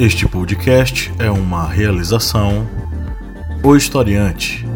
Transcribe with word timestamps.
Este 0.00 0.26
podcast 0.26 1.12
é 1.18 1.30
uma 1.30 1.68
realização 1.68 2.66
O 3.62 3.76
Historiante. 3.76 4.66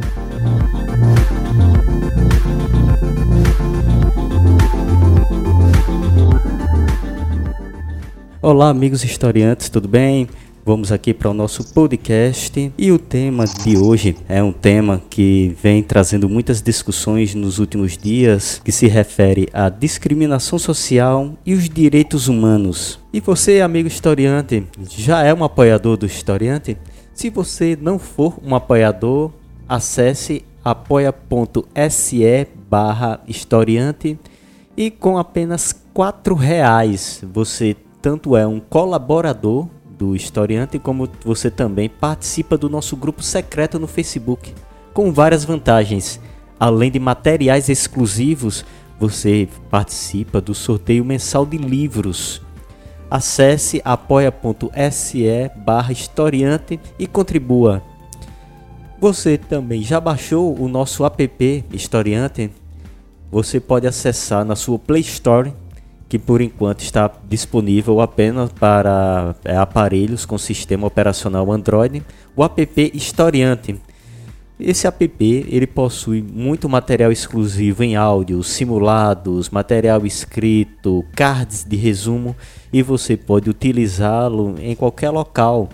Olá, 8.43 8.69
amigos 8.69 9.03
historiantes, 9.03 9.71
tudo 9.71 9.89
bem? 9.89 10.29
Vamos 10.67 10.91
aqui 10.91 11.13
para 11.13 11.29
o 11.29 11.35
nosso 11.35 11.75
podcast 11.75 12.73
e 12.79 12.91
o 12.91 12.99
tema 12.99 13.45
de 13.45 13.77
hoje 13.77 14.17
é 14.27 14.43
um 14.43 14.51
tema 14.51 15.03
que 15.11 15.55
vem 15.63 15.83
trazendo 15.83 16.27
muitas 16.27 16.63
discussões 16.63 17.35
nos 17.35 17.59
últimos 17.59 17.99
dias, 17.99 18.63
que 18.65 18.73
se 18.73 18.87
refere 18.87 19.47
à 19.53 19.69
discriminação 19.69 20.59
social 20.59 21.35
e 21.45 21.53
os 21.53 21.69
direitos 21.69 22.29
humanos. 22.29 22.99
E 23.13 23.21
você, 23.21 23.61
amigo 23.61 23.89
historiante, 23.89 24.67
já 24.89 25.23
é 25.23 25.35
um 25.35 25.45
apoiador 25.45 25.99
do 25.99 26.07
historiante? 26.07 26.79
Se 27.13 27.29
você 27.29 27.77
não 27.79 27.99
for 27.99 28.39
um 28.43 28.55
apoiador, 28.55 29.33
acesse 29.69 30.47
apoia.se 30.65 32.49
barra 32.71 33.21
historiante 33.29 34.19
e 34.75 34.91
com 34.91 35.19
apenas 35.19 35.79
quatro 35.93 36.35
reais 36.35 37.23
você 37.35 37.77
tanto 38.01 38.37
é 38.37 38.47
um 38.47 38.61
colaborador 38.61 39.69
do 39.99 40.15
historiante, 40.17 40.79
como 40.79 41.09
você 41.25 41.51
também 41.51 41.89
participa 41.89 42.57
do 42.57 42.69
nosso 42.69 42.97
grupo 42.97 43.23
secreto 43.23 43.79
no 43.79 43.87
Facebook, 43.87 44.55
com 44.93 45.13
várias 45.13 45.45
vantagens. 45.45 46.21
Além 46.59 46.91
de 46.91 46.99
materiais 46.99 47.69
exclusivos, 47.69 48.65
você 48.99 49.49
participa 49.71 50.41
do 50.41 50.55
sorteio 50.55 51.05
mensal 51.05 51.45
de 51.45 51.57
livros. 51.59 52.41
Acesse 53.11 53.81
apoia.se 53.85 55.25
barra 55.57 55.93
historiante 55.93 56.81
e 56.99 57.07
contribua. 57.07 57.83
Você 59.01 59.37
também 59.37 59.83
já 59.83 60.01
baixou 60.01 60.59
o 60.59 60.69
nosso 60.69 61.05
app 61.05 61.65
Historiante? 61.73 62.51
Você 63.31 63.61
pode 63.61 63.87
acessar 63.87 64.45
na 64.45 64.57
sua 64.57 64.79
Play 64.79 65.03
Store 65.03 65.53
que 66.15 66.19
por 66.21 66.41
enquanto 66.41 66.79
está 66.79 67.11
disponível 67.29 68.01
apenas 68.01 68.49
para 68.53 69.35
é, 69.45 69.57
aparelhos 69.57 70.25
com 70.25 70.39
sistema 70.39 70.87
operacional 70.87 71.51
Android, 71.51 72.05
o 72.37 72.45
app 72.45 72.93
Historiante. 72.95 73.81
Esse 74.61 74.87
app 74.87 75.13
ele 75.21 75.67
possui 75.67 76.23
muito 76.23 76.69
material 76.69 77.11
exclusivo 77.11 77.83
em 77.83 77.97
áudio, 77.97 78.45
simulados, 78.45 79.51
material 79.51 80.07
escrito, 80.07 81.05
cards 81.17 81.65
de 81.65 81.75
resumo 81.75 82.37
e 82.73 82.81
você 82.81 83.17
pode 83.17 83.51
utilizá-lo 83.51 84.55
em 84.61 84.77
qualquer 84.77 85.11
local 85.11 85.69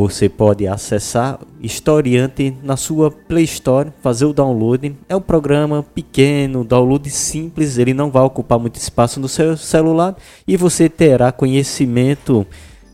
você 0.00 0.30
pode 0.30 0.66
acessar 0.66 1.38
Historiante 1.60 2.56
na 2.62 2.74
sua 2.74 3.10
Play 3.10 3.44
Store, 3.44 3.92
fazer 4.00 4.24
o 4.24 4.32
download. 4.32 4.96
É 5.06 5.14
um 5.14 5.20
programa 5.20 5.82
pequeno, 5.82 6.64
download 6.64 7.10
simples, 7.10 7.76
ele 7.76 7.92
não 7.92 8.10
vai 8.10 8.22
ocupar 8.22 8.58
muito 8.58 8.76
espaço 8.76 9.20
no 9.20 9.28
seu 9.28 9.58
celular 9.58 10.16
e 10.48 10.56
você 10.56 10.88
terá 10.88 11.30
conhecimento 11.30 12.46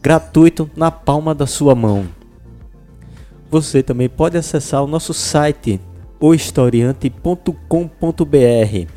gratuito 0.02 0.68
na 0.77 0.90
palma 0.90 1.32
da 1.32 1.46
sua 1.46 1.77
mão. 1.77 2.08
Você 3.50 3.84
também 3.84 4.08
pode 4.08 4.36
acessar 4.36 4.82
o 4.82 4.88
nosso 4.88 5.14
site 5.14 5.80
ohistoriante.com.br. 6.18 8.90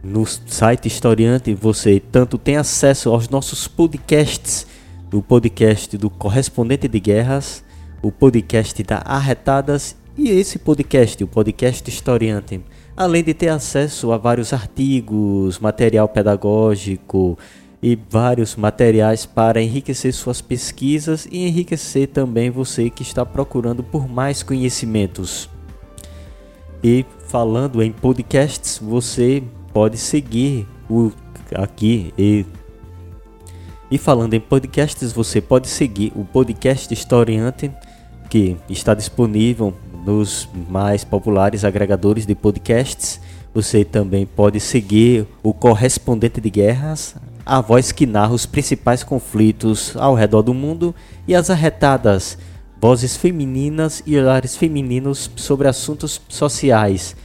No 0.00 0.24
site 0.24 0.86
Historiante 0.86 1.52
você 1.54 2.00
tanto 2.00 2.38
tem 2.38 2.56
acesso 2.56 3.10
aos 3.10 3.28
nossos 3.28 3.66
podcasts 3.66 4.77
o 5.12 5.22
podcast 5.22 5.96
do 5.96 6.10
Correspondente 6.10 6.86
de 6.86 7.00
Guerras, 7.00 7.64
o 8.02 8.12
podcast 8.12 8.82
da 8.82 8.98
Arretadas 8.98 9.96
e 10.16 10.28
esse 10.28 10.58
podcast, 10.58 11.22
o 11.24 11.26
podcast 11.26 11.88
Historiante. 11.88 12.60
Além 12.96 13.22
de 13.22 13.32
ter 13.32 13.48
acesso 13.48 14.12
a 14.12 14.18
vários 14.18 14.52
artigos, 14.52 15.58
material 15.58 16.08
pedagógico 16.08 17.38
e 17.82 17.96
vários 18.10 18.56
materiais 18.56 19.24
para 19.24 19.62
enriquecer 19.62 20.12
suas 20.12 20.40
pesquisas 20.40 21.26
e 21.30 21.46
enriquecer 21.46 22.08
também 22.08 22.50
você 22.50 22.90
que 22.90 23.02
está 23.02 23.24
procurando 23.24 23.82
por 23.82 24.08
mais 24.08 24.42
conhecimentos. 24.42 25.48
E 26.82 27.04
falando 27.28 27.82
em 27.82 27.92
podcasts, 27.92 28.78
você 28.78 29.42
pode 29.72 29.96
seguir 29.96 30.66
o 30.90 31.10
aqui 31.54 32.12
e 32.18 32.44
e 33.90 33.96
falando 33.96 34.34
em 34.34 34.40
podcasts, 34.40 35.12
você 35.12 35.40
pode 35.40 35.68
seguir 35.68 36.12
o 36.14 36.24
podcast 36.24 36.92
Historiante, 36.92 37.70
que 38.28 38.56
está 38.68 38.92
disponível 38.92 39.72
nos 40.04 40.48
mais 40.68 41.04
populares 41.04 41.64
agregadores 41.64 42.26
de 42.26 42.34
podcasts. 42.34 43.20
Você 43.54 43.84
também 43.84 44.26
pode 44.26 44.60
seguir 44.60 45.26
o 45.42 45.54
Correspondente 45.54 46.40
de 46.40 46.50
Guerras, 46.50 47.16
a 47.46 47.62
voz 47.62 47.90
que 47.90 48.04
narra 48.04 48.34
os 48.34 48.44
principais 48.44 49.02
conflitos 49.02 49.96
ao 49.96 50.14
redor 50.14 50.42
do 50.42 50.52
mundo, 50.52 50.94
e 51.26 51.34
as 51.34 51.48
arretadas, 51.48 52.36
vozes 52.78 53.16
femininas 53.16 54.02
e 54.06 54.18
olhares 54.18 54.54
femininos 54.54 55.30
sobre 55.34 55.66
assuntos 55.66 56.20
sociais 56.28 57.16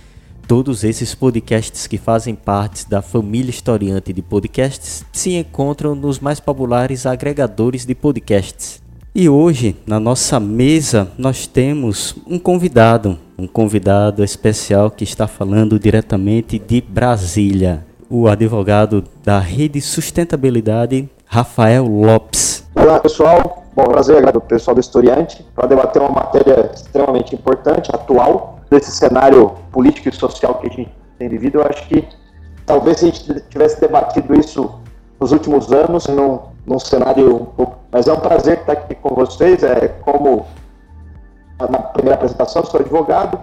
Todos 0.47 0.83
esses 0.83 1.15
podcasts 1.15 1.87
que 1.87 1.97
fazem 1.97 2.35
parte 2.35 2.89
da 2.89 3.01
família 3.01 3.49
historiante 3.49 4.11
de 4.11 4.21
podcasts 4.21 5.05
se 5.11 5.35
encontram 5.35 5.95
nos 5.95 6.19
mais 6.19 6.39
populares 6.39 7.05
agregadores 7.05 7.85
de 7.85 7.95
podcasts. 7.95 8.83
E 9.15 9.29
hoje, 9.29 9.75
na 9.87 9.99
nossa 9.99 10.39
mesa, 10.39 11.07
nós 11.17 11.47
temos 11.47 12.15
um 12.27 12.37
convidado, 12.37 13.17
um 13.37 13.47
convidado 13.47 14.23
especial 14.23 14.91
que 14.91 15.03
está 15.03 15.27
falando 15.27 15.79
diretamente 15.79 16.59
de 16.59 16.81
Brasília, 16.81 17.85
o 18.09 18.27
advogado 18.27 19.03
da 19.23 19.39
Rede 19.39 19.79
Sustentabilidade, 19.79 21.09
Rafael 21.25 21.87
Lopes. 21.87 22.67
Olá, 22.75 22.99
pessoal. 22.99 23.63
Bom, 23.75 23.85
prazer, 23.85 24.31
do 24.31 24.41
pessoal 24.41 24.75
do 24.75 24.81
Historiante, 24.81 25.43
para 25.55 25.67
debater 25.67 25.99
uma 25.99 26.11
matéria 26.11 26.69
extremamente 26.75 27.33
importante, 27.33 27.89
atual, 27.91 28.53
desse 28.73 28.91
cenário 28.91 29.51
político 29.72 30.09
e 30.09 30.11
social 30.11 30.56
que 30.56 30.67
a 30.67 30.69
gente 30.69 30.91
tem 31.19 31.29
vivido, 31.29 31.59
eu 31.59 31.67
acho 31.67 31.88
que 31.88 32.07
talvez 32.66 32.97
se 33.00 33.06
a 33.06 33.07
gente 33.09 33.41
tivesse 33.50 33.79
debatido 33.79 34.34
isso 34.34 34.79
nos 35.19 35.31
últimos 35.31 35.72
anos, 35.72 36.07
num, 36.07 36.39
num 36.66 36.79
cenário 36.79 37.35
um 37.35 37.45
pouco. 37.45 37.78
Mas 37.91 38.07
é 38.07 38.13
um 38.13 38.19
prazer 38.19 38.59
estar 38.59 38.73
aqui 38.73 38.95
com 38.95 39.13
vocês. 39.13 39.63
É 39.63 39.89
como 40.01 40.45
na 41.59 41.78
primeira 41.78 42.16
apresentação, 42.16 42.66
sou 42.66 42.79
advogado, 42.79 43.39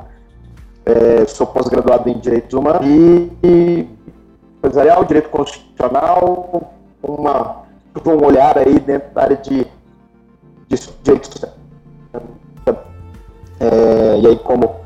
é, 0.84 1.24
sou 1.26 1.47
pós-graduado 1.47 2.08
em 2.08 2.18
Direitos 2.18 2.52
Humanos 2.52 2.86
e, 3.42 3.88
empresarial, 4.58 5.04
direito 5.04 5.28
constitucional, 5.30 6.74
uma, 7.02 7.62
um 8.04 8.24
olhar 8.26 8.58
aí 8.58 8.80
dentro 8.80 9.14
da 9.14 9.22
área 9.22 9.36
de, 9.36 9.64
de 10.68 10.76
direitos. 11.04 11.44
É, 13.60 14.18
e 14.18 14.26
aí, 14.26 14.36
como 14.38 14.80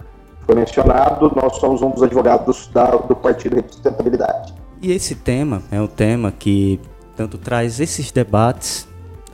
foi 0.46 0.54
mencionado, 0.54 1.32
nós 1.34 1.56
somos 1.56 1.82
um 1.82 1.90
dos 1.90 2.02
advogados 2.02 2.68
da, 2.72 2.90
do 2.90 3.16
Partido 3.16 3.60
de 3.60 3.72
Sustentabilidade. 3.72 4.54
E 4.82 4.92
esse 4.92 5.14
tema 5.14 5.62
é 5.70 5.80
um 5.80 5.86
tema 5.86 6.30
que 6.30 6.78
tanto 7.16 7.38
traz 7.38 7.80
esses 7.80 8.10
debates 8.10 8.86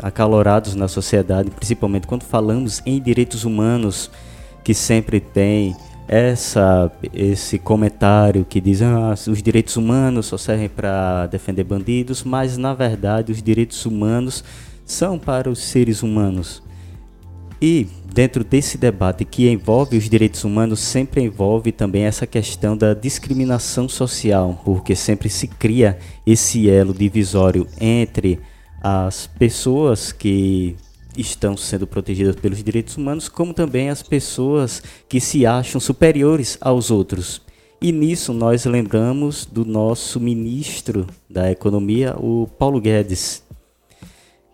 acalorados 0.03 0.75
na 0.75 0.89
sociedade, 0.89 1.51
principalmente 1.51 2.07
quando 2.07 2.23
falamos 2.23 2.81
em 2.87 3.01
direitos 3.01 3.45
humanos, 3.45 4.11
que 4.63 4.75
sempre 4.75 5.21
tem 5.21 5.77
essa 6.07 6.91
esse 7.13 7.57
comentário 7.59 8.45
que 8.45 8.61
diz 8.61 8.83
ah, 8.83 9.15
os 9.29 9.41
direitos 9.41 9.77
humanos 9.77 10.27
só 10.27 10.37
servem 10.37 10.69
para 10.69 11.27
defender 11.27 11.63
bandidos, 11.63 12.25
mas 12.25 12.57
na 12.57 12.75
verdade 12.75 13.31
os 13.31 13.43
direitos 13.43 13.87
humanos 13.87 14.43
são 14.85 15.19
para 15.19 15.49
os 15.49 15.61
seres 15.61 16.03
humanos. 16.03 16.63
E 17.63 17.87
dentro 18.13 18.43
desse 18.43 18.79
debate 18.79 19.25
que 19.25 19.49
envolve 19.49 19.97
os 19.97 20.09
direitos 20.09 20.45
humanos, 20.45 20.81
sempre 20.81 21.23
envolve 21.23 21.71
também 21.71 22.05
essa 22.05 22.27
questão 22.27 22.77
da 22.77 22.95
discriminação 22.95 23.89
social, 23.89 24.61
porque 24.65 24.97
sempre 24.97 25.29
se 25.29 25.47
cria 25.47 25.99
esse 26.27 26.71
elo 26.71 26.95
divisório 26.95 27.67
entre 27.79 28.41
as 28.83 29.27
pessoas 29.27 30.11
que 30.11 30.75
estão 31.17 31.57
sendo 31.57 31.87
protegidas 31.87 32.37
pelos 32.37 32.63
direitos 32.63 32.97
humanos, 32.97 33.29
como 33.29 33.53
também 33.53 33.91
as 33.91 34.03
pessoas 34.03 34.83
que 35.09 35.21
se 35.21 35.45
acham 35.45 35.81
superiores 35.81 36.57
aos 36.61 36.91
outros. 36.91 37.43
E 37.83 37.93
nisso 37.93 38.33
nós 38.33 38.65
lembramos 38.65 39.45
do 39.45 39.65
nosso 39.65 40.21
ministro 40.21 41.07
da 41.29 41.51
Economia, 41.51 42.15
o 42.17 42.47
Paulo 42.59 42.81
Guedes, 42.81 43.43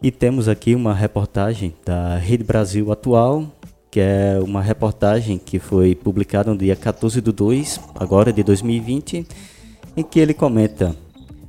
e 0.06 0.10
temos 0.12 0.46
aqui 0.46 0.72
uma 0.72 0.94
reportagem 0.94 1.74
da 1.84 2.16
Rede 2.16 2.44
Brasil 2.44 2.92
Atual, 2.92 3.50
que 3.90 3.98
é 3.98 4.38
uma 4.40 4.62
reportagem 4.62 5.36
que 5.36 5.58
foi 5.58 5.96
publicada 5.96 6.48
no 6.48 6.56
dia 6.56 6.76
14 6.76 7.20
de 7.20 7.32
2, 7.32 7.80
agora 7.92 8.32
de 8.32 8.44
2020, 8.44 9.26
em 9.96 10.02
que 10.04 10.20
ele 10.20 10.32
comenta: 10.32 10.94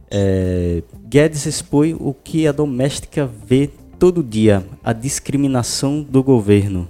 é, 0.10 0.82
Guedes 1.08 1.46
expõe 1.46 1.96
o 2.00 2.16
que 2.16 2.48
a 2.48 2.52
doméstica 2.52 3.30
vê 3.46 3.70
todo 4.00 4.24
dia 4.24 4.66
a 4.84 4.92
discriminação 4.92 6.02
do 6.02 6.24
governo. 6.24 6.90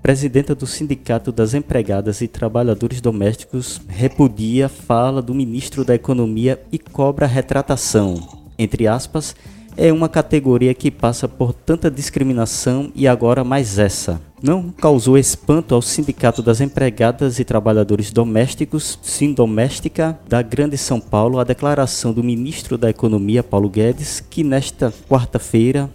Presidenta 0.00 0.54
do 0.54 0.68
Sindicato 0.68 1.32
das 1.32 1.52
Empregadas 1.52 2.20
e 2.20 2.28
Trabalhadores 2.28 3.00
Domésticos 3.00 3.80
repudia 3.88 4.68
fala 4.68 5.20
do 5.20 5.34
ministro 5.34 5.84
da 5.84 5.96
Economia 5.96 6.62
e 6.70 6.78
cobra 6.78 7.26
retratação. 7.26 8.44
Entre 8.56 8.86
aspas, 8.86 9.34
é 9.76 9.92
uma 9.92 10.08
categoria 10.08 10.74
que 10.74 10.90
passa 10.90 11.28
por 11.28 11.52
tanta 11.52 11.90
discriminação 11.90 12.90
e 12.94 13.06
agora 13.08 13.44
mais 13.44 13.78
essa. 13.78 14.20
Não 14.42 14.70
causou 14.70 15.16
espanto 15.16 15.74
ao 15.74 15.82
Sindicato 15.82 16.42
das 16.42 16.60
Empregadas 16.60 17.38
e 17.38 17.44
Trabalhadores 17.44 18.10
Domésticos, 18.10 18.98
Sindoméstica, 19.02 20.18
da 20.28 20.42
Grande 20.42 20.76
São 20.76 21.00
Paulo, 21.00 21.38
a 21.38 21.44
declaração 21.44 22.12
do 22.12 22.22
ministro 22.22 22.76
da 22.76 22.90
Economia, 22.90 23.42
Paulo 23.42 23.68
Guedes, 23.68 24.20
que 24.20 24.44
nesta 24.44 24.92
quarta-feira, 25.08 25.90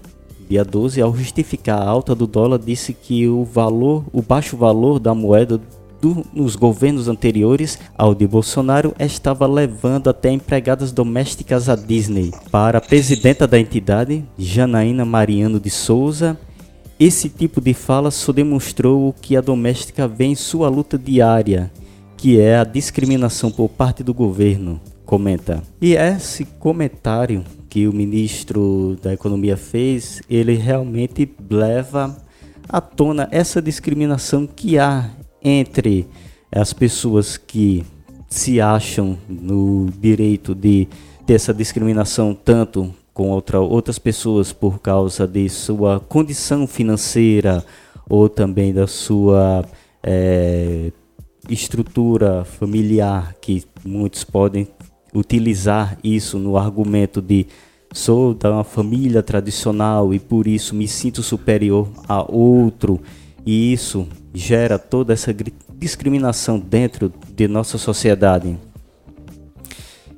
dia 0.49 0.65
12, 0.65 0.99
ao 0.99 1.15
justificar 1.15 1.79
a 1.79 1.87
alta 1.87 2.15
do 2.15 2.25
dólar, 2.25 2.57
disse 2.57 2.91
que 2.91 3.27
o 3.27 3.43
valor, 3.43 4.03
o 4.11 4.21
baixo 4.21 4.57
valor 4.57 4.99
da 4.99 5.13
moeda 5.13 5.61
do, 6.01 6.25
nos 6.33 6.55
governos 6.55 7.07
anteriores 7.07 7.79
ao 7.97 8.15
de 8.15 8.25
Bolsonaro 8.27 8.93
estava 8.99 9.45
levando 9.47 10.09
até 10.09 10.31
empregadas 10.31 10.91
domésticas 10.91 11.69
à 11.69 11.75
Disney. 11.75 12.31
Para 12.51 12.77
a 12.77 12.81
presidenta 12.81 13.47
da 13.47 13.59
entidade, 13.59 14.23
Janaína 14.37 15.05
Mariano 15.05 15.59
de 15.59 15.69
Souza, 15.69 16.37
esse 16.99 17.29
tipo 17.29 17.61
de 17.61 17.73
fala 17.73 18.11
só 18.11 18.33
demonstrou 18.33 19.07
o 19.07 19.13
que 19.13 19.37
a 19.37 19.41
doméstica 19.41 20.07
vê 20.07 20.25
em 20.25 20.35
sua 20.35 20.67
luta 20.67 20.97
diária, 20.97 21.71
que 22.17 22.39
é 22.39 22.57
a 22.57 22.65
discriminação 22.65 23.49
por 23.49 23.69
parte 23.69 24.03
do 24.03 24.13
governo, 24.13 24.81
comenta. 25.05 25.63
E 25.81 25.93
esse 25.93 26.43
comentário 26.43 27.45
que 27.69 27.87
o 27.87 27.93
ministro 27.93 28.97
da 29.01 29.13
Economia 29.13 29.55
fez, 29.55 30.21
ele 30.29 30.55
realmente 30.55 31.31
leva 31.49 32.17
à 32.67 32.81
tona 32.81 33.29
essa 33.31 33.61
discriminação 33.61 34.45
que 34.45 34.77
há 34.77 35.09
entre 35.43 36.07
as 36.51 36.73
pessoas 36.73 37.37
que 37.37 37.85
se 38.29 38.61
acham 38.61 39.17
no 39.27 39.87
direito 39.99 40.53
de 40.53 40.87
ter 41.25 41.33
essa 41.33 41.53
discriminação 41.53 42.33
tanto 42.33 42.93
com 43.13 43.29
outra, 43.31 43.59
outras 43.59 43.99
pessoas 43.99 44.53
por 44.53 44.79
causa 44.79 45.27
de 45.27 45.49
sua 45.49 45.99
condição 45.99 46.65
financeira 46.65 47.65
ou 48.07 48.29
também 48.29 48.73
da 48.73 48.87
sua 48.87 49.65
é, 50.01 50.91
estrutura 51.49 52.45
familiar, 52.45 53.35
que 53.41 53.63
muitos 53.85 54.23
podem 54.23 54.67
utilizar 55.13 55.97
isso 56.03 56.37
no 56.37 56.57
argumento 56.57 57.21
de 57.21 57.47
sou 57.91 58.33
da 58.33 58.51
uma 58.51 58.63
família 58.63 59.23
tradicional 59.23 60.13
e 60.13 60.19
por 60.19 60.47
isso 60.47 60.75
me 60.75 60.87
sinto 60.87 61.23
superior 61.23 61.87
a 62.07 62.21
outro. 62.31 62.99
E 63.45 63.73
isso 63.73 64.07
gera 64.33 64.77
toda 64.77 65.13
essa 65.13 65.35
discriminação 65.75 66.59
dentro 66.59 67.11
de 67.33 67.47
nossa 67.47 67.77
sociedade. 67.77 68.57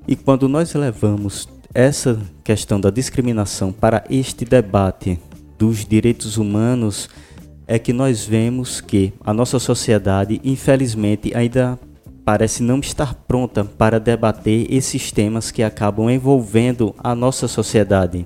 E 0.08 0.16
quando 0.16 0.50
nós 0.50 0.74
levamos 0.74 1.48
essa 1.74 2.20
questão 2.44 2.80
da 2.80 2.90
discriminação 2.90 3.72
para 3.72 4.04
este 4.10 4.44
debate 4.44 5.20
dos 5.58 5.86
direitos 5.86 6.38
humanos, 6.38 7.10
é 7.68 7.80
que 7.80 7.94
nós 7.94 8.26
vemos 8.26 8.82
que 8.82 9.14
a 9.22 9.34
nossa 9.34 9.58
sociedade, 9.60 10.42
infelizmente, 10.44 11.32
ainda 11.34 11.80
parece 12.26 12.62
não 12.62 12.80
estar 12.80 13.14
pronta 13.14 13.64
para 13.64 14.00
debater 14.00 14.68
esses 14.70 15.12
temas 15.12 15.52
que 15.52 15.64
acabam 15.64 16.10
envolvendo 16.10 16.94
a 16.98 17.16
nossa 17.16 17.48
sociedade. 17.48 18.26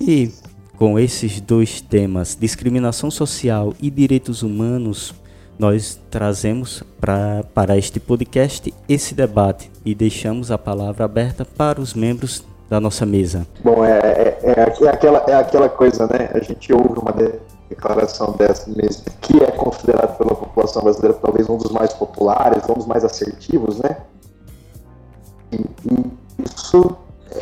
E 0.00 0.30
com 0.76 0.98
esses 0.98 1.40
dois 1.40 1.80
temas, 1.80 2.36
discriminação 2.38 3.10
social 3.10 3.72
e 3.80 3.90
direitos 3.90 4.42
humanos, 4.42 5.14
nós 5.58 5.98
trazemos 6.10 6.82
pra, 7.00 7.42
para 7.54 7.78
este 7.78 7.98
podcast 7.98 8.72
esse 8.88 9.14
debate 9.14 9.70
e 9.84 9.94
deixamos 9.94 10.50
a 10.50 10.58
palavra 10.58 11.04
aberta 11.04 11.44
para 11.44 11.80
os 11.80 11.94
membros 11.94 12.44
da 12.68 12.78
nossa 12.78 13.06
mesa. 13.06 13.46
Bom, 13.64 13.84
é, 13.84 13.98
é, 13.98 14.38
é, 14.42 14.84
é 14.84 14.88
aquela, 14.88 15.24
é 15.26 15.34
aquela 15.34 15.68
coisa, 15.68 16.06
né? 16.06 16.30
A 16.34 16.40
gente 16.40 16.72
ouve 16.72 16.98
uma 16.98 17.14
declaração 17.70 18.32
dessa 18.32 18.70
mesmo, 18.70 19.04
que 19.20 19.42
é 19.42 19.50
considerado 19.52 20.18
pela 20.18 20.34
população 20.34 20.82
brasileira 20.82 21.16
talvez 21.22 21.48
um 21.48 21.56
dos 21.56 21.70
mais 21.72 21.92
populares, 21.94 22.68
um 22.68 22.74
dos 22.74 22.86
mais 22.86 23.04
assertivos, 23.04 23.78
né? 23.78 23.96
E, 25.52 25.56
e 25.56 26.44
isso 26.44 26.96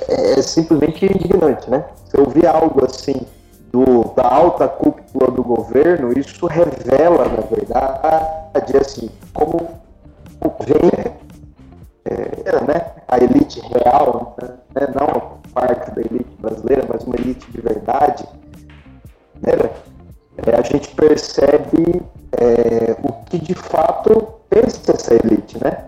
é, 0.09 0.39
é 0.39 0.43
simplesmente 0.43 1.05
indignante, 1.05 1.71
né? 1.71 1.85
Você 2.05 2.21
ouvir 2.21 2.47
algo 2.47 2.85
assim 2.85 3.27
do, 3.73 4.13
da 4.15 4.27
alta 4.27 4.69
cúpula 4.69 5.31
do 5.31 5.43
governo, 5.43 6.17
isso 6.17 6.47
revela, 6.47 7.25
na 7.29 7.41
verdade, 7.43 8.77
assim, 8.77 9.11
como 9.33 9.69
vem 10.61 11.15
é, 12.05 12.65
né, 12.65 12.93
a 13.09 13.19
elite 13.19 13.61
real, 13.61 14.37
né, 14.39 14.87
não 14.95 15.39
parte 15.53 15.91
da 15.93 16.01
elite 16.01 16.37
brasileira, 16.39 16.85
mas 16.89 17.05
uma 17.05 17.17
elite 17.17 17.51
de 17.51 17.61
verdade, 17.61 18.25
né, 19.41 19.53
é, 20.47 20.57
a 20.57 20.63
gente 20.63 20.95
percebe 20.95 22.03
é, 22.33 22.97
o 23.03 23.13
que 23.25 23.39
de 23.39 23.55
fato 23.55 24.35
pensa 24.49 24.93
essa 24.93 25.15
elite, 25.15 25.63
né? 25.63 25.87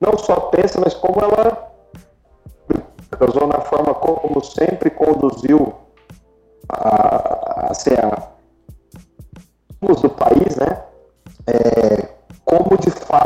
Não 0.00 0.18
só 0.18 0.34
pensa, 0.36 0.80
mas 0.80 0.94
como 0.94 1.20
ela, 1.20 1.72
casou 3.16 3.46
na 3.46 3.60
forma 3.60 3.94
como 3.94 4.42
sempre 4.42 4.90
conduziu 4.90 5.74
a, 6.68 7.68
assim, 7.70 7.90
a, 7.90 8.28
do 9.80 10.10
país, 10.10 10.56
né? 10.56 10.82
É, 11.46 12.08
como 12.44 12.78
de 12.78 12.90
fato 12.90 13.23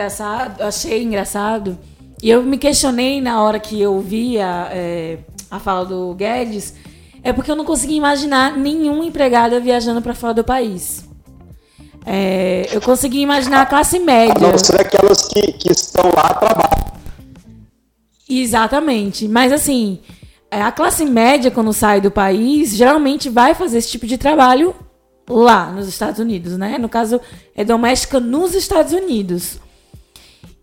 engraçado, 0.00 0.62
achei 0.62 1.02
engraçado, 1.02 1.78
e 2.22 2.30
eu 2.30 2.42
me 2.42 2.56
questionei 2.56 3.20
na 3.20 3.42
hora 3.42 3.60
que 3.60 3.78
eu 3.78 4.00
via 4.00 4.68
é, 4.72 5.18
a 5.50 5.60
fala 5.60 5.84
do 5.84 6.14
Guedes, 6.14 6.72
é 7.22 7.34
porque 7.34 7.50
eu 7.50 7.56
não 7.56 7.66
conseguia 7.66 7.98
imaginar 7.98 8.56
nenhuma 8.56 9.04
empregada 9.04 9.60
viajando 9.60 10.00
para 10.00 10.14
fora 10.14 10.32
do 10.32 10.42
país. 10.42 11.04
É, 12.06 12.66
eu 12.72 12.80
consegui 12.80 13.20
imaginar 13.20 13.60
a 13.60 13.66
classe 13.66 13.98
média. 13.98 14.48
A 14.48 14.52
não 14.52 14.58
ser 14.58 14.80
aquelas 14.80 15.28
que, 15.28 15.52
que 15.52 15.70
estão 15.70 16.10
lá 16.16 16.28
a 16.28 16.34
trabalho. 16.34 16.92
Exatamente. 18.26 19.28
Mas 19.28 19.52
assim, 19.52 19.98
é, 20.50 20.62
a 20.62 20.72
classe 20.72 21.04
média, 21.04 21.50
quando 21.50 21.74
sai 21.74 22.00
do 22.00 22.10
país, 22.10 22.74
geralmente 22.74 23.28
vai 23.28 23.54
fazer 23.54 23.78
esse 23.78 23.90
tipo 23.90 24.06
de 24.06 24.16
trabalho 24.16 24.74
lá 25.28 25.70
nos 25.70 25.86
Estados 25.86 26.18
Unidos, 26.18 26.56
né? 26.56 26.78
No 26.78 26.88
caso, 26.88 27.20
é 27.54 27.62
doméstica 27.62 28.18
nos 28.18 28.54
Estados 28.54 28.94
Unidos. 28.94 29.58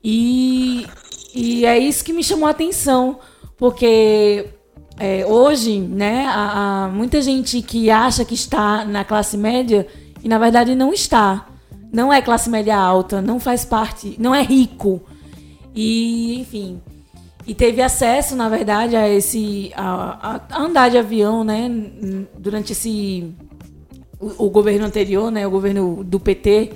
E, 0.03 0.85
e 1.33 1.65
é 1.65 1.77
isso 1.77 2.03
que 2.03 2.13
me 2.13 2.23
chamou 2.23 2.47
a 2.47 2.51
atenção, 2.51 3.19
porque 3.57 4.47
é, 4.99 5.25
hoje, 5.25 5.79
né, 5.79 6.25
muita 6.93 7.21
gente 7.21 7.61
que 7.61 7.89
acha 7.89 8.25
que 8.25 8.33
está 8.33 8.85
na 8.85 9.03
classe 9.03 9.37
média 9.37 9.87
e 10.23 10.27
na 10.27 10.39
verdade 10.39 10.75
não 10.75 10.93
está. 10.93 11.47
não 11.91 12.11
é 12.11 12.21
classe 12.21 12.49
média 12.49 12.77
alta, 12.77 13.21
não 13.21 13.39
faz 13.39 13.63
parte, 13.63 14.15
não 14.19 14.33
é 14.33 14.41
rico. 14.41 15.01
E, 15.75 16.39
enfim, 16.41 16.81
e 17.45 17.53
teve 17.53 17.81
acesso, 17.81 18.35
na 18.35 18.49
verdade, 18.49 18.95
a 18.95 19.07
esse 19.07 19.71
a, 19.75 20.41
a 20.49 20.61
andar 20.61 20.89
de 20.89 20.97
avião, 20.97 21.43
né, 21.43 21.69
durante 22.37 22.73
esse 22.73 23.33
o, 24.19 24.47
o 24.47 24.49
governo 24.49 24.85
anterior, 24.85 25.31
né, 25.31 25.47
o 25.47 25.51
governo 25.51 26.03
do 26.03 26.19
PT, 26.19 26.73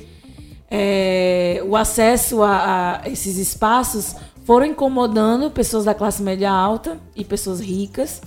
é, 0.74 1.62
o 1.68 1.76
acesso 1.76 2.42
a, 2.42 3.02
a 3.04 3.10
esses 3.10 3.38
espaços 3.38 4.16
foram 4.46 4.66
incomodando 4.66 5.52
pessoas 5.52 5.84
da 5.84 5.94
classe 5.94 6.24
média 6.24 6.50
alta 6.50 6.98
e 7.14 7.26
pessoas 7.26 7.60
ricas. 7.60 8.22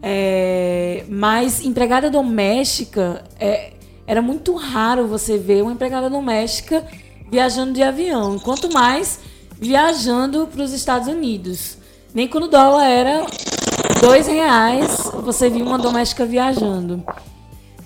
É, 0.00 1.04
mas 1.08 1.64
empregada 1.64 2.08
doméstica 2.08 3.24
é, 3.40 3.72
era 4.06 4.22
muito 4.22 4.54
raro 4.54 5.08
você 5.08 5.36
ver 5.36 5.62
uma 5.62 5.72
empregada 5.72 6.08
doméstica 6.08 6.86
viajando 7.28 7.72
de 7.72 7.82
avião. 7.82 8.38
Quanto 8.38 8.72
mais 8.72 9.18
viajando 9.58 10.46
para 10.46 10.62
os 10.62 10.72
Estados 10.72 11.08
Unidos. 11.08 11.78
Nem 12.14 12.28
quando 12.28 12.44
o 12.44 12.48
dólar 12.48 12.84
era 12.84 13.26
dois 14.00 14.26
reais, 14.26 15.10
você 15.22 15.50
viu 15.50 15.66
uma 15.66 15.78
doméstica 15.78 16.24
viajando. 16.24 17.02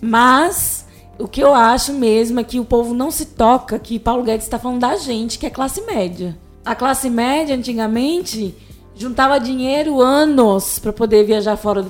Mas 0.01 0.80
o 1.21 1.29
que 1.29 1.43
eu 1.43 1.55
acho 1.55 1.93
mesmo 1.93 2.41
é 2.41 2.45
que 2.45 2.59
o 2.59 2.65
povo 2.65 2.95
não 2.95 3.11
se 3.11 3.27
toca 3.27 3.79
que 3.79 3.99
Paulo 3.99 4.23
Guedes 4.23 4.47
está 4.47 4.59
falando 4.59 4.81
da 4.81 4.97
gente, 4.97 5.39
que 5.39 5.47
é 5.47 5.51
classe 5.51 5.83
média. 5.83 6.37
A 6.65 6.75
classe 6.75 7.11
média, 7.11 7.55
antigamente, 7.55 8.55
juntava 8.95 9.39
dinheiro 9.39 10.01
anos 10.01 10.79
para 10.79 10.93
poder 10.93 11.25
viajar 11.25 11.57
fora 11.57 11.87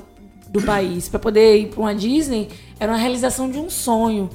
do, 0.49 0.63
país, 0.63 1.09
para 1.09 1.19
poder 1.19 1.59
ir 1.59 1.67
para 1.69 1.81
uma 1.81 1.95
Disney, 1.95 2.49
era 2.79 2.93
uma 2.93 2.99
realização 2.99 3.49
de 3.49 3.59
um 3.59 3.71
sonho. 3.71 4.29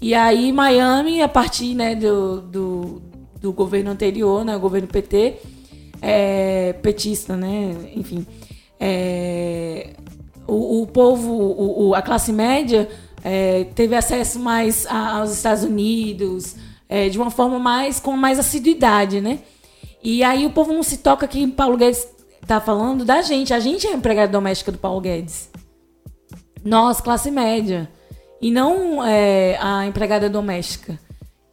E 0.00 0.14
aí, 0.14 0.52
Miami, 0.52 1.22
a 1.22 1.28
partir 1.28 1.74
né, 1.74 1.94
do, 1.94 2.40
do, 2.42 3.02
do 3.40 3.52
governo 3.52 3.90
anterior, 3.90 4.44
né, 4.44 4.54
o 4.56 4.60
governo 4.60 4.88
PT, 4.88 5.36
é, 6.02 6.74
petista, 6.82 7.36
né, 7.36 7.74
enfim, 7.94 8.26
é, 8.78 9.94
o, 10.46 10.82
o, 10.82 10.86
povo, 10.86 11.32
o, 11.32 11.88
o, 11.88 11.94
a 11.94 12.02
classe 12.02 12.32
média 12.32 12.88
é, 13.24 13.64
teve 13.74 13.96
acesso 13.96 14.38
mais 14.38 14.86
aos 14.86 15.32
Estados 15.32 15.64
Unidos, 15.64 16.56
é, 16.86 17.08
de 17.08 17.18
uma 17.18 17.30
forma 17.30 17.58
mais 17.58 17.98
com 17.98 18.12
mais 18.12 18.38
assiduidade, 18.38 19.22
né? 19.22 19.38
E 20.02 20.22
aí 20.22 20.44
o 20.44 20.50
povo 20.50 20.74
não 20.74 20.82
se 20.82 20.98
toca 20.98 21.26
que 21.26 21.46
Paulo 21.46 21.78
Guedes 21.78 22.06
está 22.42 22.60
falando 22.60 23.06
da 23.06 23.22
gente. 23.22 23.54
A 23.54 23.58
gente 23.58 23.86
é 23.86 23.90
a 23.90 23.96
empregada 23.96 24.30
doméstica 24.30 24.70
do 24.70 24.76
Paulo 24.76 25.00
Guedes. 25.00 25.48
Nós, 26.62 27.00
classe 27.00 27.30
média. 27.30 27.90
E 28.40 28.50
não 28.50 29.02
é, 29.02 29.56
a 29.58 29.86
empregada 29.86 30.28
doméstica 30.28 31.00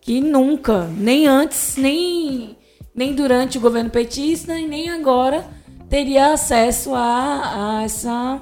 que 0.01 0.19
nunca, 0.19 0.87
nem 0.97 1.27
antes, 1.27 1.77
nem, 1.77 2.57
nem 2.93 3.13
durante 3.13 3.57
o 3.57 3.61
governo 3.61 3.89
petista 3.89 4.59
e 4.59 4.67
nem 4.67 4.89
agora 4.89 5.45
teria 5.89 6.33
acesso 6.33 6.93
a, 6.93 7.77
a 7.77 7.83
essa 7.83 8.41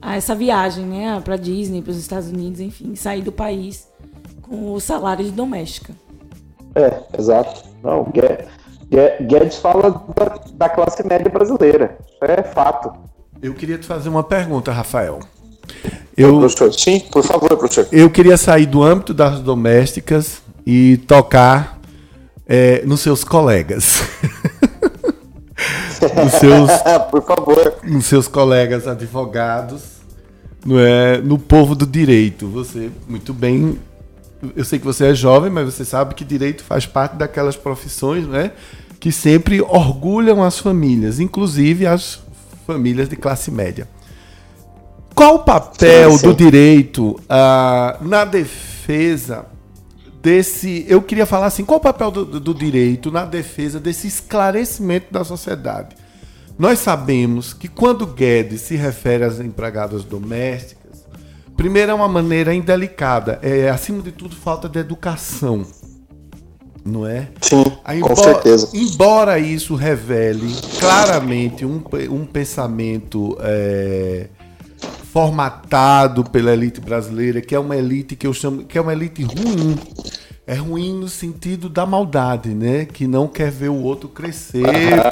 a 0.00 0.16
essa 0.16 0.34
viagem, 0.34 0.84
né, 0.84 1.20
para 1.24 1.36
Disney, 1.36 1.82
para 1.82 1.90
os 1.90 1.98
Estados 1.98 2.28
Unidos, 2.28 2.60
enfim, 2.60 2.94
sair 2.94 3.22
do 3.22 3.32
país 3.32 3.88
com 4.42 4.72
o 4.72 4.80
salário 4.80 5.24
de 5.24 5.30
doméstica. 5.30 5.92
É, 6.74 7.02
exato. 7.18 7.68
Não, 7.82 8.06
Guedes 9.22 9.56
fala 9.58 9.90
da, 10.16 10.40
da 10.54 10.68
classe 10.68 11.06
média 11.06 11.30
brasileira. 11.30 11.98
É 12.20 12.42
fato. 12.42 12.92
Eu 13.40 13.54
queria 13.54 13.78
te 13.78 13.86
fazer 13.86 14.08
uma 14.08 14.24
pergunta, 14.24 14.72
Rafael. 14.72 15.20
Eu, 16.16 16.38
professor, 16.38 16.72
sim, 16.74 17.00
por 17.00 17.22
favor, 17.22 17.56
professor. 17.56 17.86
Eu 17.92 18.10
queria 18.10 18.36
sair 18.36 18.66
do 18.66 18.82
âmbito 18.82 19.14
das 19.14 19.40
domésticas 19.40 20.42
e 20.66 20.98
tocar 21.06 21.78
é, 22.46 22.82
nos 22.84 23.00
seus 23.00 23.24
colegas. 23.24 24.02
nos 26.22 26.32
seus, 26.32 26.70
Por 27.10 27.22
favor. 27.22 27.74
Nos 27.84 28.06
seus 28.06 28.28
colegas 28.28 28.86
advogados, 28.86 29.82
não 30.64 30.78
é, 30.78 31.18
no 31.18 31.38
povo 31.38 31.74
do 31.74 31.86
direito. 31.86 32.46
Você, 32.48 32.90
muito 33.08 33.32
bem, 33.32 33.78
eu 34.54 34.64
sei 34.64 34.78
que 34.78 34.84
você 34.84 35.06
é 35.06 35.14
jovem, 35.14 35.50
mas 35.50 35.74
você 35.74 35.84
sabe 35.84 36.14
que 36.14 36.24
direito 36.24 36.62
faz 36.64 36.86
parte 36.86 37.16
daquelas 37.16 37.56
profissões 37.56 38.26
né, 38.26 38.52
que 38.98 39.10
sempre 39.10 39.60
orgulham 39.60 40.42
as 40.42 40.58
famílias, 40.58 41.20
inclusive 41.20 41.86
as 41.86 42.20
famílias 42.66 43.08
de 43.08 43.16
classe 43.16 43.50
média. 43.50 43.88
Qual 45.14 45.36
o 45.36 45.38
papel 45.40 46.12
sim, 46.12 46.18
sim. 46.18 46.26
do 46.26 46.34
direito 46.34 47.10
uh, 47.10 48.04
na 48.04 48.24
defesa 48.24 49.46
desse. 50.22 50.84
Eu 50.88 51.02
queria 51.02 51.26
falar 51.26 51.46
assim: 51.46 51.64
qual 51.64 51.78
o 51.78 51.82
papel 51.82 52.10
do, 52.10 52.40
do, 52.40 52.54
direito 52.54 53.10
na 53.10 53.24
defesa 53.24 53.80
desse 53.80 54.06
esclarecimento 54.06 55.12
da 55.12 55.24
sociedade? 55.24 55.96
Nós 56.60 56.80
sabemos 56.80 57.54
que 57.54 57.66
quando 57.68 58.06
Guedes 58.06 58.60
se 58.60 58.76
refere 58.76 59.24
às 59.24 59.40
empregadas 59.40 60.04
domésticas, 60.04 61.06
primeiro 61.56 61.90
é 61.90 61.94
uma 61.94 62.06
maneira 62.06 62.54
indelicada, 62.54 63.38
é 63.40 63.70
acima 63.70 64.02
de 64.02 64.12
tudo 64.12 64.36
falta 64.36 64.68
de 64.68 64.78
educação. 64.78 65.64
Não 66.84 67.06
é? 67.06 67.28
Sim, 67.40 67.64
embora, 67.88 68.14
com 68.14 68.22
certeza. 68.22 68.68
Embora 68.74 69.38
isso 69.38 69.74
revele 69.74 70.54
claramente 70.78 71.64
um, 71.64 71.82
um 72.10 72.26
pensamento 72.26 73.38
é, 73.40 74.26
formatado 75.10 76.24
pela 76.24 76.52
elite 76.52 76.78
brasileira, 76.78 77.40
que 77.40 77.54
é 77.54 77.58
uma 77.58 77.74
elite 77.74 78.14
que 78.14 78.26
eu 78.26 78.34
chamo 78.34 78.64
que 78.64 78.76
é 78.76 78.80
uma 78.82 78.92
elite 78.92 79.22
ruim. 79.22 79.78
É 80.46 80.56
ruim 80.56 80.92
no 80.92 81.08
sentido 81.08 81.70
da 81.70 81.86
maldade, 81.86 82.50
né? 82.50 82.84
Que 82.84 83.06
não 83.06 83.26
quer 83.26 83.50
ver 83.50 83.70
o 83.70 83.82
outro 83.82 84.10
crescer, 84.10 84.62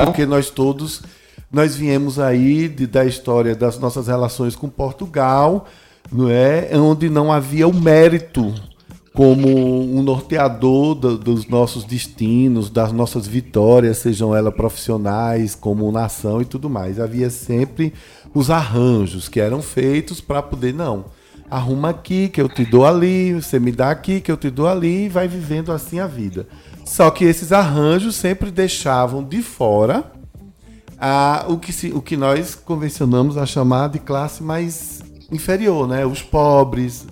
porque 0.05 0.27
nós 0.27 0.51
todos 0.51 1.01
nós 1.51 1.75
viemos 1.75 2.19
aí 2.19 2.69
de, 2.69 2.87
da 2.87 3.05
história 3.05 3.55
das 3.55 3.79
nossas 3.79 4.07
relações 4.07 4.55
com 4.55 4.69
Portugal, 4.69 5.67
não 6.13 6.29
é? 6.29 6.71
Onde 6.75 7.09
não 7.09 7.33
havia 7.33 7.67
o 7.67 7.75
mérito 7.75 8.55
como 9.15 9.49
um 9.49 10.03
norteador 10.03 10.95
do, 10.95 11.19
dos 11.19 11.49
nossos 11.49 11.85
destinos, 11.85 12.71
das 12.71 12.93
nossas 12.93 13.27
vitórias, 13.27 13.99
sejam 13.99 14.37
elas 14.37 14.55
profissionais, 14.55 15.55
como 15.55 15.91
nação 15.91 16.41
e 16.41 16.45
tudo 16.45 16.71
mais. 16.71 17.01
Havia 17.01 17.29
sempre 17.31 17.93
os 18.33 18.51
arranjos 18.51 19.29
que 19.29 19.41
eram 19.41 19.61
feitos 19.61 20.21
para 20.21 20.41
poder, 20.43 20.73
não, 20.73 21.07
arruma 21.51 21.91
aqui 21.91 22.29
que 22.29 22.41
eu 22.41 22.49
te 22.49 22.65
dou 22.65 22.87
ali, 22.87 23.33
você 23.33 23.59
me 23.59 23.73
dá 23.73 23.91
aqui 23.91 24.21
que 24.21 24.31
eu 24.31 24.37
te 24.37 24.51
dou 24.51 24.69
ali 24.69 25.07
e 25.07 25.09
vai 25.09 25.27
vivendo 25.27 25.73
assim 25.73 25.99
a 25.99 26.07
vida. 26.07 26.47
Só 26.85 27.11
que 27.11 27.25
esses 27.25 27.53
arranjos 27.53 28.15
sempre 28.15 28.51
deixavam 28.51 29.25
de 29.25 29.43
fora 29.43 30.13
a, 31.01 31.45
o, 31.49 31.59
que 31.59 31.73
se, 31.73 31.93
o 31.93 32.03
que 32.03 32.17
nós 32.17 32.55
convencionamos 32.55 33.37
a 33.37 33.47
chamar 33.47 33.89
de 33.89 33.99
classe 33.99 34.43
mais 34.43 35.03
inferior, 35.31 35.87
né? 35.87 36.05
Os 36.05 36.23
pobres, 36.23 37.07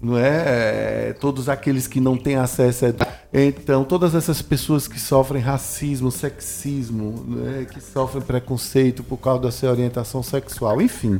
não 0.00 0.18
é? 0.18 1.08
é 1.08 1.16
todos 1.18 1.48
aqueles 1.48 1.86
que 1.86 2.00
não 2.00 2.16
têm 2.16 2.36
acesso 2.36 2.86
a 2.86 2.88
então 3.32 3.82
todas 3.82 4.14
essas 4.14 4.42
pessoas 4.42 4.86
que 4.86 5.00
sofrem 5.00 5.40
racismo, 5.40 6.10
sexismo, 6.10 7.24
né? 7.26 7.64
que 7.64 7.80
sofrem 7.80 8.22
preconceito 8.22 9.02
por 9.02 9.16
causa 9.16 9.42
da 9.42 9.50
sua 9.50 9.70
orientação 9.70 10.22
sexual, 10.22 10.82
enfim. 10.82 11.18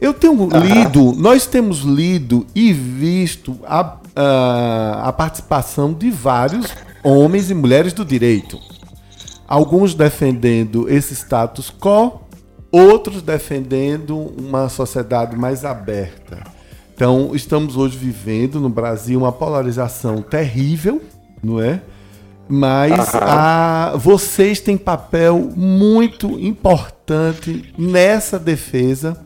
Eu 0.00 0.14
tenho 0.14 0.48
lido, 0.48 1.12
nós 1.12 1.46
temos 1.46 1.80
lido 1.80 2.46
e 2.54 2.72
visto 2.72 3.58
a, 3.66 3.98
a, 4.16 5.08
a 5.08 5.12
participação 5.12 5.92
de 5.92 6.10
vários 6.10 6.66
homens 7.02 7.50
e 7.50 7.54
mulheres 7.54 7.92
do 7.92 8.04
direito. 8.04 8.58
Alguns 9.48 9.94
defendendo 9.94 10.88
esse 10.88 11.14
status 11.14 11.72
quo, 11.72 12.20
outros 12.70 13.22
defendendo 13.22 14.16
uma 14.38 14.68
sociedade 14.68 15.34
mais 15.34 15.64
aberta 15.64 16.58
então, 16.98 17.30
estamos 17.32 17.76
hoje 17.76 17.96
vivendo 17.96 18.58
no 18.58 18.68
Brasil 18.68 19.20
uma 19.20 19.30
polarização 19.30 20.20
terrível, 20.20 21.00
não 21.40 21.62
é? 21.62 21.80
Mas 22.48 23.14
a, 23.14 23.92
vocês 23.94 24.58
têm 24.58 24.76
papel 24.76 25.52
muito 25.54 26.26
importante 26.40 27.72
nessa 27.78 28.36
defesa 28.36 29.24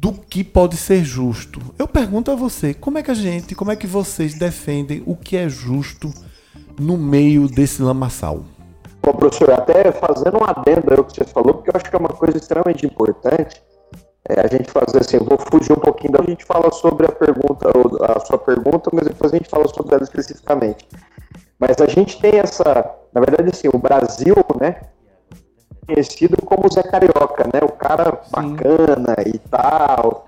do 0.00 0.10
que 0.10 0.42
pode 0.42 0.78
ser 0.78 1.04
justo. 1.04 1.60
Eu 1.78 1.86
pergunto 1.86 2.30
a 2.30 2.34
você, 2.34 2.72
como 2.72 2.96
é 2.96 3.02
que 3.02 3.10
a 3.10 3.14
gente, 3.14 3.54
como 3.54 3.70
é 3.70 3.76
que 3.76 3.86
vocês 3.86 4.32
defendem 4.32 5.02
o 5.04 5.14
que 5.14 5.36
é 5.36 5.50
justo 5.50 6.10
no 6.80 6.96
meio 6.96 7.46
desse 7.46 7.82
lamaçal? 7.82 8.42
Bom, 9.02 9.12
professor, 9.14 9.50
até 9.50 9.90
fazendo 9.92 10.38
um 10.38 10.44
adendo 10.44 10.92
aí 10.92 10.98
o 10.98 11.04
que 11.04 11.14
você 11.14 11.24
falou, 11.24 11.54
porque 11.54 11.70
eu 11.70 11.74
acho 11.74 11.90
que 11.90 11.96
é 11.96 11.98
uma 11.98 12.08
coisa 12.08 12.36
extremamente 12.36 12.86
importante 12.86 13.60
é, 14.28 14.40
a 14.40 14.46
gente 14.46 14.70
fazer 14.70 15.00
assim, 15.00 15.16
eu 15.16 15.24
vou 15.24 15.38
fugir 15.38 15.72
um 15.72 15.80
pouquinho 15.80 16.12
da. 16.12 16.20
A 16.20 16.26
gente 16.26 16.44
fala 16.44 16.70
sobre 16.70 17.06
a 17.06 17.12
pergunta, 17.12 17.68
a 18.16 18.20
sua 18.20 18.38
pergunta, 18.38 18.90
mas 18.92 19.06
depois 19.06 19.32
a 19.32 19.36
gente 19.36 19.48
fala 19.48 19.66
sobre 19.68 19.94
ela 19.94 20.04
especificamente. 20.04 20.88
Mas 21.58 21.80
a 21.80 21.86
gente 21.86 22.20
tem 22.20 22.38
essa. 22.38 22.94
Na 23.12 23.20
verdade, 23.20 23.50
assim, 23.50 23.68
o 23.72 23.78
Brasil, 23.78 24.36
né? 24.60 24.82
Conhecido 25.86 26.36
como 26.44 26.72
Zé 26.72 26.82
Carioca, 26.82 27.44
né? 27.52 27.60
O 27.62 27.72
cara 27.72 28.20
Sim. 28.22 28.30
bacana 28.30 29.16
e 29.26 29.38
tal. 29.38 30.26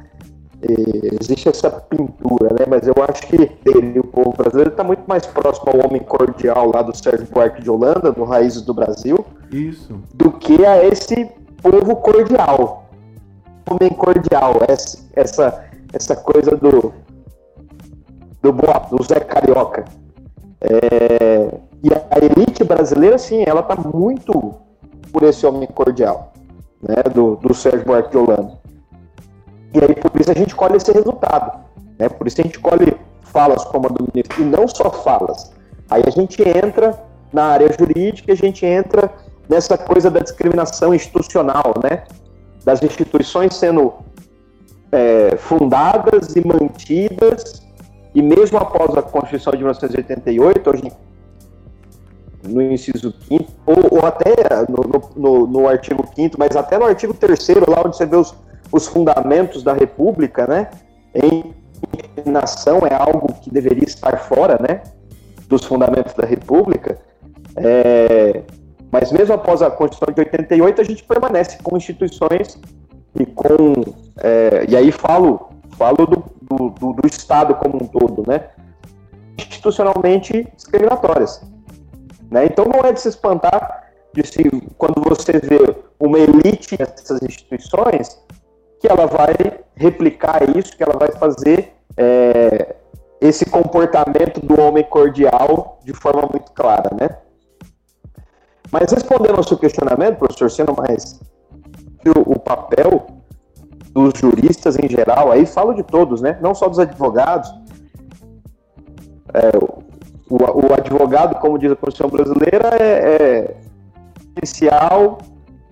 Existe 1.21 1.49
essa 1.49 1.71
pintura, 1.71 2.51
né? 2.59 2.67
Mas 2.69 2.87
eu 2.87 2.95
acho 3.09 3.27
que 3.27 3.37
ele, 3.65 3.99
o 3.99 4.05
povo 4.05 4.33
brasileiro, 4.37 4.71
está 4.71 4.83
muito 4.83 5.03
mais 5.07 5.27
próximo 5.27 5.71
ao 5.71 5.87
homem 5.87 6.03
cordial 6.03 6.71
lá 6.73 6.83
do 6.83 6.97
Sérgio 6.97 7.27
Buarque 7.31 7.63
de 7.63 7.71
Holanda, 7.71 8.13
do 8.13 8.25
Raízes 8.25 8.63
do 8.63 8.73
Brasil, 8.73 9.25
Isso. 9.51 9.95
do 10.15 10.33
que 10.33 10.65
a 10.65 10.85
esse 10.85 11.29
povo 11.63 11.97
cordial. 11.97 12.85
Homem 13.71 13.91
cordial, 13.91 14.57
essa, 14.69 14.99
essa, 15.15 15.65
essa 15.93 16.17
coisa 16.17 16.57
do, 16.57 16.93
do, 18.43 18.53
do 18.53 19.03
Zé 19.03 19.21
Carioca. 19.21 19.85
É, 20.61 21.55
e 21.83 21.93
a 21.93 22.19
elite 22.19 22.65
brasileira, 22.65 23.19
sim, 23.19 23.45
ela 23.47 23.61
está 23.61 23.77
muito 23.77 24.55
por 25.13 25.23
esse 25.23 25.47
homem 25.47 25.69
cordial, 25.69 26.33
né, 26.83 27.03
do, 27.15 27.37
do 27.37 27.55
Sérgio 27.55 27.85
Buarque 27.85 28.11
de 28.11 28.17
Holanda. 28.17 28.64
E 29.75 29.79
aí, 29.79 29.95
por 29.95 30.21
isso 30.21 30.31
a 30.31 30.35
gente 30.35 30.55
colhe 30.55 30.77
esse 30.77 30.93
resultado. 30.93 31.59
Né? 31.99 32.09
Por 32.09 32.27
isso 32.27 32.41
a 32.41 32.45
gente 32.45 32.59
colhe 32.59 32.97
falas 33.23 33.65
como 33.65 33.87
a 33.87 33.91
do 33.91 34.05
ministro, 34.13 34.43
e 34.43 34.45
não 34.45 34.69
só 34.69 34.91
falas. 34.91 35.53
Aí 35.91 36.03
a 36.07 36.11
gente 36.11 36.41
entra 36.41 36.99
na 37.33 37.47
área 37.47 37.69
jurídica, 37.77 38.33
a 38.33 38.37
gente 38.37 38.65
entra 38.65 39.11
nessa 39.49 39.77
coisa 39.77 40.11
da 40.11 40.21
discriminação 40.21 40.95
institucional, 40.95 41.75
né? 41.83 42.05
Das 42.65 42.81
instituições 42.83 43.57
sendo 43.57 43.93
é, 44.93 45.37
fundadas 45.37 46.37
e 46.37 46.47
mantidas, 46.47 47.63
e 48.15 48.23
mesmo 48.23 48.57
após 48.59 48.97
a 48.97 49.03
Constituição 49.03 49.53
de 49.53 49.59
1988, 49.59 50.71
hoje 50.71 50.93
no 52.47 52.63
inciso 52.63 53.13
5 53.27 53.45
ou, 53.67 53.99
ou 53.99 54.07
até 54.07 54.35
no, 54.69 55.11
no, 55.17 55.47
no, 55.47 55.67
artigo 55.67 56.07
5 56.15 56.37
mas 56.39 56.55
até 56.55 56.79
no 56.79 56.85
artigo 56.85 57.15
3 57.15 57.49
lá 57.67 57.83
onde 57.87 57.97
você 57.97 58.05
vê 58.05 58.17
os, 58.17 58.35
os 58.73 58.87
fundamentos 58.87 59.63
da 59.63 59.73
República, 59.73 60.47
né? 60.47 60.71
Em 61.15 61.55
nação 62.25 62.81
é 62.87 62.95
algo 62.95 63.33
que 63.35 63.51
deveria 63.51 63.85
estar 63.85 64.17
fora, 64.19 64.59
né? 64.61 64.83
Dos 65.49 65.65
fundamentos 65.65 66.15
da 66.15 66.27
República. 66.27 66.99
É, 67.57 68.43
mas 68.91 69.13
mesmo 69.13 69.35
após 69.35 69.63
a 69.63 69.71
Constituição 69.71 70.15
de 70.15 70.21
88, 70.21 70.81
a 70.81 70.85
gente 70.85 71.05
permanece 71.05 71.59
com 71.63 71.77
instituições 71.77 72.59
e 73.19 73.27
com. 73.27 73.83
É, 74.23 74.65
e 74.69 74.77
aí 74.77 74.91
falo, 74.91 75.51
falo 75.77 76.07
do, 76.07 76.25
do, 76.43 76.71
do, 76.71 76.93
do 76.95 77.07
Estado 77.07 77.55
como 77.57 77.83
um 77.83 77.87
todo, 77.87 78.25
né? 78.27 78.49
Institucionalmente 79.39 80.47
discriminatórias. 80.57 81.43
Né? 82.31 82.47
Então 82.47 82.65
não 82.65 82.81
é 82.81 82.93
de 82.93 83.01
se 83.01 83.09
espantar 83.09 83.85
de 84.15 84.27
se, 84.27 84.43
quando 84.79 85.03
você 85.03 85.33
vê 85.33 85.77
uma 85.99 86.19
elite 86.19 86.77
nessas 86.79 87.21
instituições 87.23 88.23
que 88.85 88.93
ela 88.93 89.07
vai 89.07 89.35
replicar 89.75 90.43
isso, 90.55 90.77
que 90.77 90.83
ela 90.83 90.99
vai 90.99 91.11
fazer 91.13 91.73
é, 91.97 92.77
esse 93.19 93.47
comportamento 93.47 94.45
do 94.45 94.61
homem 94.61 94.85
cordial 94.85 95.81
de 95.83 95.95
forma 95.95 96.29
muito 96.31 96.53
clara, 96.53 96.95
né? 96.95 97.09
Mas 98.71 98.93
respondendo 98.93 99.37
ao 99.39 99.43
seu 99.43 99.57
questionamento, 99.57 100.19
professor, 100.19 100.51
sendo 100.51 100.77
mais 100.77 101.19
o, 102.05 102.33
o 102.33 102.39
papel 102.39 103.07
dos 103.95 104.13
juristas 104.19 104.77
em 104.79 104.87
geral, 104.87 105.33
aí 105.33 105.47
falo 105.47 105.73
de 105.73 105.83
todos, 105.83 106.21
né? 106.21 106.39
Não 106.43 106.55
só 106.55 106.69
dos 106.69 106.79
advogados. 106.79 107.51
É, 109.33 109.57
o, 110.29 110.37
o, 110.37 110.75
advogado, 110.75 111.41
como 111.41 111.59
diz 111.59 111.73
a 111.73 111.77
Constituição 111.77 112.11
brasileira, 112.11 112.69
é, 112.79 112.85
é 112.85 113.57
essencial 114.43 115.17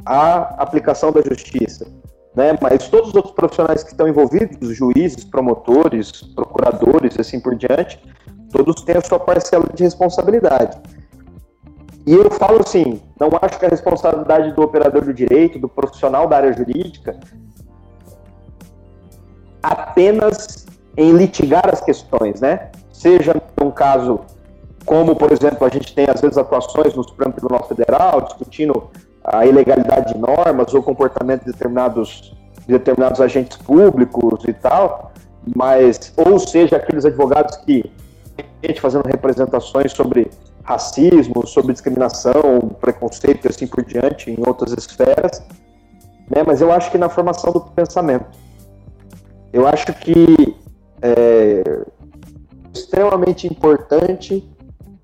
à 0.06 0.62
aplicação 0.62 1.12
da 1.12 1.20
justiça 1.20 2.00
né? 2.34 2.56
Mas 2.60 2.88
todos 2.88 3.10
os 3.10 3.14
outros 3.14 3.34
profissionais 3.34 3.82
que 3.82 3.90
estão 3.90 4.08
envolvidos, 4.08 4.76
juízes, 4.76 5.24
promotores, 5.24 6.22
procuradores, 6.34 7.18
assim 7.18 7.40
por 7.40 7.54
diante, 7.54 8.00
todos 8.50 8.82
têm 8.82 8.96
a 8.96 9.00
sua 9.00 9.18
parcela 9.20 9.66
de 9.74 9.82
responsabilidade. 9.82 10.78
E 12.06 12.14
eu 12.14 12.30
falo 12.30 12.60
assim, 12.60 13.00
não 13.20 13.28
acho 13.40 13.58
que 13.58 13.66
a 13.66 13.68
responsabilidade 13.68 14.52
do 14.52 14.62
operador 14.62 15.04
do 15.04 15.14
direito, 15.14 15.58
do 15.58 15.68
profissional 15.68 16.26
da 16.26 16.36
área 16.36 16.52
jurídica, 16.52 17.18
apenas 19.62 20.66
em 20.96 21.12
litigar 21.12 21.68
as 21.72 21.80
questões, 21.80 22.40
né? 22.40 22.70
Seja 22.92 23.40
um 23.60 23.70
caso 23.70 24.20
como, 24.84 25.14
por 25.14 25.30
exemplo, 25.30 25.64
a 25.64 25.70
gente 25.70 25.94
tem 25.94 26.06
às 26.08 26.20
vezes 26.20 26.36
atuações 26.36 26.94
no 26.94 27.04
Supremo 27.04 27.32
Tribunal 27.32 27.66
Federal 27.68 28.22
discutindo 28.22 28.90
a 29.24 29.46
ilegalidade 29.46 30.14
de 30.14 30.18
normas 30.18 30.74
ou 30.74 30.82
comportamento 30.82 31.44
de 31.44 31.52
determinados, 31.52 32.34
de 32.66 32.72
determinados 32.72 33.20
agentes 33.20 33.56
públicos 33.58 34.44
e 34.46 34.52
tal, 34.52 35.12
mas 35.56 36.12
ou 36.16 36.38
seja 36.38 36.76
aqueles 36.76 37.04
advogados 37.04 37.56
que 37.58 37.90
gente 38.64 38.80
fazendo 38.80 39.04
representações 39.06 39.92
sobre 39.92 40.30
racismo, 40.62 41.46
sobre 41.46 41.72
discriminação, 41.72 42.60
preconceito 42.80 43.44
e 43.44 43.48
assim 43.48 43.66
por 43.66 43.84
diante 43.84 44.30
em 44.30 44.38
outras 44.46 44.72
esferas, 44.72 45.44
né? 46.30 46.42
Mas 46.46 46.60
eu 46.60 46.72
acho 46.72 46.90
que 46.90 46.98
na 46.98 47.08
formação 47.08 47.52
do 47.52 47.60
pensamento, 47.60 48.26
eu 49.52 49.66
acho 49.66 49.92
que 49.94 50.56
é 51.02 51.84
extremamente 52.72 53.46
importante 53.46 54.48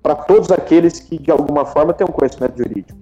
para 0.01 0.15
todos 0.15 0.49
aqueles 0.49 0.99
que 0.99 1.19
de 1.19 1.29
alguma 1.29 1.65
forma 1.65 1.93
têm 1.93 2.07
um 2.07 2.11
conhecimento 2.11 2.57
jurídico 2.57 2.97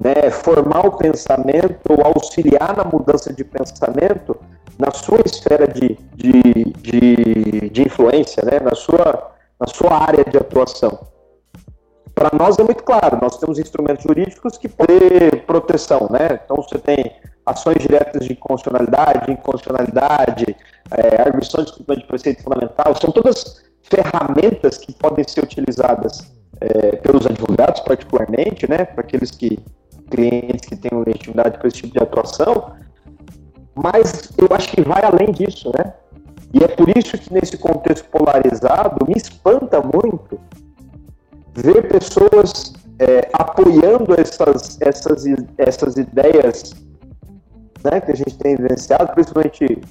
né, 0.00 0.30
formar 0.30 0.86
o 0.86 0.96
pensamento, 0.96 1.92
auxiliar 2.04 2.76
na 2.76 2.84
mudança 2.84 3.32
de 3.32 3.44
pensamento 3.44 4.36
na 4.78 4.92
sua 4.92 5.18
esfera 5.26 5.66
de, 5.66 5.98
de, 6.14 6.42
de, 6.80 7.70
de 7.70 7.82
influência, 7.82 8.42
né, 8.44 8.60
na, 8.60 8.76
sua, 8.76 9.32
na 9.60 9.66
sua 9.66 9.92
área 9.92 10.24
de 10.24 10.36
atuação. 10.36 11.00
Para 12.14 12.36
nós 12.36 12.58
é 12.58 12.62
muito 12.62 12.84
claro, 12.84 13.18
nós 13.20 13.38
temos 13.38 13.58
instrumentos 13.58 14.04
jurídicos 14.04 14.56
que 14.56 14.68
podem 14.68 14.98
proteção, 15.46 16.08
né? 16.10 16.40
Então 16.44 16.56
você 16.56 16.76
tem 16.76 17.12
ações 17.46 17.78
diretas 17.78 18.26
de 18.26 18.34
constitucionalidade, 18.34 19.30
inconstitucionalidade, 19.30 20.56
é, 20.90 21.22
arguições 21.22 21.66
de 21.66 21.72
cumprimento 21.74 22.02
de 22.02 22.08
preceito 22.08 22.42
fundamental, 22.42 22.94
são 23.00 23.12
todas 23.12 23.62
ferramentas 23.82 24.78
que 24.78 24.92
podem 24.92 25.24
ser 25.26 25.44
utilizadas 25.44 26.30
é, 26.60 26.96
pelos 26.96 27.24
advogados, 27.24 27.80
particularmente, 27.80 28.68
né, 28.68 28.84
para 28.84 29.00
aqueles 29.00 29.30
que 29.30 29.58
clientes 30.10 30.68
que 30.68 30.76
têm 30.76 30.90
legitimidade 31.04 31.58
para 31.58 31.68
esse 31.68 31.78
tipo 31.78 31.92
de 31.92 32.02
atuação, 32.02 32.72
mas 33.74 34.30
eu 34.36 34.48
acho 34.50 34.70
que 34.70 34.82
vai 34.82 35.02
além 35.02 35.32
disso, 35.32 35.70
né? 35.76 35.94
E 36.52 36.64
é 36.64 36.68
por 36.68 36.88
isso 36.96 37.16
que 37.18 37.32
nesse 37.32 37.58
contexto 37.58 38.08
polarizado 38.08 39.06
me 39.06 39.14
espanta 39.16 39.80
muito 39.80 40.40
ver 41.54 41.88
pessoas 41.88 42.72
é, 42.98 43.28
apoiando 43.32 44.18
essas, 44.18 44.78
essas, 44.80 45.24
essas 45.58 45.96
ideias 45.96 46.74
né, 47.84 48.00
que 48.00 48.12
a 48.12 48.16
gente 48.16 48.36
tem 48.38 48.56
vivenciado, 48.56 49.12
principalmente 49.12 49.82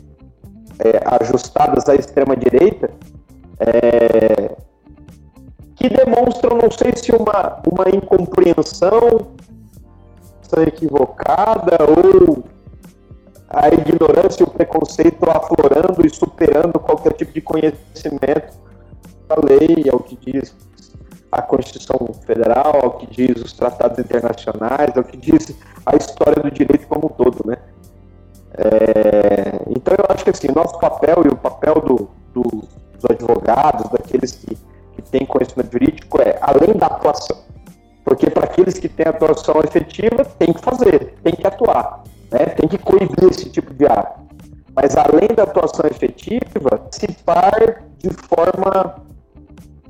é, 0.80 1.02
ajustadas 1.22 1.88
à 1.88 1.96
extrema-direita, 1.96 2.90
é, 3.60 4.56
que 5.76 5.90
demonstram, 5.90 6.58
não 6.58 6.72
sei 6.72 6.92
se 6.96 7.12
uma, 7.12 7.62
uma 7.72 7.86
incompreensão 7.96 9.37
equivocada 10.64 11.78
ou 11.84 12.44
a 13.50 13.70
ignorância 13.70 14.44
e 14.44 14.46
o 14.46 14.50
preconceito 14.50 15.30
aflorando 15.30 16.06
e 16.06 16.10
superando 16.10 16.80
qualquer 16.80 17.14
tipo 17.14 17.34
de 17.34 17.42
conhecimento 17.42 18.58
da 19.28 19.36
lei, 19.36 19.90
ao 19.92 20.00
que 20.00 20.18
diz 20.18 20.56
a 21.32 21.42
Constituição 21.42 22.10
Federal, 22.26 22.80
ao 22.84 22.92
que 22.92 23.08
diz 23.08 23.42
os 23.42 23.54
tratados 23.54 24.00
internacionais, 24.00 24.96
ao 24.96 25.04
que 25.04 25.18
diz 25.18 25.56
a 25.86 25.96
história 25.96 26.42
do 26.42 26.52
direito 26.52 26.88
como 26.88 27.08
um 27.08 27.10
todo, 27.10 27.46
né? 27.46 27.58
É, 28.58 29.62
então 29.70 29.96
eu 29.98 30.06
acho 30.10 30.24
que 30.24 30.30
assim, 30.30 30.48
nosso 30.54 30.80
papel 30.80 31.24
e 31.26 31.28
o 31.28 31.38
papel 31.38 31.76
do, 31.76 32.10
do, 32.34 32.44
dos 32.44 33.06
advogados, 33.10 33.90
daqueles 33.92 34.32
que, 34.32 34.58
que 34.96 35.02
têm 35.04 35.26
conhecimento 35.26 35.72
jurídico 35.72 36.22
é, 36.22 36.38
além 36.42 36.74
da 36.74 36.88
atuação, 36.88 37.38
porque 38.08 38.30
para 38.30 38.46
aqueles 38.46 38.80
que 38.80 38.88
têm 38.88 39.06
atuação 39.06 39.60
efetiva, 39.66 40.24
tem 40.40 40.54
que 40.54 40.62
fazer, 40.62 41.14
tem 41.22 41.36
que 41.36 41.46
atuar, 41.46 42.04
né? 42.32 42.46
tem 42.46 42.70
que 42.70 42.78
coibir 42.78 43.30
esse 43.30 43.50
tipo 43.50 43.74
de 43.74 43.86
ato. 43.86 44.22
Mas 44.74 44.96
além 44.96 45.28
da 45.36 45.44
atuação 45.44 45.86
efetiva, 45.86 46.70
participar 46.70 47.84
de 47.98 48.10
forma 48.30 49.04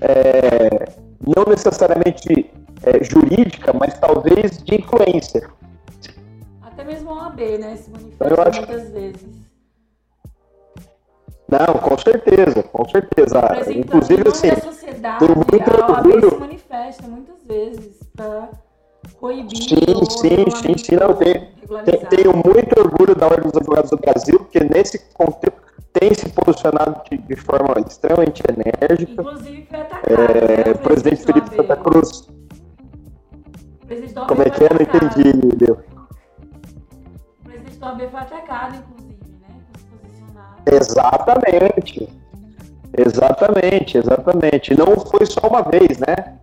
é, 0.01 0.89
não 1.21 1.43
necessariamente 1.47 2.49
é, 2.81 3.03
jurídica, 3.03 3.71
mas 3.71 3.99
talvez 3.99 4.63
de 4.63 4.77
influência. 4.77 5.47
Até 6.63 6.83
mesmo 6.85 7.11
a 7.11 7.27
OAB, 7.27 7.39
né? 7.59 7.75
Se 7.75 7.91
manifesta 7.91 8.49
acho... 8.49 8.59
muitas 8.61 8.89
vezes. 8.89 9.36
Não, 11.49 11.75
com 11.75 11.97
certeza, 11.97 12.63
com 12.63 12.87
certeza. 12.89 13.39
Inclusive, 13.71 14.23
assim, 14.27 14.49
tem 15.19 15.29
muito 15.29 15.91
orgulho. 15.91 16.29
se 16.31 16.37
manifesta 16.37 17.07
muitas 17.07 17.41
vezes 17.45 17.99
para 18.15 18.49
coibir. 19.19 19.57
Sim, 19.57 20.05
sim, 20.09 20.45
sim, 20.51 20.77
sim. 20.77 20.95
Não, 20.97 21.13
tem, 21.13 21.53
tenho 22.09 22.33
muito 22.33 22.79
orgulho 22.79 23.15
da 23.15 23.27
Ordem 23.27 23.49
dos 23.49 23.55
Advogados 23.55 23.91
do 23.91 23.97
Brasil, 23.97 24.39
porque 24.39 24.59
nesse 24.59 24.99
contexto 25.13 25.67
tem 25.93 26.13
se 26.13 26.29
posicionado 26.29 27.01
de, 27.09 27.17
de 27.17 27.35
forma 27.35 27.75
extremamente 27.87 28.43
enérgica. 28.49 29.21
Inclusive 29.21 29.67
foi 29.69 29.79
atacado. 29.79 30.13
É, 30.13 30.65
né, 30.65 30.71
o 30.73 30.77
presidente 30.79 31.23
Felipe. 31.23 31.55
Santa 31.55 31.75
Cruz. 31.77 32.27
Como 34.27 34.41
é 34.41 34.49
que 34.49 34.63
é? 34.63 34.69
Não 34.69 34.81
entendi, 34.81 35.63
Leo. 35.63 35.83
O 37.39 37.43
presidente 37.45 37.79
do 37.79 37.85
AB 37.85 38.07
foi 38.09 38.19
atacado, 38.19 38.75
inclusive, 38.75 38.96
Exatamente. 40.71 42.09
Exatamente, 42.97 43.97
exatamente. 43.97 44.75
Não 44.77 44.97
foi 44.99 45.25
só 45.25 45.47
uma 45.47 45.61
vez, 45.61 45.97
né? 45.99 46.35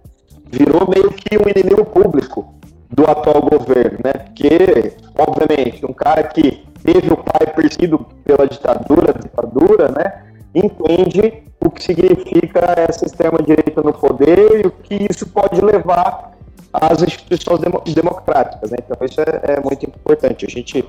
Virou 0.50 0.88
meio 0.88 1.10
que 1.10 1.36
um 1.36 1.48
inimigo 1.48 1.84
público 1.84 2.54
do 2.90 3.04
atual 3.10 3.42
governo, 3.42 3.98
né? 4.04 4.12
Porque, 4.12 4.92
obviamente, 5.18 5.84
um 5.84 5.92
cara 5.92 6.22
que 6.22 6.64
teve 6.84 7.12
o 7.12 7.16
pai 7.16 7.52
perseguido 7.54 7.98
pela 8.24 8.46
ditadura, 8.46 9.12
ditadura, 9.14 9.88
né? 9.88 10.22
Entende 10.54 11.42
o 11.60 11.70
que 11.70 11.82
significa 11.82 12.60
essa 12.76 13.04
extrema-direita 13.06 13.82
no 13.82 13.92
poder 13.92 14.60
e 14.64 14.66
o 14.68 14.70
que 14.70 15.06
isso 15.10 15.26
pode 15.26 15.60
levar 15.60 16.34
às 16.72 17.02
instituições 17.02 17.60
demo- 17.60 17.82
democráticas. 17.86 18.70
Né? 18.70 18.76
Então, 18.84 19.04
isso 19.04 19.20
é, 19.20 19.54
é 19.54 19.60
muito 19.60 19.84
importante. 19.86 20.46
A 20.46 20.48
gente 20.48 20.84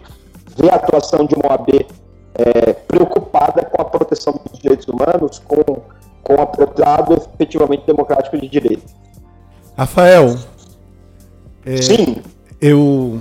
vê 0.58 0.70
a 0.70 0.76
atuação 0.76 1.26
de 1.26 1.34
uma 1.36 1.54
OAB 1.54 1.88
é, 2.38 2.74
preocupada 2.74 3.64
com 3.66 3.82
a 3.82 3.86
proteção 3.86 4.40
dos 4.50 4.60
direitos 4.60 4.88
humanos, 4.88 5.40
com, 5.40 5.82
com 6.24 6.36
o 6.36 6.42
apropriado 6.42 7.14
efetivamente 7.14 7.84
democrático 7.86 8.38
de 8.38 8.48
direito. 8.48 8.84
Rafael, 9.78 10.38
É. 11.66 11.82
Sim, 11.82 12.18
eu 12.62 13.20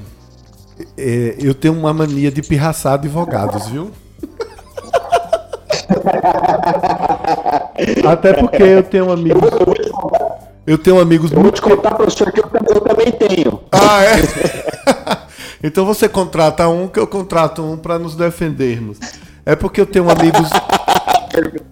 é, 0.99 1.37
eu 1.39 1.55
tenho 1.55 1.75
uma 1.75 1.95
mania 1.95 2.31
de 2.31 2.43
pirraçar 2.43 2.93
advogados, 2.95 3.69
viu? 3.69 3.91
Até 8.09 8.33
porque 8.35 8.63
eu 8.63 8.83
tenho 8.83 9.11
amigos, 9.11 9.51
eu 9.53 9.65
vou 9.65 9.75
eu 10.67 10.79
tenho 10.79 10.99
amigos 11.01 11.31
eu 11.31 11.37
vou 11.37 11.45
muito 11.45 11.57
te 11.57 11.63
contar 11.63 11.95
professor, 11.95 12.33
que 12.33 12.41
eu, 12.41 12.51
eu 12.75 12.81
também 12.81 13.13
tenho. 13.13 13.61
Ah, 13.73 14.03
é? 14.05 14.17
então 15.67 15.87
você 15.87 16.07
contrata 16.11 16.69
um 16.69 16.87
que 16.87 16.99
eu 16.99 17.07
contrato 17.07 17.63
um 17.63 17.75
para 17.75 17.99
nos 17.99 18.15
defendermos. 18.15 18.99
É 19.47 19.57
porque 19.57 19.81
eu 19.81 19.87
tenho 19.87 20.11
amigos 20.11 20.51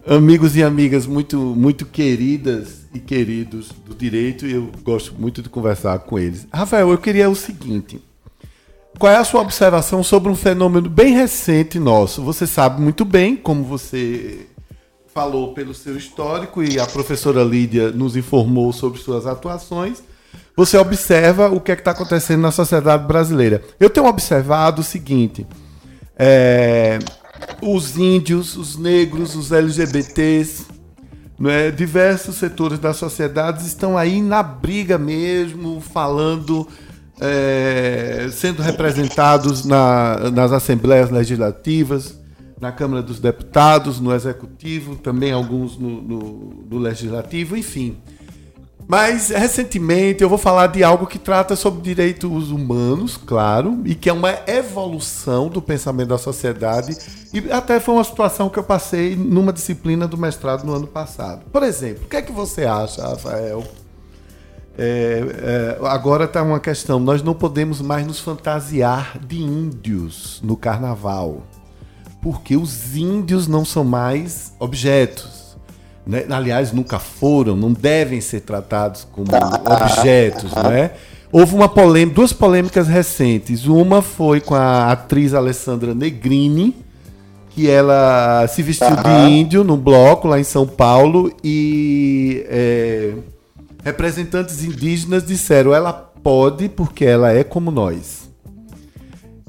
amigos 0.06 0.56
e 0.56 0.62
amigas 0.62 1.06
muito 1.06 1.36
muito 1.36 1.84
queridas 1.84 2.86
e 2.94 2.98
queridos 2.98 3.68
do 3.86 3.94
direito 3.94 4.46
e 4.46 4.52
eu 4.54 4.70
gosto 4.82 5.14
muito 5.14 5.42
de 5.42 5.50
conversar 5.50 5.98
com 5.98 6.18
eles. 6.18 6.46
Rafael, 6.50 6.90
eu 6.90 6.96
queria 6.96 7.28
o 7.28 7.36
seguinte: 7.36 8.02
qual 8.98 9.12
é 9.12 9.16
a 9.16 9.24
sua 9.24 9.42
observação 9.42 10.02
sobre 10.02 10.32
um 10.32 10.36
fenômeno 10.36 10.88
bem 10.88 11.12
recente 11.12 11.78
nosso? 11.78 12.22
Você 12.22 12.46
sabe 12.46 12.80
muito 12.80 13.04
bem, 13.04 13.36
como 13.36 13.62
você 13.62 14.46
falou 15.12 15.52
pelo 15.52 15.74
seu 15.74 15.98
histórico 15.98 16.62
e 16.62 16.80
a 16.80 16.86
professora 16.86 17.44
Lídia 17.44 17.90
nos 17.90 18.16
informou 18.16 18.72
sobre 18.72 18.98
suas 18.98 19.26
atuações. 19.26 20.02
Você 20.56 20.76
observa 20.76 21.48
o 21.48 21.60
que 21.60 21.72
é 21.72 21.74
está 21.74 21.92
acontecendo 21.92 22.42
na 22.42 22.50
sociedade 22.50 23.06
brasileira. 23.06 23.62
Eu 23.80 23.88
tenho 23.88 24.06
observado 24.06 24.80
o 24.82 24.84
seguinte: 24.84 25.46
é, 26.16 26.98
os 27.62 27.96
índios, 27.96 28.56
os 28.56 28.76
negros, 28.76 29.34
os 29.34 29.50
LGBTs, 29.50 30.66
né, 31.38 31.70
diversos 31.70 32.36
setores 32.36 32.78
da 32.78 32.92
sociedade 32.92 33.66
estão 33.66 33.96
aí 33.96 34.20
na 34.20 34.42
briga 34.42 34.98
mesmo, 34.98 35.80
falando, 35.80 36.68
é, 37.20 38.28
sendo 38.30 38.62
representados 38.62 39.64
na- 39.64 40.30
nas 40.30 40.52
assembleias 40.52 41.10
legislativas, 41.10 42.18
na 42.60 42.70
Câmara 42.70 43.02
dos 43.02 43.18
Deputados, 43.18 43.98
no 43.98 44.14
Executivo, 44.14 44.96
também 44.96 45.32
alguns 45.32 45.76
no, 45.78 46.00
no- 46.02 46.64
no 46.70 46.78
Legislativo, 46.78 47.56
enfim. 47.56 47.96
Mas 48.86 49.30
recentemente 49.30 50.22
eu 50.22 50.28
vou 50.28 50.38
falar 50.38 50.66
de 50.66 50.82
algo 50.84 51.06
que 51.06 51.18
trata 51.18 51.56
sobre 51.56 51.80
direitos 51.80 52.50
humanos, 52.50 53.16
claro, 53.16 53.80
e 53.84 53.94
que 53.94 54.08
é 54.08 54.12
uma 54.12 54.38
evolução 54.46 55.48
do 55.48 55.62
pensamento 55.62 56.08
da 56.08 56.18
sociedade. 56.18 56.96
E 57.32 57.50
até 57.50 57.80
foi 57.80 57.94
uma 57.94 58.04
situação 58.04 58.48
que 58.48 58.58
eu 58.58 58.64
passei 58.64 59.16
numa 59.16 59.52
disciplina 59.52 60.06
do 60.06 60.18
mestrado 60.18 60.64
no 60.64 60.74
ano 60.74 60.86
passado. 60.86 61.42
Por 61.50 61.62
exemplo, 61.62 62.04
o 62.04 62.08
que 62.08 62.16
é 62.16 62.22
que 62.22 62.32
você 62.32 62.64
acha, 62.64 63.02
Rafael? 63.06 63.64
É, 64.76 65.78
é, 65.80 65.86
agora 65.86 66.24
está 66.24 66.42
uma 66.42 66.60
questão: 66.60 66.98
nós 66.98 67.22
não 67.22 67.34
podemos 67.34 67.80
mais 67.80 68.06
nos 68.06 68.20
fantasiar 68.20 69.18
de 69.18 69.40
índios 69.40 70.40
no 70.42 70.56
carnaval, 70.56 71.42
porque 72.22 72.56
os 72.56 72.96
índios 72.96 73.46
não 73.46 73.64
são 73.64 73.84
mais 73.84 74.52
objetos 74.58 75.41
né? 76.06 76.24
aliás, 76.30 76.72
nunca 76.72 76.98
foram, 76.98 77.56
não 77.56 77.72
devem 77.72 78.20
ser 78.20 78.40
tratados 78.40 79.06
como 79.10 79.28
objetos, 79.64 80.52
né? 80.54 80.92
Houve 81.30 81.54
uma 81.54 81.68
polêmica, 81.68 82.16
duas 82.16 82.32
polêmicas 82.32 82.88
recentes. 82.88 83.64
Uma 83.64 84.02
foi 84.02 84.40
com 84.40 84.54
a 84.54 84.92
atriz 84.92 85.32
Alessandra 85.32 85.94
Negrini, 85.94 86.76
que 87.50 87.70
ela 87.70 88.46
se 88.48 88.62
vestiu 88.62 88.94
de 88.96 89.30
índio 89.30 89.64
num 89.64 89.78
bloco 89.78 90.28
lá 90.28 90.38
em 90.38 90.44
São 90.44 90.66
Paulo 90.66 91.32
e 91.42 92.44
é, 92.48 93.14
representantes 93.82 94.62
indígenas 94.62 95.24
disseram 95.24 95.74
ela 95.74 95.92
pode 95.92 96.68
porque 96.68 97.04
ela 97.04 97.32
é 97.32 97.42
como 97.42 97.70
nós 97.70 98.31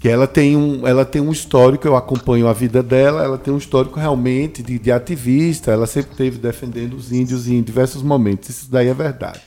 que 0.03 0.09
ela 0.09 0.27
tem 0.27 0.57
um, 0.57 0.85
ela 0.85 1.05
tem 1.05 1.21
um 1.21 1.31
histórico, 1.31 1.87
eu 1.87 1.95
acompanho 1.95 2.49
a 2.49 2.51
vida 2.51 2.83
dela, 2.83 3.23
ela 3.23 3.37
tem 3.37 3.53
um 3.53 3.57
histórico 3.57 3.97
realmente 3.97 4.61
de, 4.61 4.77
de 4.77 4.91
ativista, 4.91 5.71
ela 5.71 5.87
sempre 5.87 6.11
esteve 6.11 6.37
defendendo 6.37 6.95
os 6.95 7.13
índios 7.13 7.47
em 7.47 7.63
diversos 7.63 8.03
momentos, 8.03 8.49
isso 8.49 8.69
daí 8.69 8.89
é 8.89 8.93
verdade. 8.93 9.39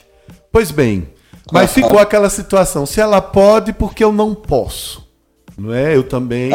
Pois 0.51 0.71
bem, 0.71 1.09
mas 1.51 1.73
ficou 1.73 1.99
aquela 1.99 2.27
situação, 2.27 2.87
se 2.87 2.99
ela 2.99 3.21
pode, 3.21 3.71
porque 3.71 4.03
eu 4.03 4.11
não 4.11 4.33
posso. 4.33 5.07
Não 5.55 5.71
é? 5.71 5.95
Eu 5.95 6.01
também. 6.01 6.49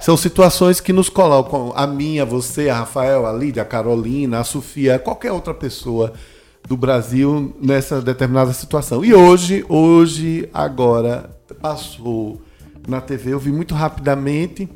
São 0.00 0.16
situações 0.16 0.80
que 0.80 0.92
nos 0.92 1.08
colocam, 1.08 1.72
a 1.76 1.86
minha, 1.86 2.24
você, 2.24 2.68
a 2.68 2.78
Rafael, 2.78 3.26
a 3.26 3.32
Lídia, 3.32 3.62
a 3.62 3.64
Carolina, 3.64 4.40
a 4.40 4.44
Sofia, 4.44 4.98
qualquer 4.98 5.30
outra 5.30 5.54
pessoa 5.54 6.14
do 6.66 6.76
Brasil 6.76 7.56
nessa 7.62 8.02
determinada 8.02 8.52
situação. 8.52 9.04
E 9.04 9.14
hoje, 9.14 9.64
hoje, 9.68 10.48
agora, 10.52 11.30
passou 11.60 12.40
na 12.86 13.00
TV, 13.00 13.32
eu 13.32 13.38
vi 13.38 13.50
muito 13.50 13.74
rapidamente 13.74 14.68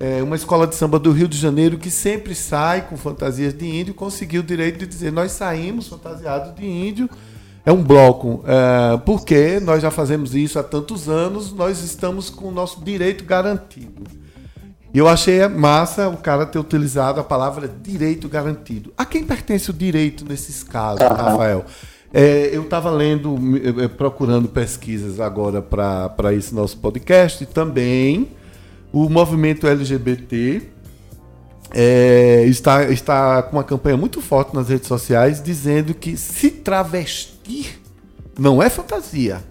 é, 0.00 0.22
uma 0.22 0.34
escola 0.34 0.66
de 0.66 0.74
samba 0.74 0.98
do 0.98 1.12
Rio 1.12 1.28
de 1.28 1.38
Janeiro 1.38 1.78
que 1.78 1.90
sempre 1.90 2.34
sai 2.34 2.88
com 2.88 2.96
fantasias 2.96 3.54
de 3.54 3.66
índio, 3.66 3.94
conseguiu 3.94 4.40
o 4.40 4.44
direito 4.44 4.80
de 4.80 4.86
dizer 4.86 5.12
nós 5.12 5.32
saímos 5.32 5.86
fantasiados 5.86 6.54
de 6.54 6.66
índio. 6.66 7.08
É 7.64 7.70
um 7.70 7.80
bloco, 7.84 8.42
é, 8.44 8.96
porque 9.06 9.60
nós 9.60 9.80
já 9.80 9.92
fazemos 9.92 10.34
isso 10.34 10.58
há 10.58 10.64
tantos 10.64 11.08
anos, 11.08 11.52
nós 11.52 11.80
estamos 11.84 12.28
com 12.28 12.48
o 12.48 12.50
nosso 12.50 12.84
direito 12.84 13.24
garantido. 13.24 14.02
E 14.92 14.98
eu 14.98 15.08
achei 15.08 15.46
massa 15.46 16.08
o 16.08 16.16
cara 16.16 16.44
ter 16.44 16.58
utilizado 16.58 17.20
a 17.20 17.24
palavra 17.24 17.66
direito 17.68 18.28
garantido. 18.28 18.92
A 18.98 19.06
quem 19.06 19.24
pertence 19.24 19.70
o 19.70 19.72
direito 19.72 20.24
nesses 20.28 20.64
casos, 20.64 21.00
Rafael? 21.00 21.64
É, 22.12 22.50
eu 22.52 22.62
estava 22.62 22.90
lendo, 22.90 23.34
procurando 23.96 24.48
pesquisas 24.48 25.18
agora 25.18 25.62
para 25.62 26.34
esse 26.34 26.54
nosso 26.54 26.76
podcast 26.76 27.42
e 27.42 27.46
também 27.46 28.28
o 28.92 29.08
movimento 29.08 29.66
LGBT 29.66 30.62
é, 31.74 32.44
está, 32.46 32.84
está 32.90 33.42
com 33.42 33.56
uma 33.56 33.64
campanha 33.64 33.96
muito 33.96 34.20
forte 34.20 34.54
nas 34.54 34.68
redes 34.68 34.86
sociais 34.86 35.42
dizendo 35.42 35.94
que 35.94 36.16
se 36.18 36.50
travestir 36.50 37.80
não 38.38 38.62
é 38.62 38.68
fantasia. 38.68 39.42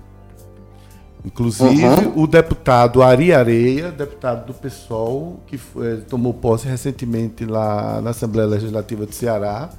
Inclusive, 1.26 2.12
o 2.16 2.26
deputado 2.26 3.02
Ari 3.04 3.32
Areia, 3.32 3.92
deputado 3.92 4.46
do 4.48 4.54
PSOL, 4.56 5.40
que 5.46 5.56
foi- 5.58 5.98
tomou 6.02 6.34
posse 6.34 6.68
recentemente 6.68 7.46
lá 7.46 8.02
na 8.02 8.10
Assembleia 8.10 8.48
Legislativa 8.50 9.06
do 9.06 9.14
Ceará, 9.14 9.70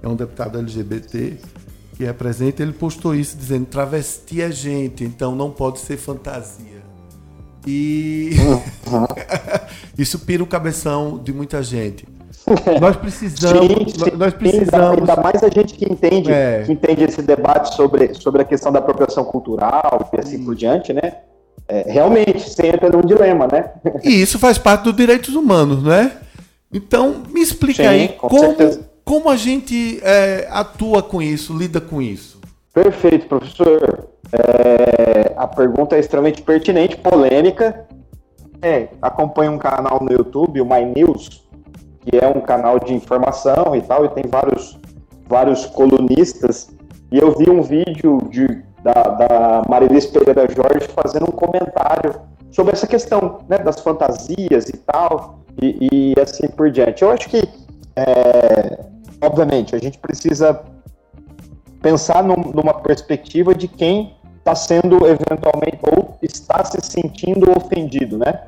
é 0.00 0.06
um 0.06 0.14
deputado 0.14 0.58
LGBT 0.58 1.38
que 1.96 2.04
representa, 2.04 2.62
ele 2.62 2.72
postou 2.72 3.14
isso 3.14 3.36
dizendo 3.36 3.64
travesti 3.66 4.42
é 4.42 4.50
gente, 4.50 5.02
então 5.02 5.34
não 5.34 5.50
pode 5.50 5.80
ser 5.80 5.96
fantasia. 5.96 6.84
E 7.66 8.30
isso 9.98 10.18
pira 10.20 10.42
o 10.42 10.46
cabeção 10.46 11.18
de 11.22 11.32
muita 11.32 11.62
gente. 11.62 12.06
Nós 12.80 12.94
precisamos, 12.96 13.66
Sim, 13.92 14.16
nós 14.16 14.32
precisamos 14.34 14.98
Ainda 15.00 15.16
mais 15.16 15.42
a 15.42 15.48
gente 15.48 15.74
que 15.74 15.84
entende, 15.84 16.30
É. 16.30 16.62
que 16.64 16.70
entende 16.70 17.02
esse 17.02 17.20
debate 17.20 17.74
sobre, 17.74 18.14
sobre 18.14 18.42
a 18.42 18.44
questão 18.44 18.70
da 18.70 18.78
apropriação 18.78 19.24
cultural 19.24 20.08
e 20.12 20.20
assim 20.20 20.44
por 20.44 20.54
diante, 20.54 20.92
né? 20.92 21.14
É, 21.66 21.90
realmente, 21.90 22.48
você 22.48 22.68
entra 22.68 22.88
num 22.88 23.00
dilema, 23.00 23.48
né? 23.50 23.72
E 24.04 24.22
isso 24.22 24.38
faz 24.38 24.58
parte 24.58 24.84
dos 24.84 24.94
direitos 24.94 25.34
humanos, 25.34 25.82
né? 25.82 26.12
Então, 26.72 27.22
me 27.28 27.40
explica 27.40 27.82
Sim, 27.82 27.88
aí 27.88 28.08
com 28.10 28.28
como, 28.28 28.40
certeza. 28.40 28.88
Como 29.06 29.30
a 29.30 29.36
gente 29.36 30.00
é, 30.02 30.48
atua 30.50 31.00
com 31.00 31.22
isso, 31.22 31.56
lida 31.56 31.80
com 31.80 32.02
isso. 32.02 32.40
Perfeito, 32.74 33.28
professor. 33.28 34.08
É, 34.32 35.32
a 35.36 35.46
pergunta 35.46 35.94
é 35.94 36.00
extremamente 36.00 36.42
pertinente, 36.42 36.96
polêmica. 36.96 37.86
É, 38.60 38.88
acompanha 39.00 39.52
um 39.52 39.58
canal 39.58 40.02
no 40.02 40.12
YouTube, 40.12 40.60
o 40.60 40.66
My 40.66 40.84
News, 40.84 41.46
que 42.00 42.16
é 42.16 42.26
um 42.26 42.40
canal 42.40 42.80
de 42.80 42.92
informação 42.94 43.76
e 43.76 43.80
tal, 43.80 44.04
e 44.04 44.08
tem 44.08 44.24
vários, 44.26 44.76
vários 45.28 45.66
colunistas. 45.66 46.74
E 47.12 47.18
eu 47.18 47.30
vi 47.30 47.48
um 47.48 47.62
vídeo 47.62 48.18
de, 48.28 48.64
da, 48.82 48.92
da 48.92 49.62
Marilis 49.68 50.06
Pereira 50.06 50.48
Jorge 50.52 50.88
fazendo 50.88 51.28
um 51.28 51.32
comentário 51.32 52.20
sobre 52.50 52.72
essa 52.72 52.88
questão 52.88 53.38
né, 53.48 53.58
das 53.58 53.80
fantasias 53.80 54.68
e 54.68 54.76
tal, 54.78 55.38
e, 55.62 56.14
e 56.18 56.20
assim 56.20 56.48
por 56.48 56.72
diante. 56.72 57.02
Eu 57.02 57.10
acho 57.12 57.28
que, 57.28 57.48
é, 57.94 58.95
obviamente, 59.20 59.74
a 59.74 59.78
gente 59.78 59.98
precisa 59.98 60.62
pensar 61.82 62.22
num, 62.22 62.36
numa 62.52 62.74
perspectiva 62.74 63.54
de 63.54 63.68
quem 63.68 64.16
está 64.38 64.54
sendo 64.54 65.06
eventualmente 65.06 65.78
ou 65.82 66.16
está 66.22 66.64
se 66.64 66.78
sentindo 66.80 67.50
ofendido, 67.56 68.18
né? 68.18 68.42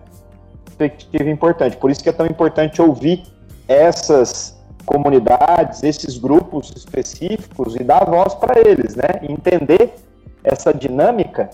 Perspectiva 0.77 1.29
importante. 1.29 1.77
Por 1.77 1.91
isso 1.91 2.03
que 2.03 2.09
é 2.09 2.13
tão 2.13 2.27
importante 2.27 2.81
ouvir 2.81 3.25
essas 3.67 4.57
comunidades, 4.87 5.83
esses 5.83 6.17
grupos 6.17 6.73
específicos 6.75 7.75
e 7.77 7.85
dar 7.85 8.05
voz 8.05 8.35
para 8.35 8.59
eles, 8.61 8.95
né? 8.95 9.21
Entender 9.23 9.95
essa 10.43 10.73
dinâmica 10.73 11.51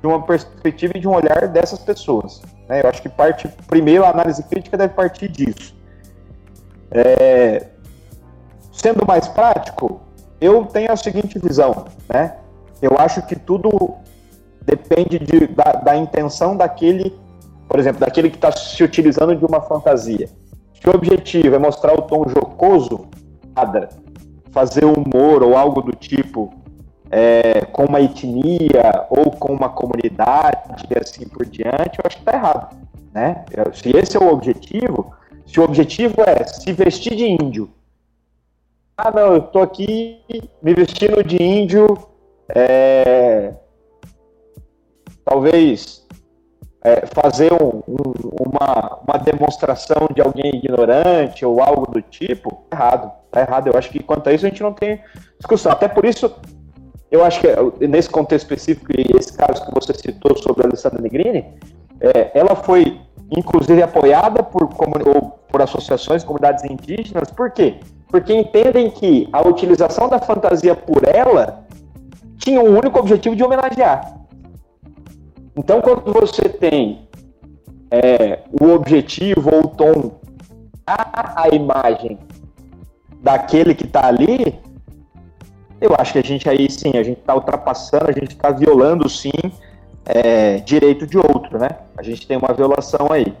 de 0.00 0.06
uma 0.06 0.22
perspectiva 0.22 0.92
e 0.96 1.00
de 1.00 1.08
um 1.08 1.14
olhar 1.14 1.48
dessas 1.48 1.78
pessoas. 1.78 2.42
Né? 2.68 2.82
Eu 2.82 2.88
acho 2.88 3.02
que 3.02 3.08
parte, 3.08 3.48
primeiro, 3.66 4.04
a 4.04 4.10
análise 4.10 4.42
crítica 4.44 4.76
deve 4.76 4.94
partir 4.94 5.28
disso. 5.28 5.74
É, 6.90 7.66
sendo 8.80 9.04
mais 9.06 9.28
prático, 9.28 10.00
eu 10.40 10.64
tenho 10.66 10.90
a 10.90 10.96
seguinte 10.96 11.38
visão, 11.38 11.86
né? 12.08 12.36
Eu 12.80 12.96
acho 12.96 13.20
que 13.26 13.34
tudo 13.34 13.96
depende 14.64 15.18
de, 15.18 15.48
da, 15.48 15.72
da 15.72 15.96
intenção 15.96 16.56
daquele, 16.56 17.18
por 17.68 17.80
exemplo, 17.80 18.00
daquele 18.00 18.30
que 18.30 18.36
está 18.36 18.52
se 18.52 18.82
utilizando 18.82 19.34
de 19.34 19.44
uma 19.44 19.60
fantasia. 19.60 20.28
Se 20.80 20.88
o 20.88 20.94
objetivo 20.94 21.56
é 21.56 21.58
mostrar 21.58 21.92
o 21.94 22.02
tom 22.02 22.24
jocoso, 22.28 23.08
fazer 24.52 24.84
humor 24.84 25.42
ou 25.42 25.56
algo 25.56 25.82
do 25.82 25.92
tipo 25.92 26.54
é, 27.10 27.62
com 27.72 27.86
uma 27.86 28.00
etnia 28.00 29.06
ou 29.10 29.32
com 29.32 29.52
uma 29.52 29.68
comunidade 29.68 30.86
e 30.88 30.98
assim 30.98 31.26
por 31.26 31.44
diante, 31.46 31.98
eu 31.98 32.04
acho 32.04 32.16
que 32.16 32.22
está 32.22 32.34
errado. 32.34 32.76
Né? 33.12 33.44
Se 33.72 33.96
esse 33.96 34.16
é 34.16 34.20
o 34.20 34.32
objetivo, 34.32 35.12
se 35.44 35.58
o 35.58 35.64
objetivo 35.64 36.22
é 36.22 36.44
se 36.44 36.72
vestir 36.72 37.16
de 37.16 37.26
índio, 37.26 37.68
ah, 38.98 39.12
não, 39.12 39.34
eu 39.34 39.38
estou 39.38 39.62
aqui 39.62 40.20
me 40.60 40.74
vestindo 40.74 41.22
de 41.22 41.40
índio, 41.40 41.86
é, 42.48 43.54
talvez 45.24 46.04
é, 46.82 47.06
fazer 47.06 47.52
um, 47.52 47.80
um, 47.86 48.12
uma, 48.48 48.98
uma 49.06 49.18
demonstração 49.18 50.08
de 50.12 50.20
alguém 50.20 50.56
ignorante 50.56 51.46
ou 51.46 51.62
algo 51.62 51.88
do 51.92 52.02
tipo, 52.02 52.64
tá 52.68 52.76
errado, 52.76 53.12
tá 53.30 53.40
errado. 53.40 53.66
Eu 53.68 53.78
acho 53.78 53.88
que 53.88 54.02
quanto 54.02 54.28
a 54.28 54.32
isso 54.32 54.44
a 54.44 54.48
gente 54.48 54.64
não 54.64 54.72
tem 54.72 55.00
discussão. 55.38 55.70
Até 55.70 55.86
por 55.86 56.04
isso, 56.04 56.34
eu 57.08 57.24
acho 57.24 57.40
que 57.40 57.86
nesse 57.86 58.10
contexto 58.10 58.46
específico, 58.46 58.90
e 58.90 59.16
esse 59.16 59.32
caso 59.32 59.64
que 59.64 59.72
você 59.72 59.94
citou 59.94 60.36
sobre 60.36 60.64
a 60.64 60.66
Alessandra 60.66 61.00
Negrini, 61.00 61.46
é, 62.00 62.32
ela 62.36 62.56
foi 62.56 63.00
inclusive 63.30 63.80
apoiada 63.80 64.42
por, 64.42 64.68
por 64.68 65.62
associações, 65.62 66.24
comunidades 66.24 66.64
indígenas, 66.64 67.30
por 67.30 67.52
quê? 67.52 67.78
Porque 68.08 68.34
entendem 68.34 68.90
que 68.90 69.28
a 69.32 69.46
utilização 69.46 70.08
da 70.08 70.18
fantasia 70.18 70.74
por 70.74 71.02
ela 71.06 71.64
tinha 72.38 72.60
um 72.60 72.76
único 72.76 72.98
objetivo 72.98 73.36
de 73.36 73.44
homenagear. 73.44 74.18
Então, 75.56 75.80
quando 75.80 76.12
você 76.12 76.48
tem 76.48 77.08
é, 77.90 78.40
o 78.60 78.68
objetivo 78.68 79.54
ou 79.54 79.60
o 79.60 79.68
tom, 79.68 80.12
a, 80.86 81.42
a 81.42 81.48
imagem 81.48 82.18
daquele 83.20 83.74
que 83.74 83.84
está 83.84 84.06
ali, 84.06 84.58
eu 85.80 85.94
acho 85.98 86.12
que 86.12 86.18
a 86.18 86.24
gente 86.24 86.48
aí 86.48 86.70
sim, 86.70 86.96
a 86.96 87.02
gente 87.02 87.20
está 87.20 87.34
ultrapassando, 87.34 88.08
a 88.08 88.12
gente 88.12 88.32
está 88.32 88.50
violando 88.50 89.08
sim 89.08 89.30
é, 90.04 90.58
direito 90.58 91.06
de 91.06 91.18
outro, 91.18 91.58
né? 91.58 91.68
A 91.96 92.02
gente 92.02 92.26
tem 92.26 92.36
uma 92.36 92.54
violação 92.54 93.08
aí. 93.10 93.34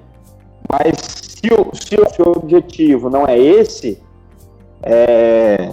Mas 0.70 0.96
se 0.98 1.48
o, 1.52 1.74
se 1.74 1.94
o 1.96 2.08
seu 2.14 2.32
objetivo 2.32 3.08
não 3.08 3.26
é 3.26 3.38
esse, 3.38 4.02
é, 4.82 5.70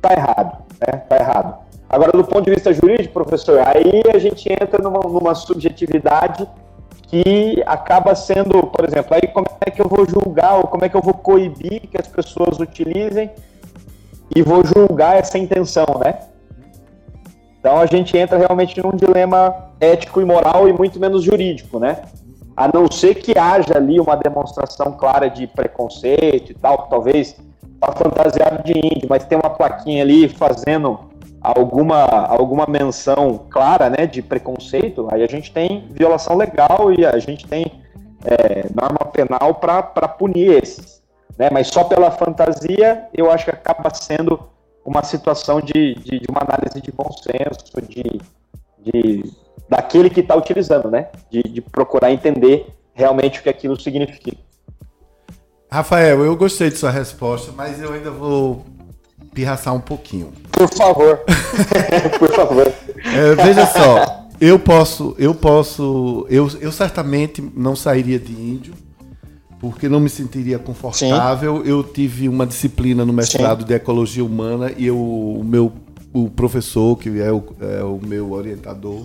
tá 0.00 0.12
errado, 0.12 0.58
né? 0.80 1.02
Tá 1.08 1.16
errado. 1.16 1.58
Agora, 1.88 2.12
do 2.12 2.24
ponto 2.24 2.44
de 2.44 2.50
vista 2.50 2.72
jurídico, 2.72 3.14
professor, 3.14 3.60
aí 3.60 4.02
a 4.14 4.18
gente 4.18 4.50
entra 4.52 4.82
numa, 4.82 5.00
numa 5.00 5.34
subjetividade 5.34 6.46
que 7.02 7.62
acaba 7.66 8.14
sendo, 8.14 8.64
por 8.64 8.84
exemplo, 8.86 9.14
aí 9.14 9.26
como 9.28 9.46
é 9.64 9.70
que 9.70 9.80
eu 9.80 9.88
vou 9.88 10.06
julgar 10.06 10.58
ou 10.58 10.64
como 10.64 10.84
é 10.84 10.88
que 10.88 10.96
eu 10.96 11.00
vou 11.00 11.14
coibir 11.14 11.88
que 11.88 11.98
as 11.98 12.06
pessoas 12.06 12.58
utilizem 12.60 13.30
e 14.36 14.42
vou 14.42 14.62
julgar 14.62 15.16
essa 15.16 15.38
intenção, 15.38 15.86
né? 16.04 16.18
Então 17.58 17.78
a 17.78 17.86
gente 17.86 18.16
entra 18.16 18.36
realmente 18.36 18.80
num 18.82 18.94
dilema 18.94 19.72
ético 19.80 20.20
e 20.20 20.24
moral 20.24 20.68
e 20.68 20.72
muito 20.72 21.00
menos 21.00 21.24
jurídico, 21.24 21.78
né? 21.78 22.02
A 22.54 22.68
não 22.68 22.90
ser 22.90 23.14
que 23.14 23.38
haja 23.38 23.76
ali 23.76 23.98
uma 23.98 24.16
demonstração 24.16 24.92
clara 24.92 25.28
de 25.28 25.46
preconceito 25.46 26.52
e 26.52 26.54
tal, 26.54 26.88
talvez 26.88 27.36
tá 27.80 27.92
fantasiado 27.92 28.62
de 28.64 28.72
índio, 28.72 29.08
mas 29.08 29.24
tem 29.24 29.38
uma 29.38 29.50
plaquinha 29.50 30.02
ali 30.02 30.28
fazendo 30.28 31.00
alguma, 31.40 32.04
alguma 32.04 32.66
menção 32.66 33.46
clara 33.50 33.88
né, 33.88 34.06
de 34.06 34.20
preconceito, 34.20 35.08
aí 35.10 35.22
a 35.22 35.26
gente 35.26 35.52
tem 35.52 35.86
violação 35.90 36.36
legal 36.36 36.92
e 36.92 37.06
a 37.06 37.18
gente 37.18 37.46
tem 37.46 37.82
é, 38.24 38.66
norma 38.74 39.10
penal 39.12 39.54
para 39.54 40.08
punir 40.08 40.62
esses. 40.62 41.02
Né? 41.38 41.48
Mas 41.52 41.68
só 41.68 41.84
pela 41.84 42.10
fantasia, 42.10 43.06
eu 43.14 43.30
acho 43.30 43.44
que 43.44 43.50
acaba 43.50 43.94
sendo 43.94 44.40
uma 44.84 45.02
situação 45.02 45.60
de, 45.60 45.94
de, 45.94 46.20
de 46.20 46.26
uma 46.28 46.40
análise 46.42 46.80
de 46.80 46.90
bom 46.90 47.10
senso, 47.12 47.80
de, 47.88 48.20
de 48.78 49.32
daquele 49.68 50.08
que 50.08 50.20
está 50.20 50.34
utilizando, 50.34 50.90
né? 50.90 51.08
De, 51.30 51.42
de 51.42 51.60
procurar 51.60 52.10
entender 52.10 52.74
realmente 52.94 53.38
o 53.38 53.42
que 53.42 53.50
aquilo 53.50 53.78
significa. 53.78 54.38
Rafael, 55.70 56.24
eu 56.24 56.34
gostei 56.34 56.70
de 56.70 56.78
sua 56.78 56.90
resposta, 56.90 57.52
mas 57.54 57.80
eu 57.80 57.92
ainda 57.92 58.10
vou 58.10 58.64
pirraçar 59.34 59.74
um 59.74 59.80
pouquinho. 59.80 60.32
Por 60.50 60.68
favor. 60.74 61.20
Por 62.18 62.34
favor. 62.34 62.72
É, 63.04 63.34
veja 63.34 63.66
só, 63.66 64.28
eu 64.40 64.58
posso, 64.58 65.14
eu 65.18 65.34
posso, 65.34 66.26
eu, 66.30 66.50
eu 66.60 66.72
certamente 66.72 67.42
não 67.54 67.76
sairia 67.76 68.18
de 68.18 68.32
índio, 68.32 68.74
porque 69.60 69.88
não 69.88 70.00
me 70.00 70.08
sentiria 70.08 70.58
confortável. 70.58 71.62
Sim. 71.62 71.68
Eu 71.68 71.84
tive 71.84 72.28
uma 72.28 72.46
disciplina 72.46 73.04
no 73.04 73.12
mestrado 73.12 73.60
Sim. 73.60 73.66
de 73.66 73.74
ecologia 73.74 74.24
humana 74.24 74.72
e 74.76 74.86
eu, 74.86 74.98
o 74.98 75.44
meu 75.44 75.72
o 76.14 76.30
professor, 76.30 76.96
que 76.98 77.20
é 77.20 77.30
o, 77.30 77.44
é 77.60 77.84
o 77.84 78.00
meu 78.02 78.32
orientador, 78.32 79.04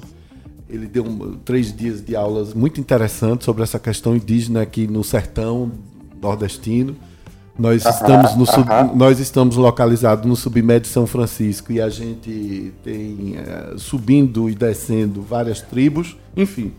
ele 0.70 0.88
deu 0.88 1.04
um, 1.04 1.34
três 1.44 1.76
dias 1.76 2.04
de 2.04 2.16
aulas 2.16 2.54
muito 2.54 2.80
interessantes 2.80 3.44
sobre 3.44 3.62
essa 3.64 3.78
questão 3.78 4.16
indígena 4.16 4.62
aqui 4.62 4.88
no 4.88 5.04
sertão 5.04 5.72
nordestino. 6.24 6.96
Nós, 7.58 7.86
estamos 7.86 8.36
no 8.36 8.48
sub, 8.48 8.68
nós 8.96 9.20
estamos 9.20 9.56
localizados 9.56 10.26
no 10.26 10.36
submédio 10.36 10.90
São 10.90 11.06
Francisco 11.06 11.72
e 11.72 11.80
a 11.80 11.88
gente 11.88 12.74
tem 12.84 13.36
é, 13.38 13.78
subindo 13.78 14.50
e 14.50 14.56
descendo 14.56 15.22
várias 15.22 15.62
tribos. 15.62 16.18
Enfim, 16.36 16.74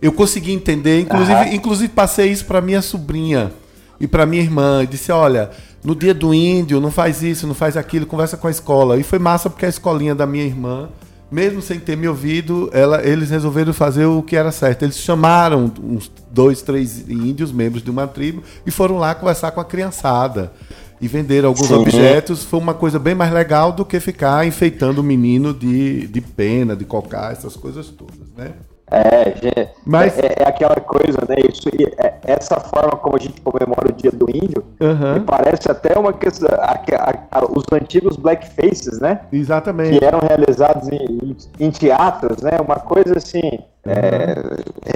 eu 0.00 0.10
consegui 0.10 0.52
entender, 0.52 1.00
inclusive, 1.00 1.54
inclusive 1.54 1.92
passei 1.92 2.32
isso 2.32 2.46
para 2.46 2.62
minha 2.62 2.80
sobrinha 2.80 3.52
e 4.00 4.06
para 4.06 4.24
minha 4.24 4.42
irmã. 4.42 4.82
E 4.82 4.86
disse: 4.86 5.12
olha, 5.12 5.50
no 5.84 5.94
dia 5.94 6.14
do 6.14 6.32
índio, 6.32 6.80
não 6.80 6.90
faz 6.90 7.22
isso, 7.22 7.46
não 7.46 7.54
faz 7.54 7.76
aquilo, 7.76 8.06
conversa 8.06 8.38
com 8.38 8.46
a 8.46 8.50
escola. 8.50 8.96
E 8.96 9.02
foi 9.02 9.18
massa 9.18 9.50
porque 9.50 9.66
a 9.66 9.68
escolinha 9.68 10.14
da 10.14 10.26
minha 10.26 10.44
irmã 10.44 10.88
mesmo 11.30 11.60
sem 11.60 11.78
ter 11.78 11.96
me 11.96 12.08
ouvido, 12.08 12.70
ela, 12.72 13.06
eles 13.06 13.30
resolveram 13.30 13.72
fazer 13.72 14.06
o 14.06 14.22
que 14.22 14.36
era 14.36 14.50
certo. 14.50 14.84
Eles 14.84 14.98
chamaram 14.98 15.70
uns 15.82 16.10
dois, 16.30 16.62
três 16.62 17.08
índios, 17.08 17.52
membros 17.52 17.82
de 17.82 17.90
uma 17.90 18.06
tribo, 18.06 18.42
e 18.66 18.70
foram 18.70 18.96
lá 18.98 19.14
conversar 19.14 19.50
com 19.50 19.60
a 19.60 19.64
criançada. 19.64 20.52
E 21.00 21.06
venderam 21.06 21.50
alguns 21.50 21.68
Sim. 21.68 21.74
objetos. 21.74 22.42
Foi 22.42 22.58
uma 22.58 22.74
coisa 22.74 22.98
bem 22.98 23.14
mais 23.14 23.32
legal 23.32 23.70
do 23.70 23.84
que 23.84 24.00
ficar 24.00 24.46
enfeitando 24.46 24.98
o 24.98 25.04
menino 25.04 25.54
de, 25.54 26.08
de 26.08 26.20
pena, 26.20 26.74
de 26.74 26.84
cocar, 26.84 27.32
essas 27.32 27.54
coisas 27.54 27.86
todas, 27.86 28.16
né? 28.36 28.52
É, 28.90 29.68
Mas... 29.84 30.18
É, 30.18 30.34
é, 30.40 30.48
aquela 30.48 30.76
coisa, 30.76 31.18
né? 31.28 31.36
Isso, 31.48 31.68
é, 31.98 32.14
essa 32.24 32.58
forma 32.60 32.92
como 32.92 33.16
a 33.16 33.18
gente 33.18 33.40
comemora 33.40 33.88
o 33.88 33.92
dia 33.92 34.10
do 34.10 34.28
índio, 34.30 34.64
uhum. 34.80 35.14
me 35.14 35.20
parece 35.20 35.70
até 35.70 35.98
uma 35.98 36.12
questão. 36.12 36.48
A, 36.60 36.72
a, 36.72 37.38
a, 37.38 37.44
os 37.44 37.64
antigos 37.72 38.16
blackfaces, 38.16 39.00
né? 39.00 39.20
Exatamente. 39.32 39.98
Que 39.98 40.04
eram 40.04 40.20
realizados 40.20 40.88
em, 40.88 41.36
em 41.60 41.70
teatros, 41.70 42.42
né? 42.42 42.52
Uma 42.64 42.76
coisa 42.76 43.16
assim. 43.16 43.58
É, 43.86 44.34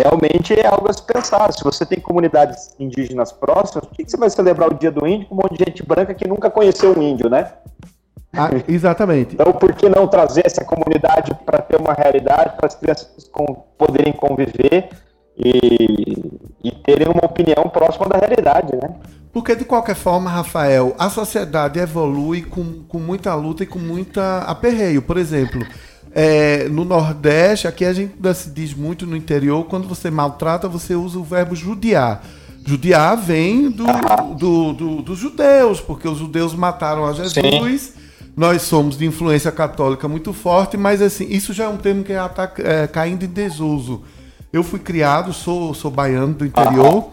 realmente 0.02 0.52
é 0.58 0.66
algo 0.66 0.90
a 0.90 0.92
se 0.92 1.02
pensar. 1.02 1.52
Se 1.52 1.64
você 1.64 1.86
tem 1.86 1.98
comunidades 1.98 2.74
indígenas 2.78 3.32
próximas, 3.32 3.86
por 3.86 3.96
que, 3.96 4.04
que 4.04 4.10
você 4.10 4.16
vai 4.16 4.28
celebrar 4.28 4.70
o 4.70 4.74
dia 4.74 4.90
do 4.90 5.06
índio 5.06 5.28
com 5.28 5.34
um 5.34 5.38
monte 5.38 5.56
de 5.56 5.64
gente 5.66 5.86
branca 5.86 6.12
que 6.12 6.28
nunca 6.28 6.50
conheceu 6.50 6.96
um 6.96 7.02
índio, 7.02 7.30
né? 7.30 7.52
Ah, 8.32 8.50
exatamente. 8.66 9.34
Então, 9.34 9.52
por 9.52 9.74
que 9.74 9.88
não 9.88 10.08
trazer 10.08 10.42
essa 10.46 10.64
comunidade 10.64 11.34
para 11.44 11.58
ter 11.60 11.78
uma 11.78 11.92
realidade, 11.92 12.56
para 12.56 12.66
as 12.66 12.74
crianças 12.74 13.08
poderem 13.76 14.12
conviver 14.14 14.88
e, 15.36 16.40
e 16.64 16.70
terem 16.70 17.08
uma 17.08 17.24
opinião 17.26 17.68
próxima 17.68 18.08
da 18.08 18.18
realidade, 18.18 18.74
né? 18.74 18.94
Porque, 19.32 19.54
de 19.56 19.64
qualquer 19.64 19.94
forma, 19.94 20.30
Rafael, 20.30 20.94
a 20.98 21.08
sociedade 21.08 21.78
evolui 21.78 22.42
com, 22.42 22.82
com 22.86 22.98
muita 22.98 23.34
luta 23.34 23.62
e 23.62 23.66
com 23.66 23.78
muita 23.78 24.40
aperreio. 24.40 25.00
Por 25.00 25.16
exemplo, 25.16 25.64
é, 26.14 26.68
no 26.68 26.84
Nordeste, 26.84 27.66
aqui 27.66 27.84
a 27.84 27.92
gente 27.94 28.14
se 28.34 28.50
diz 28.50 28.74
muito 28.74 29.06
no 29.06 29.16
interior, 29.16 29.64
quando 29.64 29.88
você 29.88 30.10
maltrata, 30.10 30.68
você 30.68 30.94
usa 30.94 31.18
o 31.18 31.24
verbo 31.24 31.54
judiar. 31.54 32.22
Judiar 32.64 33.16
vem 33.16 33.70
do, 33.70 33.84
do, 34.36 34.72
do, 34.74 35.02
dos 35.02 35.18
judeus, 35.18 35.80
porque 35.80 36.06
os 36.06 36.18
judeus 36.18 36.54
mataram 36.54 37.06
a 37.06 37.12
Jesus. 37.12 37.82
Sim. 37.82 38.01
Nós 38.36 38.62
somos 38.62 38.96
de 38.96 39.04
influência 39.04 39.52
católica 39.52 40.08
muito 40.08 40.32
forte, 40.32 40.76
mas 40.76 41.02
assim, 41.02 41.26
isso 41.28 41.52
já 41.52 41.64
é 41.64 41.68
um 41.68 41.76
termo 41.76 42.02
que 42.02 42.12
está 42.12 42.50
é, 42.58 42.86
caindo 42.86 43.24
em 43.24 43.28
desuso. 43.28 44.02
Eu 44.52 44.62
fui 44.62 44.78
criado, 44.78 45.32
sou, 45.32 45.74
sou 45.74 45.90
baiano 45.90 46.34
do 46.34 46.46
interior 46.46 47.10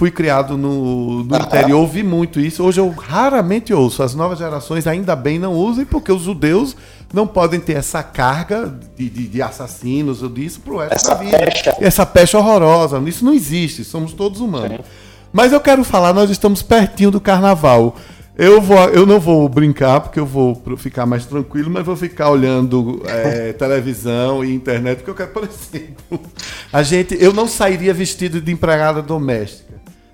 fui 0.00 0.10
criado 0.10 0.56
no, 0.56 1.24
no 1.24 1.36
interior, 1.36 1.78
ouvi 1.78 2.02
muito 2.02 2.40
isso. 2.40 2.64
Hoje 2.64 2.80
eu 2.80 2.88
raramente 2.88 3.74
ouço. 3.74 4.02
As 4.02 4.14
novas 4.14 4.38
gerações 4.38 4.86
ainda 4.86 5.14
bem 5.14 5.38
não 5.38 5.52
usam, 5.52 5.84
porque 5.84 6.10
os 6.10 6.22
judeus 6.22 6.74
não 7.12 7.26
podem 7.26 7.60
ter 7.60 7.76
essa 7.76 8.02
carga 8.02 8.74
de, 8.96 9.10
de, 9.10 9.28
de 9.28 9.42
assassinos 9.42 10.22
ou 10.22 10.30
disso 10.30 10.60
pro 10.60 10.78
resto 10.78 10.94
essa 10.94 11.14
da 11.14 11.20
vida. 11.20 11.38
Pecha. 11.38 11.76
Essa 11.78 12.06
pecha 12.06 12.38
horrorosa. 12.38 12.98
Isso 13.04 13.22
não 13.26 13.34
existe, 13.34 13.84
somos 13.84 14.14
todos 14.14 14.40
humanos. 14.40 14.78
Sim. 14.78 14.92
Mas 15.30 15.52
eu 15.52 15.60
quero 15.60 15.84
falar, 15.84 16.14
nós 16.14 16.30
estamos 16.30 16.62
pertinho 16.62 17.10
do 17.10 17.20
carnaval. 17.20 17.94
Eu, 18.42 18.60
vou, 18.60 18.78
eu 18.88 19.04
não 19.04 19.20
vou 19.20 19.48
brincar, 19.48 20.00
porque 20.00 20.18
eu 20.18 20.26
vou 20.26 20.60
ficar 20.76 21.04
mais 21.04 21.26
tranquilo, 21.26 21.70
mas 21.70 21.84
vou 21.84 21.96
ficar 21.96 22.30
olhando 22.30 23.02
é, 23.06 23.52
televisão 23.58 24.44
e 24.44 24.54
internet, 24.54 24.98
porque 24.98 25.10
eu 25.10 25.14
quero, 25.14 25.30
por 25.30 25.44
exemplo, 25.44 26.20
a 26.72 26.82
gente, 26.82 27.16
eu 27.20 27.32
não 27.32 27.46
sairia 27.46 27.92
vestido 27.92 28.40
de 28.40 28.50
empregada 28.50 29.02
doméstica 29.02 29.70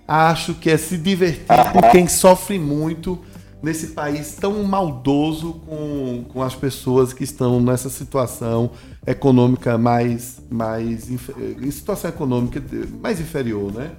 acho 0.06 0.54
que 0.54 0.70
é 0.70 0.76
se 0.76 0.96
divertir 0.96 1.46
com 1.72 1.90
quem 1.90 2.06
sofre 2.06 2.58
muito 2.58 3.18
nesse 3.62 3.88
país 3.88 4.36
tão 4.36 4.62
maldoso 4.62 5.54
com, 5.66 6.24
com 6.28 6.42
as 6.42 6.54
pessoas 6.54 7.12
que 7.12 7.24
estão 7.24 7.60
nessa 7.60 7.90
situação 7.90 8.70
econômica 9.06 9.76
mais, 9.76 10.40
mais 10.48 11.10
em 11.10 11.70
situação 11.70 12.10
econômica 12.10 12.62
mais 13.00 13.20
inferior, 13.20 13.72
né? 13.72 13.90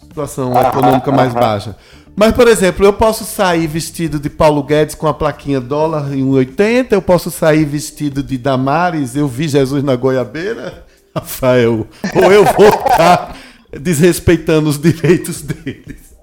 Situação 0.00 0.52
econômica 0.58 1.12
mais 1.12 1.34
baixa. 1.34 1.76
Mas, 2.16 2.32
por 2.32 2.46
exemplo, 2.46 2.86
eu 2.86 2.92
posso 2.92 3.24
sair 3.24 3.66
vestido 3.66 4.20
de 4.20 4.30
Paulo 4.30 4.62
Guedes 4.62 4.94
com 4.94 5.08
a 5.08 5.14
plaquinha 5.14 5.60
dólar 5.60 6.14
em 6.14 6.24
1,80, 6.24 6.92
eu 6.92 7.02
posso 7.02 7.28
sair 7.30 7.64
vestido 7.64 8.22
de 8.22 8.38
Damares, 8.38 9.16
eu 9.16 9.26
vi 9.26 9.48
Jesus 9.48 9.82
na 9.82 9.96
goiabeira, 9.96 10.84
Rafael, 11.14 11.86
ou 12.14 12.32
eu 12.32 12.44
vou 12.44 12.68
estar 12.68 13.36
desrespeitando 13.72 14.68
os 14.68 14.78
direitos 14.78 15.42
deles. 15.42 16.14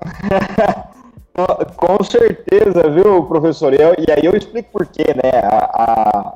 Com 1.76 2.02
certeza, 2.02 2.88
viu, 2.88 3.24
professor? 3.24 3.74
E, 3.74 3.82
aí 3.82 4.24
eu 4.24 4.34
explico 4.34 4.70
por 4.72 4.86
quê, 4.86 5.04
né? 5.14 5.38
A, 5.44 5.58
a, 5.82 6.32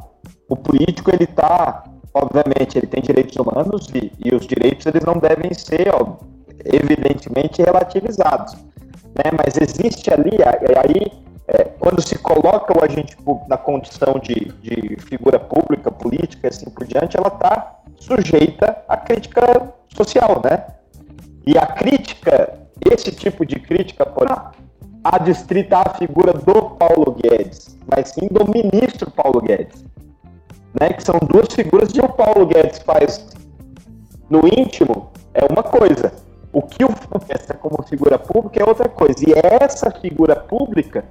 o 0.47 0.55
político, 0.55 1.11
ele 1.11 1.27
tá, 1.27 1.85
obviamente, 2.13 2.77
ele 2.77 2.87
tem 2.87 3.01
direitos 3.01 3.35
humanos 3.37 3.89
e, 3.95 4.13
e 4.23 4.35
os 4.35 4.47
direitos, 4.47 4.85
eles 4.85 5.03
não 5.03 5.15
devem 5.15 5.55
ser, 5.55 5.89
ó, 5.95 6.19
evidentemente, 6.67 7.63
relativizados. 7.63 8.55
Né? 9.14 9.31
Mas 9.37 9.57
existe 9.57 10.12
ali, 10.12 10.37
aí, 10.77 11.12
é, 11.49 11.64
quando 11.79 12.01
se 12.07 12.16
coloca 12.18 12.77
o 12.79 12.85
agente 12.85 13.16
público 13.16 13.49
na 13.49 13.57
condição 13.57 14.18
de, 14.23 14.53
de 14.62 14.96
figura 15.01 15.38
pública, 15.38 15.90
política 15.90 16.46
e 16.46 16.49
assim 16.49 16.70
por 16.70 16.87
diante, 16.87 17.16
ela 17.16 17.29
está 17.29 17.81
sujeita 17.96 18.83
à 18.88 18.96
crítica 18.96 19.73
social, 19.94 20.40
né? 20.44 20.64
E 21.46 21.59
a 21.59 21.66
crítica, 21.66 22.59
esse 22.90 23.11
tipo 23.11 23.44
de 23.44 23.59
crítica, 23.59 24.07
por 24.07 24.29
adstrita 25.03 25.79
à 25.79 25.94
figura 25.94 26.33
do 26.33 26.70
Paulo 26.77 27.16
Guedes, 27.23 27.77
mas 27.90 28.11
sim 28.11 28.29
do 28.31 28.46
ministro 28.51 29.11
Paulo 29.11 29.40
Guedes, 29.40 29.85
né? 30.79 30.90
Que 30.90 31.03
são 31.03 31.18
duas 31.18 31.53
figuras 31.53 31.90
que 31.90 32.01
o 32.01 32.09
Paulo 32.09 32.46
Guedes 32.46 32.79
faz 32.81 33.27
no 34.29 34.46
íntimo 34.46 35.11
é 35.35 35.44
uma 35.51 35.62
coisa, 35.62 36.12
o 36.53 36.63
que 36.63 36.85
o 36.85 36.89
pensa 37.21 37.55
como 37.55 37.83
figura 37.85 38.19
pública 38.19 38.63
é 38.63 38.69
outra 38.69 38.89
coisa. 38.89 39.19
E 39.27 39.33
é 39.33 39.65
essa 39.65 39.91
figura 39.91 40.35
pública 40.35 41.05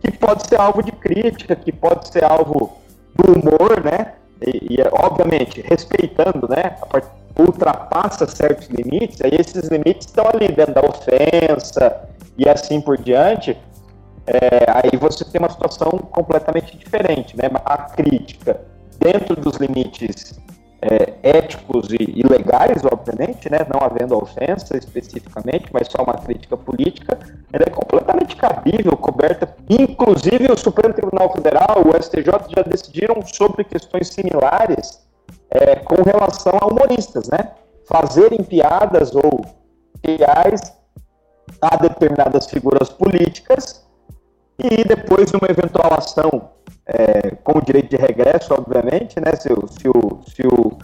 que 0.00 0.12
pode 0.12 0.46
ser 0.46 0.60
alvo 0.60 0.82
de 0.82 0.92
crítica, 0.92 1.56
que 1.56 1.72
pode 1.72 2.08
ser 2.08 2.24
alvo 2.24 2.78
do 3.14 3.32
humor, 3.32 3.82
né? 3.82 4.14
E, 4.40 4.74
e 4.74 4.82
obviamente 4.92 5.62
respeitando, 5.62 6.48
né? 6.48 6.76
Ultrapassa 7.36 8.26
certos 8.26 8.68
limites, 8.68 9.20
aí 9.20 9.32
esses 9.32 9.68
limites 9.68 10.06
estão 10.06 10.26
ali 10.28 10.48
dentro 10.48 10.74
da 10.74 10.82
ofensa 10.82 12.08
e 12.38 12.48
assim 12.48 12.80
por 12.80 12.96
diante, 12.96 13.58
é, 14.26 14.38
aí 14.68 14.96
você 14.98 15.24
tem 15.24 15.40
uma 15.40 15.50
situação 15.50 15.90
completamente 15.90 16.76
diferente, 16.76 17.36
né? 17.36 17.50
A 17.64 17.78
crítica 17.78 18.60
dentro 18.98 19.34
dos 19.36 19.56
limites 19.56 20.38
é, 20.84 21.14
éticos 21.22 21.90
e, 21.90 21.96
e, 21.96 22.22
legais, 22.28 22.84
obviamente, 22.84 23.50
né? 23.50 23.66
Não 23.72 23.80
havendo 23.80 24.16
ofensa 24.16 24.76
especificamente, 24.76 25.70
mas 25.72 25.88
só 25.88 26.02
uma 26.02 26.12
crítica 26.12 26.58
política, 26.58 27.18
ela 27.50 27.64
é 27.66 27.70
completamente 27.70 28.36
cabível, 28.36 28.94
coberta. 28.96 29.56
Inclusive 29.68 30.52
o 30.52 30.58
Supremo 30.58 30.92
Tribunal 30.92 31.32
Federal, 31.32 31.82
o 31.86 32.02
STJ 32.02 32.26
já 32.54 32.62
decidiram 32.62 33.22
sobre 33.24 33.64
questões 33.64 34.08
similares 34.08 35.02
é, 35.50 35.76
com 35.76 36.02
relação 36.02 36.52
a 36.60 36.66
humoristas, 36.66 37.28
né? 37.28 37.52
Fazerem 37.88 38.42
piadas 38.44 39.14
ou 39.14 39.40
reais 40.04 40.74
a 41.62 41.76
determinadas 41.76 42.46
figuras 42.50 42.90
políticas 42.90 43.86
e 44.58 44.84
depois 44.84 45.30
de 45.30 45.36
uma 45.36 45.50
eventual 45.50 45.94
ação 45.94 46.50
é, 46.86 47.30
com 47.42 47.58
o 47.58 47.62
direito 47.62 47.90
de 47.90 47.96
regresso, 47.96 48.54
obviamente, 48.54 49.18
né? 49.20 49.32
Se, 49.36 49.52
o, 49.52 49.66
se, 49.68 49.88
o, 49.88 50.20
se 50.26 50.46
o, 50.46 50.78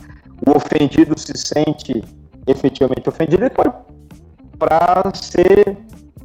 o 0.46 0.56
ofendido 0.56 1.18
se 1.18 1.36
sente 1.36 2.02
efetivamente 2.46 3.08
ofendido, 3.08 3.42
ele 3.42 3.50
pode 3.50 3.74
para 4.58 5.10
ser 5.14 5.76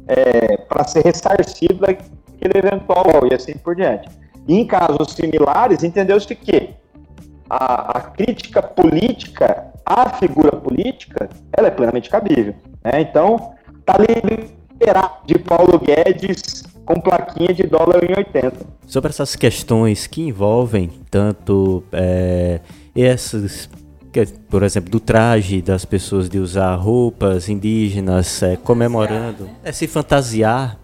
é, 0.06 0.56
para 0.58 0.84
ser 0.84 1.04
ressarcido 1.04 1.74
daquele 1.74 2.58
eventual 2.58 3.26
e 3.30 3.34
assim 3.34 3.54
por 3.54 3.74
diante. 3.74 4.08
E 4.46 4.54
em 4.54 4.66
casos 4.66 5.12
similares, 5.14 5.82
entendeu-se 5.82 6.34
que 6.34 6.70
a, 7.50 7.98
a, 7.98 8.00
crítica 8.02 8.62
política 8.62 9.72
à 9.84 10.10
figura 10.10 10.56
política, 10.56 11.28
ela 11.56 11.68
é 11.68 11.70
plenamente 11.70 12.08
cabível. 12.08 12.54
Né? 12.84 13.00
Então, 13.00 13.54
tá 13.84 13.94
ali 14.80 15.10
de 15.26 15.38
Paulo 15.38 15.78
Guedes 15.78 16.64
com 16.84 17.00
plaquinha 17.00 17.52
de 17.52 17.64
dólar 17.64 18.04
em 18.04 18.16
80. 18.16 18.54
Sobre 18.86 19.10
essas 19.10 19.34
questões 19.34 20.06
que 20.06 20.22
envolvem 20.22 20.90
tanto 21.10 21.82
é, 21.92 22.60
essas 22.94 23.68
por 24.48 24.62
exemplo, 24.62 24.90
do 24.90 24.98
traje 24.98 25.60
das 25.60 25.84
pessoas 25.84 26.26
de 26.30 26.38
usar 26.38 26.74
roupas 26.76 27.50
indígenas, 27.50 28.42
é, 28.42 28.56
comemorando, 28.56 29.46
é, 29.62 29.70
se 29.72 29.86
fantasiar. 29.86 30.78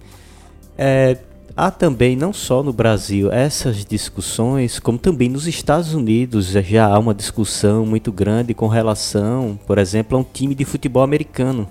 É, 0.77 1.17
Há 1.55 1.71
também, 1.71 2.17
não 2.17 2.33
só 2.33 2.63
no 2.63 2.73
Brasil, 2.73 3.31
essas 3.31 3.85
discussões, 3.85 4.79
como 4.79 4.97
também 4.97 5.29
nos 5.29 5.47
Estados 5.47 5.93
Unidos 5.93 6.47
já 6.47 6.87
há 6.87 6.99
uma 6.99 7.13
discussão 7.13 7.85
muito 7.85 8.11
grande 8.11 8.55
com 8.55 8.69
relação, 8.69 9.59
por 9.67 9.77
exemplo, 9.77 10.17
a 10.17 10.21
um 10.23 10.25
time 10.25 10.55
de 10.55 10.65
futebol 10.65 11.03
americano. 11.03 11.69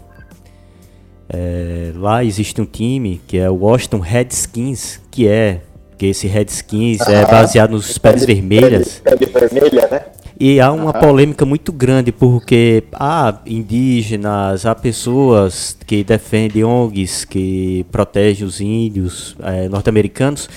É, 1.34 1.92
lá 1.96 2.24
existe 2.24 2.60
um 2.60 2.66
time 2.66 3.22
que 3.26 3.38
é 3.38 3.50
o 3.50 3.56
Washington 3.56 4.00
Redskins, 4.00 5.00
que 5.10 5.28
é 5.28 5.62
que 5.98 6.08
esse 6.08 6.28
Redskins 6.28 7.00
ah, 7.02 7.12
é 7.12 7.26
baseado 7.26 7.72
nos 7.72 7.98
pés 7.98 8.26
vermelhas. 8.26 9.02
Pele, 9.04 9.28
pele 9.28 9.48
vermelha, 9.48 9.88
né? 9.90 10.02
E 10.40 10.60
há 10.60 10.72
uma 10.72 10.92
polêmica 10.92 11.46
muito 11.46 11.72
grande 11.72 12.12
porque 12.12 12.84
há 12.94 13.40
indígenas, 13.46 14.66
há 14.66 14.74
pessoas 14.74 15.78
que 15.86 16.04
defendem 16.04 16.64
ONGs 16.64 17.24
que 17.26 17.86
protegem 17.92 18.48
os 18.48 18.60
índios 18.60 19.36
é, 19.44 19.70
norte-americanos 19.70 20.50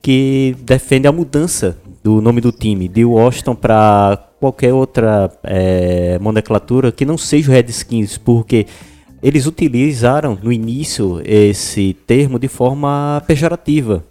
que 0.00 0.56
defendem 0.60 1.08
a 1.08 1.12
mudança 1.12 1.76
do 2.02 2.20
nome 2.20 2.40
do 2.40 2.52
time 2.52 2.86
de 2.86 3.04
Washington 3.04 3.56
para 3.56 4.28
qualquer 4.38 4.72
outra 4.72 5.30
é, 5.42 6.18
nomenclatura 6.20 6.90
que 6.90 7.04
não 7.04 7.18
seja 7.18 7.50
o 7.50 7.52
Redskins, 7.52 8.18
porque 8.18 8.66
eles 9.22 9.46
utilizaram 9.46 10.36
no 10.42 10.52
início 10.52 11.22
esse 11.24 11.94
termo 12.06 12.38
de 12.38 12.48
forma 12.48 13.22
pejorativa. 13.26 14.02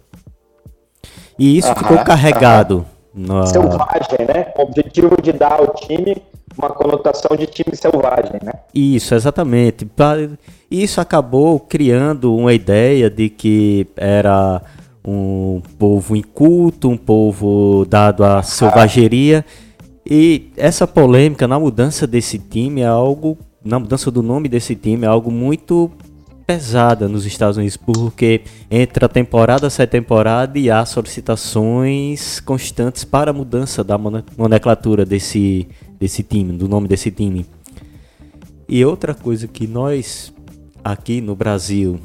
E 1.38 1.58
isso 1.58 1.74
ficou 1.74 1.98
carregado 1.98 2.86
na... 3.14 3.46
Selvagem, 3.46 4.26
né? 4.26 4.52
O 4.56 4.62
objetivo 4.62 5.20
de 5.20 5.32
dar 5.32 5.60
ao 5.60 5.74
time 5.74 6.16
uma 6.56 6.70
conotação 6.70 7.36
de 7.36 7.46
time 7.46 7.76
selvagem, 7.76 8.38
né? 8.42 8.52
Isso, 8.74 9.14
exatamente. 9.14 9.86
Isso 10.70 11.00
acabou 11.00 11.58
criando 11.60 12.34
uma 12.34 12.52
ideia 12.52 13.10
de 13.10 13.28
que 13.28 13.86
era 13.96 14.62
um 15.04 15.60
povo 15.78 16.14
inculto, 16.14 16.88
um 16.88 16.96
povo 16.96 17.84
dado 17.88 18.24
à 18.24 18.42
selvageria. 18.42 19.44
E 20.04 20.50
essa 20.56 20.86
polêmica 20.86 21.48
na 21.48 21.58
mudança 21.58 22.06
desse 22.06 22.38
time 22.38 22.82
é 22.82 22.86
algo 22.86 23.36
na 23.64 23.78
mudança 23.78 24.10
do 24.10 24.22
nome 24.22 24.48
desse 24.48 24.74
time 24.74 25.04
é 25.04 25.08
algo 25.08 25.30
muito 25.30 25.90
pesada 26.46 27.08
nos 27.08 27.24
Estados 27.24 27.56
Unidos, 27.56 27.76
porque 27.76 28.42
entre 28.70 29.04
a 29.04 29.08
temporada 29.08 29.66
a 29.66 29.86
temporada 29.86 30.58
e 30.58 30.70
há 30.70 30.84
solicitações 30.84 32.40
constantes 32.40 33.04
para 33.04 33.30
a 33.30 33.34
mudança 33.34 33.84
da 33.84 33.96
nomenclatura 34.36 35.04
desse, 35.04 35.68
desse 35.98 36.22
time, 36.22 36.52
do 36.52 36.68
nome 36.68 36.88
desse 36.88 37.10
time. 37.10 37.46
E 38.68 38.84
outra 38.84 39.14
coisa 39.14 39.46
que 39.46 39.66
nós 39.66 40.32
aqui 40.82 41.20
no 41.20 41.36
Brasil 41.36 42.00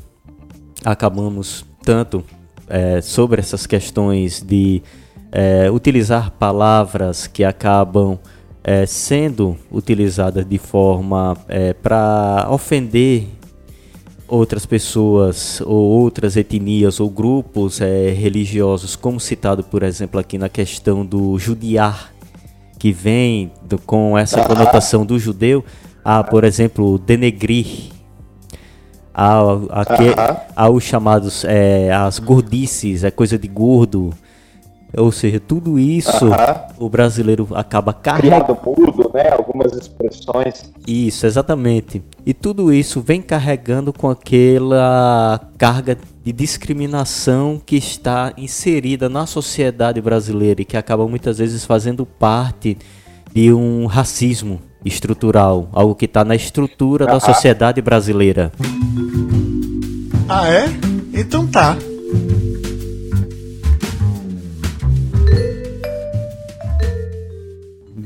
acabamos 0.85 1.65
tanto 1.83 2.23
é, 2.69 3.01
sobre 3.01 3.39
essas 3.39 3.65
questões 3.65 4.41
de 4.41 4.83
é, 5.31 5.69
utilizar 5.71 6.31
palavras 6.31 7.27
que 7.27 7.43
acabam 7.43 8.19
é, 8.67 8.85
sendo 8.85 9.57
utilizadas 9.71 10.45
de 10.45 10.57
forma 10.57 11.37
é, 11.47 11.71
para 11.71 12.45
ofender 12.49 13.25
outras 14.27 14.65
pessoas 14.65 15.61
ou 15.61 16.01
outras 16.01 16.35
etnias 16.35 16.99
ou 16.99 17.09
grupos 17.09 17.79
é, 17.79 18.09
religiosos, 18.09 18.93
como 18.97 19.21
citado, 19.21 19.63
por 19.63 19.83
exemplo, 19.83 20.19
aqui 20.19 20.37
na 20.37 20.49
questão 20.49 21.05
do 21.05 21.39
judiar, 21.39 22.11
que 22.77 22.91
vem 22.91 23.53
do, 23.63 23.79
com 23.79 24.17
essa 24.17 24.43
conotação 24.43 25.05
do 25.05 25.17
judeu, 25.17 25.63
a, 26.03 26.21
por 26.21 26.43
exemplo, 26.43 26.99
denegrir, 26.99 27.93
há, 29.13 29.39
há 30.57 30.69
os 30.69 30.83
chamados 30.83 31.45
é, 31.45 31.93
as 31.93 32.19
gordices, 32.19 33.05
é 33.05 33.11
coisa 33.11 33.37
de 33.37 33.47
gordo, 33.47 34.13
ou 34.95 35.11
seja, 35.11 35.39
tudo 35.39 35.77
isso 35.77 36.27
uh 36.27 36.31
-huh. 36.31 36.61
o 36.79 36.89
brasileiro 36.89 37.47
acaba 37.53 37.93
carregando. 37.93 38.45
Criado 38.45 38.59
mudo, 38.65 39.11
né? 39.13 39.29
Algumas 39.31 39.73
expressões. 39.73 40.71
Isso, 40.87 41.25
exatamente. 41.25 42.01
E 42.25 42.33
tudo 42.33 42.71
isso 42.71 43.01
vem 43.01 43.21
carregando 43.21 43.91
com 43.91 44.09
aquela 44.09 45.39
carga 45.57 45.97
de 46.23 46.31
discriminação 46.31 47.61
que 47.63 47.75
está 47.75 48.33
inserida 48.37 49.09
na 49.09 49.25
sociedade 49.25 49.99
brasileira 50.01 50.61
e 50.61 50.65
que 50.65 50.77
acaba 50.77 51.07
muitas 51.07 51.37
vezes 51.37 51.65
fazendo 51.65 52.05
parte 52.05 52.77
de 53.33 53.53
um 53.53 53.85
racismo 53.87 54.61
estrutural, 54.85 55.67
algo 55.73 55.95
que 55.95 56.05
está 56.05 56.23
na 56.23 56.35
estrutura 56.35 57.05
uh 57.05 57.07
-huh. 57.09 57.13
da 57.13 57.19
sociedade 57.19 57.81
brasileira. 57.81 58.51
Ah, 60.29 60.47
é? 60.49 60.65
Então 61.13 61.45
tá. 61.45 61.77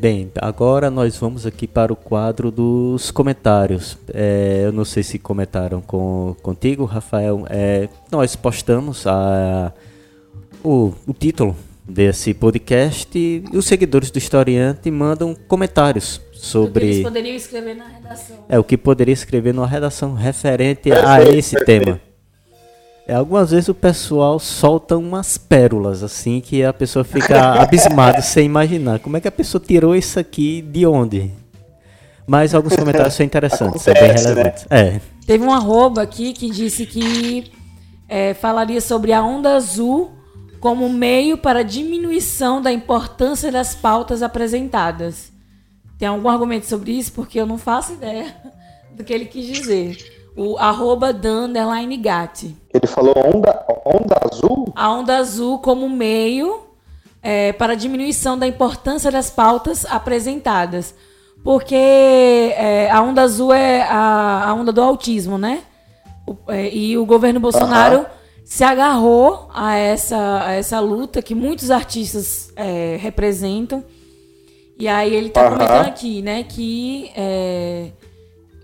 Bem, 0.02 0.32
agora 0.42 0.90
nós 0.90 1.16
vamos 1.16 1.46
aqui 1.46 1.68
para 1.68 1.94
o 1.94 1.96
quadro 1.96 2.50
dos 2.50 3.12
comentários. 3.12 3.96
É, 4.12 4.64
eu 4.66 4.72
não 4.72 4.84
sei 4.84 5.04
se 5.04 5.20
comentaram 5.20 5.80
com, 5.80 6.36
contigo, 6.42 6.86
Rafael. 6.86 7.46
É, 7.48 7.88
nós 8.12 8.36
postamos 8.36 9.06
a, 9.06 9.72
o, 10.64 10.92
o 11.06 11.14
título 11.14 11.56
desse 11.88 12.34
podcast 12.34 13.16
e 13.16 13.44
os 13.54 13.68
seguidores 13.68 14.10
do 14.10 14.18
Historiante 14.18 14.90
mandam 14.90 15.36
comentários 15.48 16.20
sobre. 16.34 16.80
O 16.80 16.88
que 16.88 16.94
eles 16.94 17.04
poderiam 17.04 17.36
escrever 17.36 17.76
na 17.76 17.88
redação. 17.88 18.38
É, 18.50 18.58
o 18.58 18.64
que 18.64 18.78
poderia 18.80 19.14
escrever 19.14 19.54
na 19.54 19.68
redação 19.68 20.16
referente 20.16 20.92
a 20.92 21.22
esse 21.22 21.56
tema. 21.64 22.02
É, 23.12 23.16
algumas 23.16 23.52
vezes 23.52 23.68
o 23.68 23.74
pessoal 23.74 24.40
solta 24.40 24.96
umas 24.96 25.38
pérolas, 25.38 26.02
assim, 26.02 26.40
que 26.40 26.64
a 26.64 26.72
pessoa 26.72 27.04
fica 27.04 27.56
abismada 27.62 28.22
sem 28.22 28.46
imaginar. 28.46 29.00
Como 29.00 29.18
é 29.18 29.20
que 29.20 29.28
a 29.28 29.32
pessoa 29.32 29.62
tirou 29.62 29.94
isso 29.94 30.18
aqui 30.18 30.62
de 30.62 30.88
onde? 30.88 31.30
Mas 32.26 32.56
alguns 32.56 32.74
comentários 32.74 33.14
são 33.14 33.26
interessantes, 33.26 33.82
são 33.82 33.94
bem 33.94 34.04
né? 34.04 34.14
relevantes. 34.14 34.66
Né? 34.70 34.80
É. 34.80 35.02
Teve 35.26 35.44
um 35.44 35.52
arroba 35.52 36.02
aqui 36.02 36.32
que 36.32 36.50
disse 36.50 36.86
que 36.86 37.52
é, 38.08 38.34
falaria 38.34 38.80
sobre 38.80 39.12
a 39.12 39.22
onda 39.22 39.58
azul 39.58 40.12
como 40.62 40.88
meio 40.88 41.38
para 41.38 41.66
diminuição 41.66 42.62
da 42.62 42.72
importância 42.72 43.52
das 43.52 43.76
pautas 43.76 44.24
apresentadas. 44.24 45.34
Tem 46.00 46.08
algum 46.08 46.30
argumento 46.30 46.66
sobre 46.66 46.94
isso? 46.94 47.12
Porque 47.12 47.38
eu 47.38 47.46
não 47.46 47.58
faço 47.58 47.92
ideia 47.92 48.34
do 48.96 49.04
que 49.04 49.12
ele 49.12 49.26
quis 49.26 49.48
dizer 49.48 50.21
o 50.36 50.58
arroba 50.58 51.12
Dan 51.12 51.52
Gatti. 52.00 52.56
Ele 52.74 52.88
falou 52.88 53.14
onda, 53.18 53.66
onda 53.86 54.16
azul? 54.32 54.72
A 54.76 54.92
onda 54.92 55.18
azul 55.18 55.60
como 55.60 55.90
meio 55.90 56.62
é, 57.22 57.52
para 57.54 57.76
diminuição 57.76 58.38
da 58.38 58.48
importância 58.48 59.12
das 59.12 59.30
pautas 59.30 59.86
apresentadas. 59.86 60.96
Porque 61.44 61.76
é, 61.76 62.90
a 62.92 63.02
onda 63.02 63.24
azul 63.24 63.54
é 63.54 63.82
a, 63.82 64.50
a, 64.50 64.54
onda 64.54 64.72
do 64.72 64.82
autismo, 64.82 65.38
né? 65.38 65.64
O, 66.28 66.38
é, 66.48 66.74
e 66.74 66.98
o 66.98 67.06
governo 67.06 67.40
Bolsonaro 67.40 68.06
se 68.46 68.64
agarrou 68.64 69.50
a 69.54 69.76
essa, 69.76 70.44
a 70.46 70.52
essa 70.52 70.80
luta 70.80 71.22
que 71.22 71.34
muitos 71.34 71.72
artistas 71.72 72.52
é, 72.56 72.98
representam. 73.00 73.84
E 74.78 74.88
aí 74.88 75.16
ele 75.16 75.28
está 75.28 75.50
comentando 75.50 75.88
aqui, 75.88 76.22
né, 76.22 76.44
que 76.44 77.12
é, 77.16 77.92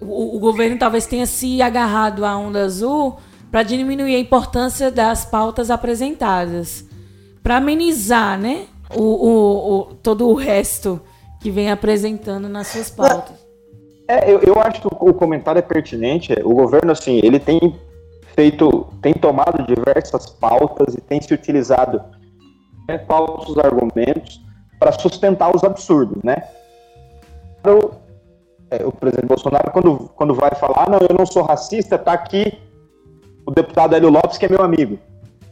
o, 0.02 0.38
o 0.38 0.39
governo 0.39 0.78
talvez 0.78 1.06
tenha 1.06 1.26
se 1.26 1.62
agarrado 1.62 2.26
à 2.26 2.38
onda 2.38 2.66
azul 2.66 3.18
para 3.52 3.64
diminuir 3.64 4.16
a 4.16 4.20
importância 4.20 4.91
das 4.91 5.26
pautas 5.26 5.72
apresentadas, 5.72 6.86
para 7.41 7.58
amenizar, 7.58 8.39
né, 8.39 8.66
o, 8.95 9.02
o, 9.02 9.80
o, 9.80 9.84
todo 9.95 10.28
o 10.28 10.34
resto 10.34 11.02
que 11.41 11.50
vem 11.50 11.72
apresentando 11.72 12.50
nas 12.50 12.68
suas 12.68 12.89
pautas. 12.89 13.36
É, 14.08 14.32
eu, 14.32 14.39
eu 14.41 14.60
acho 14.62 14.82
que 14.82 14.88
o, 14.88 15.14
comentário 15.14 15.60
é 15.60 15.62
pertinente. 15.62 16.34
O 16.43 16.54
governo, 16.54 16.91
assim, 16.91 17.20
ele 17.24 17.39
tem 17.39 17.76
feito, 18.36 18.88
tem 19.02 19.14
tomado 19.14 19.66
diversas 19.66 20.28
pautas 20.28 20.95
e 20.95 21.02
tem 21.02 21.22
se 21.22 21.34
utilizado 21.34 22.02
né, 22.88 23.00
falsos 23.00 23.58
argumentos 23.58 24.41
para 24.80 24.93
sustentar 24.93 25.54
os 25.54 25.64
absurdos, 25.64 26.24
né? 26.24 26.38
É, 28.70 28.86
o 28.86 28.91
presidente 28.91 29.28
Bolsonaro, 29.28 29.72
quando, 29.72 30.09
quando 30.15 30.34
vai 30.34 30.51
falar, 30.55 30.89
não, 30.89 30.99
eu 30.99 31.15
não 31.18 31.26
sou 31.26 31.43
racista, 31.43 31.97
tá 31.97 32.13
aqui 32.13 32.59
o 33.45 33.51
deputado 33.51 33.95
Hélio 33.95 34.09
Lopes, 34.09 34.38
que 34.38 34.45
é 34.45 34.49
meu 34.49 34.61
amigo, 34.61 34.99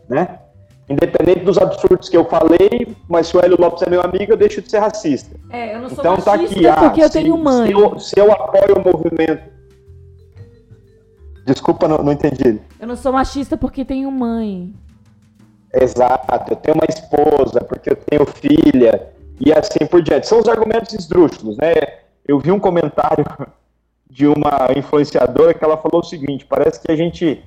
né? 0.10 0.40
Independente 0.90 1.40
dos 1.40 1.58
absurdos 1.58 2.10
que 2.10 2.18
eu 2.18 2.26
falei, 2.26 2.96
mas 3.10 3.28
se 3.28 3.38
o 3.38 3.40
Hélio 3.40 3.60
Lopes 3.60 3.82
é 3.84 3.90
meu 3.90 4.02
amigo, 4.02 4.34
eu 4.34 4.38
deixo 4.38 4.62
de 4.62 4.70
ser 4.70 4.80
racista. 4.80 5.36
É, 5.50 5.76
eu 5.76 5.82
não 5.82 5.90
sou 5.90 6.00
então, 6.00 6.18
tá 6.18 6.34
aqui, 6.34 6.68
ah, 6.68 6.76
porque 6.76 7.02
eu 7.02 7.08
se, 7.08 7.14
tenho 7.14 7.38
mãe. 7.38 7.68
Se 7.68 7.74
eu, 7.74 8.00
se 8.00 8.20
eu 8.20 8.32
apoio 8.32 8.76
o 8.78 8.84
movimento 8.84 9.56
Desculpa, 11.46 11.88
não, 11.88 12.00
não, 12.00 12.12
entendi. 12.12 12.60
Eu 12.80 12.88
não 12.88 12.96
sou 12.96 13.14
machista 13.14 13.56
porque 13.56 13.86
tenho 13.86 14.12
mãe. 14.12 14.74
Exato, 15.72 16.52
eu 16.52 16.56
tenho 16.56 16.76
uma 16.76 16.88
esposa, 16.90 17.62
porque 17.62 17.92
eu 17.92 17.96
tenho 17.96 18.26
filha, 18.26 19.14
e 19.40 19.54
assim 19.54 19.86
por 19.86 20.02
diante. 20.02 20.28
São 20.28 20.40
os 20.40 20.48
argumentos 20.48 20.94
esdrúxulos, 20.94 21.58
né? 21.58 21.74
Eu 22.28 22.40
vi 22.40 22.52
um 22.52 22.60
comentário 22.60 23.26
de 24.10 24.28
uma 24.28 24.70
influenciadora 24.76 25.54
que 25.54 25.64
ela 25.64 25.78
falou 25.78 26.02
o 26.02 26.04
seguinte: 26.04 26.46
parece 26.46 26.82
que 26.82 26.92
a 26.92 26.96
gente. 26.96 27.44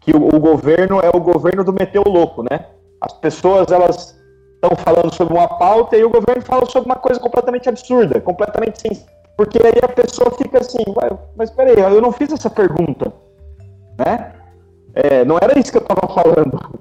que 0.00 0.12
o, 0.12 0.34
o 0.34 0.40
governo 0.40 1.00
é 1.00 1.10
o 1.14 1.20
governo 1.20 1.64
do 1.64 1.72
meteu 1.72 2.02
louco, 2.06 2.42
né? 2.42 2.66
As 3.00 3.12
pessoas 3.12 3.70
elas 3.70 4.18
estão 4.54 4.76
falando 4.76 5.14
sobre 5.14 5.34
uma 5.34 5.46
pauta 5.46 5.96
e 5.96 6.04
o 6.04 6.10
governo 6.10 6.42
fala 6.42 6.66
sobre 6.66 6.88
uma 6.88 6.96
coisa 6.96 7.20
completamente 7.20 7.68
absurda, 7.68 8.20
completamente 8.20 8.80
sem. 8.80 9.06
Porque 9.36 9.58
aí 9.64 9.78
a 9.82 9.88
pessoa 9.88 10.32
fica 10.32 10.58
assim, 10.58 10.82
mas 11.36 11.48
peraí, 11.50 11.78
eu 11.78 12.00
não 12.00 12.10
fiz 12.10 12.32
essa 12.32 12.50
pergunta, 12.50 13.12
né? 13.96 14.32
É, 14.94 15.24
não 15.24 15.38
era 15.40 15.56
isso 15.56 15.70
que 15.70 15.78
eu 15.78 15.82
estava 15.82 16.12
falando. 16.12 16.80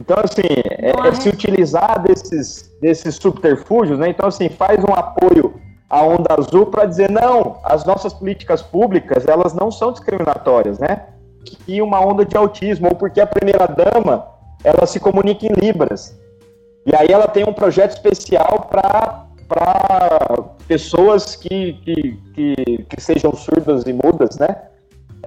Então, 0.00 0.16
assim, 0.22 0.42
é, 0.78 0.90
é, 0.90 1.14
se 1.14 1.28
utilizar 1.28 2.00
desses, 2.00 2.70
desses 2.80 3.16
subterfúgios, 3.16 3.98
né? 3.98 4.08
Então, 4.08 4.28
assim, 4.28 4.48
faz 4.48 4.82
um 4.84 4.94
apoio 4.94 5.59
a 5.90 6.02
onda 6.04 6.34
azul 6.38 6.66
para 6.66 6.86
dizer 6.86 7.10
não, 7.10 7.58
as 7.64 7.84
nossas 7.84 8.14
políticas 8.14 8.62
públicas 8.62 9.26
elas 9.26 9.52
não 9.52 9.70
são 9.70 9.90
discriminatórias, 9.90 10.78
né? 10.78 11.06
E 11.66 11.82
uma 11.82 12.00
onda 12.00 12.24
de 12.24 12.36
autismo 12.36 12.88
ou 12.88 12.94
porque 12.94 13.20
a 13.20 13.26
primeira 13.26 13.66
dama 13.66 14.24
ela 14.62 14.86
se 14.86 15.00
comunica 15.00 15.46
em 15.46 15.52
libras 15.52 16.16
e 16.86 16.94
aí 16.94 17.08
ela 17.08 17.26
tem 17.26 17.44
um 17.44 17.52
projeto 17.52 17.90
especial 17.90 18.68
para 18.70 19.26
para 19.48 20.44
pessoas 20.68 21.34
que, 21.34 21.72
que, 21.82 22.16
que, 22.34 22.86
que, 22.88 23.00
sejam 23.00 23.34
surdas 23.34 23.82
e 23.84 23.92
mudas, 23.92 24.38
né? 24.38 24.56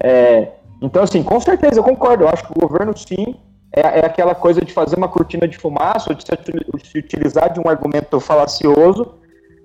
É, 0.02 0.48
então, 0.82 1.04
assim, 1.04 1.22
com 1.22 1.42
certeza 1.42 1.78
eu 1.78 1.84
concordo. 1.84 2.24
Eu 2.24 2.30
acho 2.30 2.46
que 2.46 2.54
o 2.58 2.62
governo, 2.66 2.98
sim, 2.98 3.36
é, 3.76 3.82
é 4.00 4.06
aquela 4.06 4.34
coisa 4.34 4.62
de 4.62 4.72
fazer 4.72 4.96
uma 4.96 5.10
cortina 5.10 5.46
de 5.46 5.58
fumaça 5.58 6.10
ou 6.10 6.16
de 6.16 6.24
se 6.24 6.98
utilizar 6.98 7.52
de 7.52 7.60
um 7.60 7.68
argumento 7.68 8.18
falacioso 8.18 9.16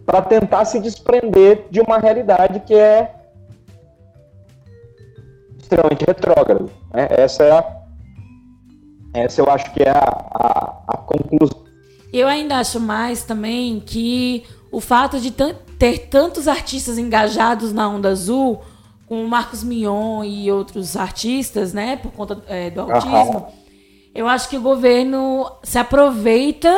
para 0.09 0.22
tentar 0.22 0.64
se 0.64 0.80
desprender 0.80 1.66
de 1.70 1.82
uma 1.82 1.98
realidade 1.98 2.61
que 2.61 2.72
é 2.72 3.14
extremamente 5.59 6.02
retrógrado. 6.02 6.70
Né? 6.94 7.09
Essa 7.11 7.44
é 7.44 7.50
a, 7.50 7.76
essa 9.12 9.42
eu 9.42 9.50
acho 9.50 9.70
que 9.74 9.82
é 9.82 9.90
a, 9.90 9.98
a, 9.98 10.82
a 10.88 10.96
conclusão. 10.96 11.62
Eu 12.11 12.26
ainda 12.26 12.56
acho 12.56 12.80
mais 12.80 13.22
também 13.22 13.80
que 13.80 14.46
o 14.72 14.80
fato 14.80 15.20
de 15.20 15.30
ter 15.30 16.09
tantos 16.09 16.48
artistas 16.48 16.96
engajados 16.96 17.70
na 17.74 17.86
Onda 17.86 18.09
Azul, 18.09 18.62
com 19.06 19.22
o 19.22 19.28
Marcos 19.28 19.62
Mion 19.62 20.24
e 20.24 20.50
outros 20.50 20.96
artistas, 20.96 21.74
né, 21.74 21.96
por 21.98 22.12
conta 22.12 22.42
é, 22.48 22.70
do 22.70 22.80
autismo, 22.80 23.48
eu 24.14 24.26
acho 24.26 24.48
que 24.48 24.56
o 24.56 24.62
governo 24.62 25.52
se 25.62 25.78
aproveita 25.78 26.74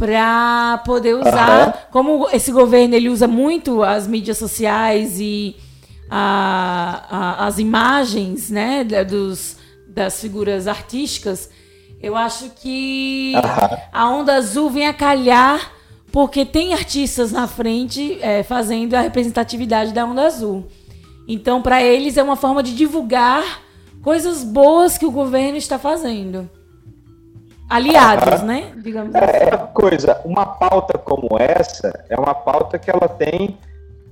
para 0.00 0.78
poder 0.78 1.14
usar, 1.14 1.88
como 1.92 2.26
esse 2.32 2.50
governo 2.50 2.94
ele 2.94 3.10
usa 3.10 3.28
muito 3.28 3.82
as 3.82 4.06
mídias 4.06 4.38
sociais 4.38 5.20
e 5.20 5.54
a, 6.08 7.04
a, 7.10 7.46
as 7.46 7.58
imagens, 7.58 8.48
né, 8.48 8.82
dos, 8.82 9.58
das 9.86 10.18
figuras 10.18 10.66
artísticas, 10.66 11.50
eu 12.02 12.16
acho 12.16 12.48
que 12.62 13.34
a 13.92 14.08
Onda 14.08 14.36
Azul 14.36 14.70
vem 14.70 14.86
a 14.86 14.94
calhar 14.94 15.70
porque 16.10 16.46
tem 16.46 16.72
artistas 16.72 17.30
na 17.30 17.46
frente 17.46 18.18
é, 18.22 18.42
fazendo 18.42 18.94
a 18.94 19.02
representatividade 19.02 19.92
da 19.92 20.06
Onda 20.06 20.22
Azul. 20.22 20.66
Então, 21.28 21.60
para 21.60 21.82
eles 21.82 22.16
é 22.16 22.22
uma 22.22 22.36
forma 22.36 22.62
de 22.62 22.74
divulgar 22.74 23.60
coisas 24.02 24.42
boas 24.42 24.96
que 24.96 25.04
o 25.04 25.10
governo 25.10 25.58
está 25.58 25.78
fazendo. 25.78 26.48
Aliados, 27.70 28.42
né? 28.42 28.72
Digamos 28.78 29.14
assim. 29.14 29.36
É 29.36 29.56
coisa, 29.72 30.20
uma 30.24 30.44
pauta 30.44 30.98
como 30.98 31.38
essa 31.38 32.04
é 32.08 32.16
uma 32.18 32.34
pauta 32.34 32.78
que 32.80 32.90
ela 32.90 33.08
tem 33.08 33.56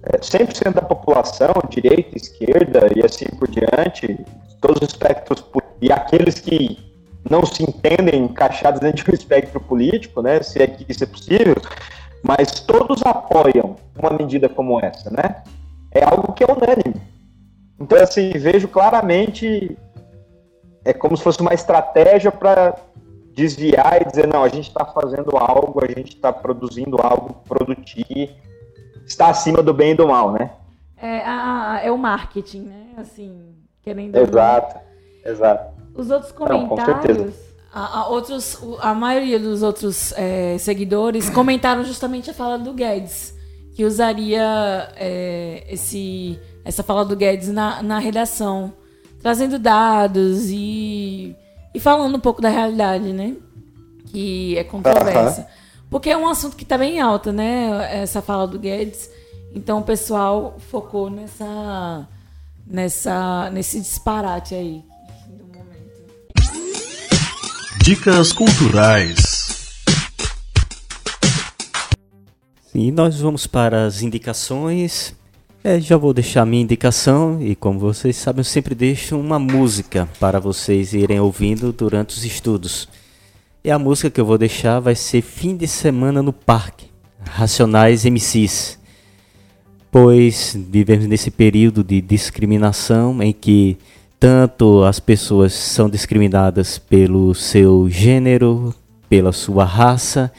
é, 0.05 0.19
100% 0.19 0.75
da 0.75 0.83
população, 0.83 1.53
direita, 1.69 2.17
esquerda 2.17 2.89
e 2.95 3.05
assim 3.05 3.27
por 3.37 3.49
diante, 3.49 4.25
todos 4.61 4.81
os 4.81 4.89
espectros 4.89 5.45
e 5.83 5.91
aqueles 5.91 6.39
que 6.39 6.79
não 7.29 7.45
se 7.45 7.65
entendem 7.65 8.23
encaixados 8.23 8.81
dentro 8.81 9.05
de 9.05 9.11
um 9.11 9.15
espectro 9.19 9.61
político, 9.61 10.23
né, 10.23 10.41
se 10.41 10.63
é 10.63 10.67
que 10.69 10.87
isso 10.89 11.03
é 11.03 11.07
possível, 11.07 11.57
mas 12.23 12.61
todos 12.61 13.03
apoiam 13.05 13.75
uma 13.99 14.11
medida 14.11 14.49
como 14.49 14.79
essa, 14.81 15.11
né? 15.11 15.43
É 15.91 16.05
algo 16.05 16.33
que 16.33 16.45
é 16.45 16.47
unânime. 16.47 17.01
Então, 17.81 18.01
assim, 18.01 18.31
vejo 18.31 18.69
claramente 18.69 19.77
é 20.85 20.93
como 20.93 21.17
se 21.17 21.23
fosse 21.23 21.41
uma 21.41 21.53
estratégia 21.53 22.33
para 22.33 22.75
desviar 23.39 24.03
e 24.03 24.05
dizer, 24.05 24.27
não, 24.27 24.43
a 24.43 24.49
gente 24.49 24.67
está 24.67 24.85
fazendo 24.85 25.37
algo, 25.37 25.81
a 25.85 25.87
gente 25.87 26.17
está 26.17 26.33
produzindo 26.33 26.97
algo 27.01 27.35
produtivo, 27.47 28.35
está 29.07 29.29
acima 29.29 29.63
do 29.63 29.73
bem 29.73 29.93
e 29.93 29.95
do 29.95 30.09
mal, 30.09 30.33
né? 30.33 30.51
É, 31.01 31.21
a, 31.25 31.81
é 31.85 31.93
o 31.93 31.97
marketing, 31.97 32.63
né? 32.63 32.87
Assim, 32.97 33.55
querendo... 33.81 34.17
Exato, 34.17 34.81
exato. 35.25 35.79
Os 35.95 36.11
outros 36.11 36.33
comentários, 36.33 37.17
Não, 37.17 37.33
a, 37.73 38.01
a, 38.01 38.09
outros, 38.09 38.59
a 38.81 38.93
maioria 38.93 39.39
dos 39.39 39.63
outros 39.63 40.13
é, 40.17 40.59
seguidores 40.59 41.31
comentaram 41.31 41.85
justamente 41.85 42.31
a 42.31 42.35
fala 42.35 42.59
do 42.59 42.73
Guedes, 42.73 43.37
que 43.77 43.85
usaria 43.85 44.93
é, 44.97 45.65
esse, 45.69 46.41
essa 46.65 46.83
fala 46.83 47.05
do 47.05 47.15
Guedes 47.15 47.51
na, 47.51 47.85
na 47.85 48.01
redação, 48.01 48.73
trazendo 49.23 49.61
dados 49.61 50.51
e, 50.51 51.37
e 51.75 51.81
falando 51.81 52.17
um 52.17 52.21
pouco 52.21 52.41
da 52.41 52.49
realidade, 52.49 53.13
né? 53.13 53.37
Que 54.07 54.57
é 54.57 54.65
controversa. 54.65 55.47
Porque 55.91 56.11
é 56.11 56.17
um 56.17 56.29
assunto 56.29 56.57
que 56.57 56.63
está 56.63 56.77
bem 56.77 57.01
alto, 57.01 57.33
né? 57.33 58.03
Essa 58.03 58.21
fala 58.21 58.47
do 58.47 58.59
Guedes. 58.59 59.11
Então 59.55 59.79
o 59.79 59.83
pessoal 59.83 60.57
focou 60.71 61.09
nessa, 61.09 62.07
nessa, 62.67 63.51
nesse 63.51 63.81
disparate 63.81 64.55
aí. 64.55 64.85
Dicas 67.83 68.33
culturais. 68.33 69.39
E 72.75 72.93
nós 72.93 73.19
vamos 73.19 73.47
para 73.47 73.87
as 73.87 74.03
indicações. 74.03 75.15
É, 75.65 75.81
já 75.81 75.97
vou 75.97 76.15
deixar 76.15 76.47
minha 76.47 76.63
indicação 76.63 77.43
e 77.43 77.57
como 77.57 77.81
vocês 77.81 78.15
sabem, 78.17 78.41
eu 78.41 78.45
sempre 78.45 78.77
deixo 78.77 79.19
uma 79.19 79.41
música 79.41 80.09
para 80.21 80.39
vocês 80.39 80.93
irem 80.93 81.19
ouvindo 81.19 81.73
durante 81.73 82.17
os 82.17 82.25
estudos. 82.25 82.89
E 83.65 83.71
a 83.71 83.79
música 83.79 84.09
que 84.09 84.21
eu 84.21 84.25
vou 84.25 84.39
deixar 84.39 84.79
vai 84.79 84.95
ser 84.95 85.21
Fim 85.21 85.57
de 85.57 85.67
Semana 85.67 86.23
no 86.23 86.33
Parque, 86.33 86.87
Racionais 87.29 88.05
MCs. 88.05 88.79
Pois 89.91 90.57
vivemos 90.71 91.07
nesse 91.07 91.31
período 91.31 91.83
de 91.83 92.01
discriminação 92.01 93.21
em 93.21 93.33
que 93.33 93.77
tanto 94.19 94.85
as 94.85 95.01
pessoas 95.01 95.53
são 95.53 95.91
discriminadas 95.91 96.79
pelo 96.79 97.35
seu 97.35 97.91
gênero, 97.91 98.73
pela 99.09 99.33
sua 99.33 99.65
raça 99.65 100.33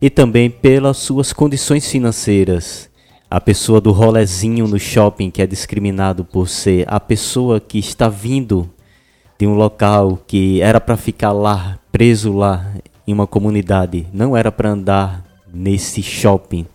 e 0.00 0.08
também 0.08 0.48
pelas 0.48 0.96
suas 0.96 1.30
condições 1.30 1.86
financeiras. 1.90 2.90
A 3.32 3.40
pessoa 3.40 3.80
do 3.80 3.92
rolezinho 3.92 4.68
no 4.68 4.78
shopping 4.78 5.30
que 5.30 5.40
é 5.40 5.46
discriminado 5.46 6.22
por 6.22 6.50
ser 6.50 6.84
a 6.86 7.00
pessoa 7.00 7.58
que 7.58 7.78
está 7.78 8.06
vindo 8.06 8.68
de 9.38 9.46
um 9.46 9.54
local 9.54 10.18
que 10.26 10.60
era 10.60 10.78
para 10.78 10.98
ficar 10.98 11.32
lá, 11.32 11.78
preso 11.90 12.30
lá 12.30 12.74
em 13.06 13.12
uma 13.14 13.26
comunidade, 13.26 14.06
não 14.12 14.36
era 14.36 14.52
para 14.52 14.68
andar 14.68 15.24
nesse 15.50 16.02
shopping. 16.02 16.66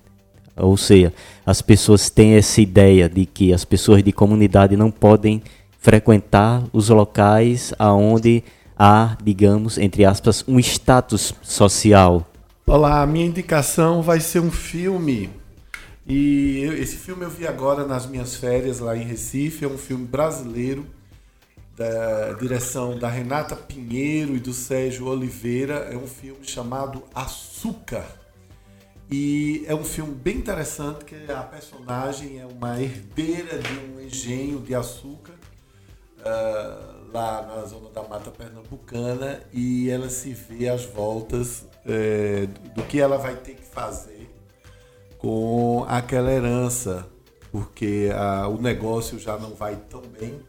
Ou 0.56 0.76
seja, 0.76 1.14
as 1.46 1.62
pessoas 1.62 2.10
têm 2.10 2.34
essa 2.34 2.60
ideia 2.60 3.08
de 3.08 3.28
que 3.28 3.54
as 3.54 3.64
pessoas 3.64 4.02
de 4.02 4.12
comunidade 4.12 4.76
não 4.76 4.90
podem 4.90 5.44
frequentar 5.78 6.64
os 6.74 6.90
locais 6.90 7.72
aonde 7.78 8.44
há, 8.76 9.16
digamos, 9.24 9.78
entre 9.78 10.06
aspas, 10.06 10.44
um 10.48 10.58
status 10.58 11.36
social. 11.44 12.26
Olá, 12.66 13.04
a 13.04 13.06
minha 13.06 13.28
indicação 13.28 14.02
vai 14.02 14.20
ser 14.20 14.40
um 14.40 14.50
filme. 14.50 15.30
E 16.08 16.62
eu, 16.64 16.74
esse 16.74 16.96
filme 16.96 17.26
eu 17.26 17.30
vi 17.30 17.46
agora 17.46 17.86
nas 17.86 18.06
minhas 18.06 18.36
férias 18.36 18.80
lá 18.80 18.96
em 18.96 19.04
Recife. 19.04 19.66
É 19.66 19.68
um 19.68 19.78
filme 19.78 20.06
brasileiro, 20.06 20.88
da 21.76 22.34
direção 22.34 22.98
da 22.98 23.10
Renata 23.10 23.56
Pinheiro 23.56 24.36
e 24.36 24.40
do 24.40 24.54
Sérgio 24.54 25.08
Oliveira. 25.08 25.90
É 25.92 25.98
um 25.98 26.08
filme 26.08 26.48
chamado 26.48 27.04
Açúcar. 27.14 28.06
E 29.12 29.66
é 29.68 29.76
um 29.76 29.84
filme 29.84 30.14
bem 30.14 30.38
interessante, 30.38 31.06
que 31.06 31.32
a 31.32 31.42
personagem 31.42 32.40
é 32.40 32.46
uma 32.46 32.82
herdeira 32.82 33.60
de 33.60 33.74
um 33.80 34.02
engenho 34.02 34.60
de 34.60 34.76
açúcar 34.76 35.34
uh, 36.20 37.12
lá 37.14 37.42
na 37.42 37.66
zona 37.66 37.90
da 37.90 38.04
Mata 38.04 38.32
Pernambucana 38.32 39.42
e 39.54 39.90
ela 39.90 40.10
se 40.10 40.34
vê 40.34 40.68
às 40.68 40.84
voltas 40.84 41.62
uh, 41.62 42.48
do 42.76 42.84
que 42.84 43.00
ela 43.00 43.18
vai 43.18 43.38
ter 43.38 43.56
que 43.56 43.64
fazer 43.66 44.17
com 45.28 45.84
aquela 45.90 46.32
herança, 46.32 47.06
porque 47.52 48.08
uh, 48.14 48.50
o 48.50 48.62
negócio 48.62 49.20
já 49.20 49.38
não 49.38 49.54
vai 49.54 49.76
tão 49.76 50.02
bem. 50.18 50.40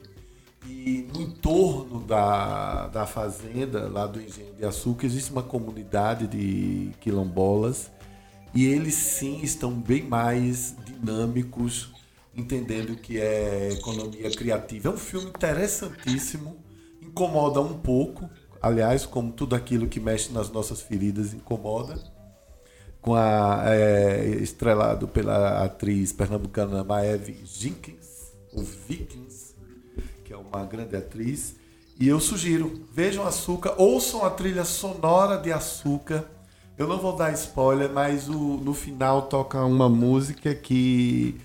E 0.68 1.04
no 1.12 1.20
entorno 1.20 1.98
da, 2.04 2.86
da 2.86 3.04
fazenda, 3.04 3.88
lá 3.88 4.06
do 4.06 4.22
Engenho 4.22 4.54
de 4.54 4.64
Açúcar, 4.64 5.06
existe 5.06 5.32
uma 5.32 5.42
comunidade 5.42 6.28
de 6.28 6.92
quilombolas 7.00 7.90
e 8.54 8.66
eles 8.66 8.94
sim 8.94 9.40
estão 9.42 9.72
bem 9.72 10.04
mais 10.04 10.76
dinâmicos 10.86 11.92
entendendo 12.32 12.90
o 12.90 12.96
que 12.96 13.18
é 13.18 13.70
economia 13.72 14.30
criativa. 14.30 14.90
É 14.90 14.92
um 14.92 14.96
filme 14.96 15.26
interessantíssimo, 15.26 16.56
incomoda 17.02 17.60
um 17.60 17.76
pouco, 17.76 18.30
aliás, 18.62 19.04
como 19.04 19.32
tudo 19.32 19.56
aquilo 19.56 19.88
que 19.88 19.98
mexe 19.98 20.32
nas 20.32 20.48
nossas 20.50 20.80
feridas 20.80 21.34
incomoda. 21.34 22.16
Com 23.00 23.14
a 23.14 23.62
é, 23.66 24.26
estrelado 24.40 25.06
pela 25.06 25.64
atriz 25.64 26.12
pernambucana 26.12 26.82
Maeve 26.82 27.40
Jenkins, 27.44 28.32
o 28.52 28.62
Vikings, 28.62 29.54
que 30.24 30.32
é 30.32 30.36
uma 30.36 30.64
grande 30.64 30.96
atriz. 30.96 31.56
E 31.98 32.06
eu 32.06 32.20
sugiro, 32.20 32.86
vejam 32.92 33.26
Açúcar, 33.26 33.74
ouçam 33.76 34.24
a 34.24 34.30
trilha 34.30 34.64
sonora 34.64 35.36
de 35.36 35.52
Açúcar. 35.52 36.24
Eu 36.76 36.86
não 36.86 36.98
vou 36.98 37.16
dar 37.16 37.32
spoiler, 37.32 37.90
mas 37.92 38.28
o, 38.28 38.34
no 38.34 38.72
final 38.72 39.22
toca 39.22 39.64
uma 39.64 39.88
música 39.88 40.54
que 40.54 41.40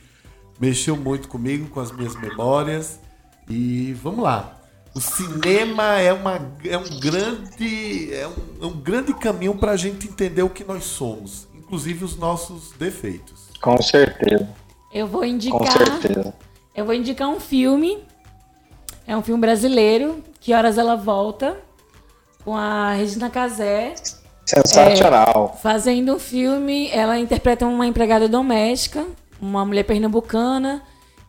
mexeu 0.60 0.96
muito 0.96 1.28
comigo, 1.28 1.68
com 1.70 1.80
as 1.80 1.92
minhas 1.92 2.16
memórias. 2.16 3.00
E 3.50 3.94
vamos 3.94 4.24
lá. 4.24 4.63
O 4.96 5.02
cinema 5.02 6.00
é, 6.00 6.14
uma, 6.14 6.40
é 6.64 6.78
um 6.78 7.00
grande 7.00 8.14
é 8.14 8.28
um, 8.28 8.64
é 8.64 8.66
um 8.68 8.80
grande 8.80 9.14
caminho 9.14 9.56
para 9.56 9.72
a 9.72 9.78
gente 9.78 10.08
entender 10.08 10.44
o 10.44 10.50
que 10.50 10.64
nós 10.64 10.84
somos, 10.84 11.48
inclusive 11.56 12.06
os 12.06 12.16
nossos 12.16 12.72
defeitos. 12.78 13.50
Com 13.62 13.82
certeza. 13.82 14.48
Eu 14.94 15.08
vou 15.08 15.26
indicar. 15.26 15.60
Com 15.60 15.66
certeza. 15.66 16.34
Eu 16.76 16.86
vou 16.86 16.94
indicar 16.94 17.28
um 17.30 17.40
filme. 17.40 18.04
É 19.08 19.18
um 19.18 19.24
filme 19.24 19.42
brasileiro. 19.42 20.24
Que 20.40 20.54
horas 20.54 20.78
ela 20.78 20.96
volta? 20.96 21.58
Com 22.44 22.56
a 22.56 22.94
Regina 22.94 23.30
Casé. 23.30 23.96
Sensacional. 24.46 25.54
É, 25.56 25.62
fazendo 25.62 26.16
um 26.16 26.20
filme, 26.20 26.90
ela 26.92 27.18
interpreta 27.18 27.66
uma 27.66 27.88
empregada 27.88 28.28
doméstica 28.28 29.06
uma 29.44 29.66
mulher 29.66 29.84
pernambucana 29.84 30.82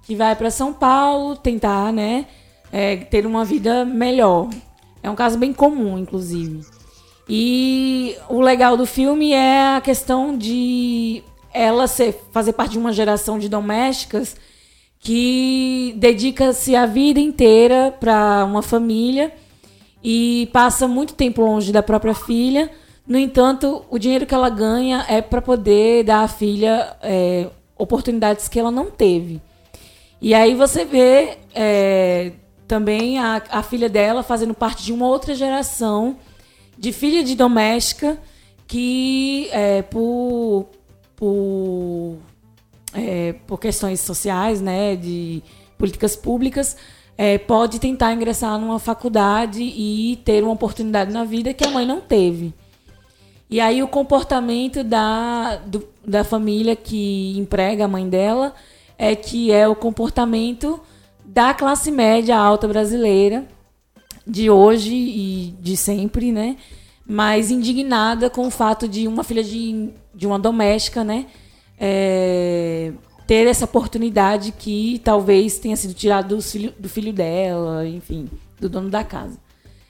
que 0.02 0.14
vai 0.14 0.36
para 0.36 0.50
São 0.50 0.72
Paulo 0.72 1.36
tentar, 1.36 1.92
né, 1.92 2.26
é, 2.74 2.96
ter 2.96 3.24
uma 3.24 3.44
vida 3.44 3.84
melhor. 3.84 4.50
É 5.00 5.08
um 5.08 5.14
caso 5.14 5.38
bem 5.38 5.52
comum, 5.52 5.96
inclusive. 5.96 6.66
E 7.28 8.16
o 8.28 8.40
legal 8.40 8.76
do 8.76 8.84
filme 8.84 9.32
é 9.32 9.76
a 9.76 9.80
questão 9.80 10.36
de 10.36 11.22
ela 11.52 11.86
ser, 11.86 12.20
fazer 12.32 12.52
parte 12.52 12.72
de 12.72 12.78
uma 12.78 12.92
geração 12.92 13.38
de 13.38 13.48
domésticas 13.48 14.36
que 14.98 15.94
dedica-se 15.98 16.74
a 16.74 16.84
vida 16.84 17.20
inteira 17.20 17.94
para 18.00 18.44
uma 18.44 18.60
família 18.60 19.32
e 20.02 20.48
passa 20.52 20.88
muito 20.88 21.14
tempo 21.14 21.42
longe 21.42 21.70
da 21.70 21.82
própria 21.82 22.12
filha. 22.12 22.68
No 23.06 23.16
entanto, 23.16 23.84
o 23.88 24.00
dinheiro 24.00 24.26
que 24.26 24.34
ela 24.34 24.48
ganha 24.48 25.06
é 25.08 25.22
para 25.22 25.40
poder 25.40 26.02
dar 26.02 26.24
à 26.24 26.28
filha 26.28 26.96
é, 27.00 27.46
oportunidades 27.78 28.48
que 28.48 28.58
ela 28.58 28.72
não 28.72 28.90
teve. 28.90 29.40
E 30.20 30.34
aí 30.34 30.56
você 30.56 30.84
vê 30.84 31.38
é, 31.54 32.32
também 32.66 33.18
a, 33.18 33.42
a 33.50 33.62
filha 33.62 33.88
dela 33.88 34.22
fazendo 34.22 34.54
parte 34.54 34.82
de 34.82 34.92
uma 34.92 35.06
outra 35.06 35.34
geração 35.34 36.16
de 36.78 36.92
filha 36.92 37.22
de 37.22 37.34
doméstica 37.34 38.18
que 38.66 39.48
é, 39.52 39.82
por, 39.82 40.66
por, 41.14 42.16
é, 42.92 43.34
por 43.46 43.58
questões 43.58 44.00
sociais, 44.00 44.60
né, 44.60 44.96
de 44.96 45.42
políticas 45.78 46.16
públicas, 46.16 46.76
é, 47.16 47.38
pode 47.38 47.78
tentar 47.78 48.12
ingressar 48.12 48.58
numa 48.58 48.78
faculdade 48.78 49.62
e 49.62 50.20
ter 50.24 50.42
uma 50.42 50.52
oportunidade 50.52 51.12
na 51.12 51.24
vida 51.24 51.54
que 51.54 51.64
a 51.64 51.70
mãe 51.70 51.86
não 51.86 52.00
teve. 52.00 52.52
E 53.48 53.60
aí 53.60 53.82
o 53.82 53.88
comportamento 53.88 54.82
da, 54.82 55.56
do, 55.56 55.86
da 56.04 56.24
família 56.24 56.74
que 56.74 57.38
emprega 57.38 57.84
a 57.84 57.88
mãe 57.88 58.08
dela 58.08 58.54
é 58.98 59.14
que 59.14 59.52
é 59.52 59.68
o 59.68 59.76
comportamento 59.76 60.80
da 61.34 61.52
classe 61.52 61.90
média 61.90 62.38
alta 62.38 62.68
brasileira 62.68 63.44
de 64.24 64.48
hoje 64.48 64.94
e 64.94 65.54
de 65.60 65.76
sempre, 65.76 66.30
né? 66.30 66.56
Mas 67.04 67.50
indignada 67.50 68.30
com 68.30 68.46
o 68.46 68.50
fato 68.52 68.86
de 68.86 69.08
uma 69.08 69.24
filha 69.24 69.42
de, 69.42 69.90
de 70.14 70.28
uma 70.28 70.38
doméstica, 70.38 71.02
né? 71.02 71.26
É, 71.76 72.92
ter 73.26 73.48
essa 73.48 73.64
oportunidade 73.64 74.52
que 74.52 75.00
talvez 75.02 75.58
tenha 75.58 75.74
sido 75.74 75.92
tirada 75.92 76.28
do 76.28 76.40
filho, 76.40 76.72
do 76.78 76.88
filho 76.88 77.12
dela, 77.12 77.84
enfim, 77.84 78.28
do 78.60 78.68
dono 78.68 78.88
da 78.88 79.02
casa. 79.02 79.36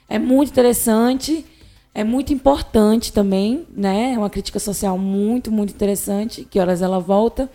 É 0.09 0.17
muito 0.17 0.49
interessante, 0.49 1.45
é 1.93 2.03
muito 2.03 2.33
importante 2.33 3.13
também, 3.13 3.67
né? 3.69 4.13
É 4.13 4.17
uma 4.17 4.31
crítica 4.31 4.57
social 4.57 4.97
muito, 4.97 5.51
muito 5.51 5.75
interessante. 5.75 6.43
Que 6.43 6.59
horas 6.59 6.81
ela 6.81 6.99
volta? 6.99 7.47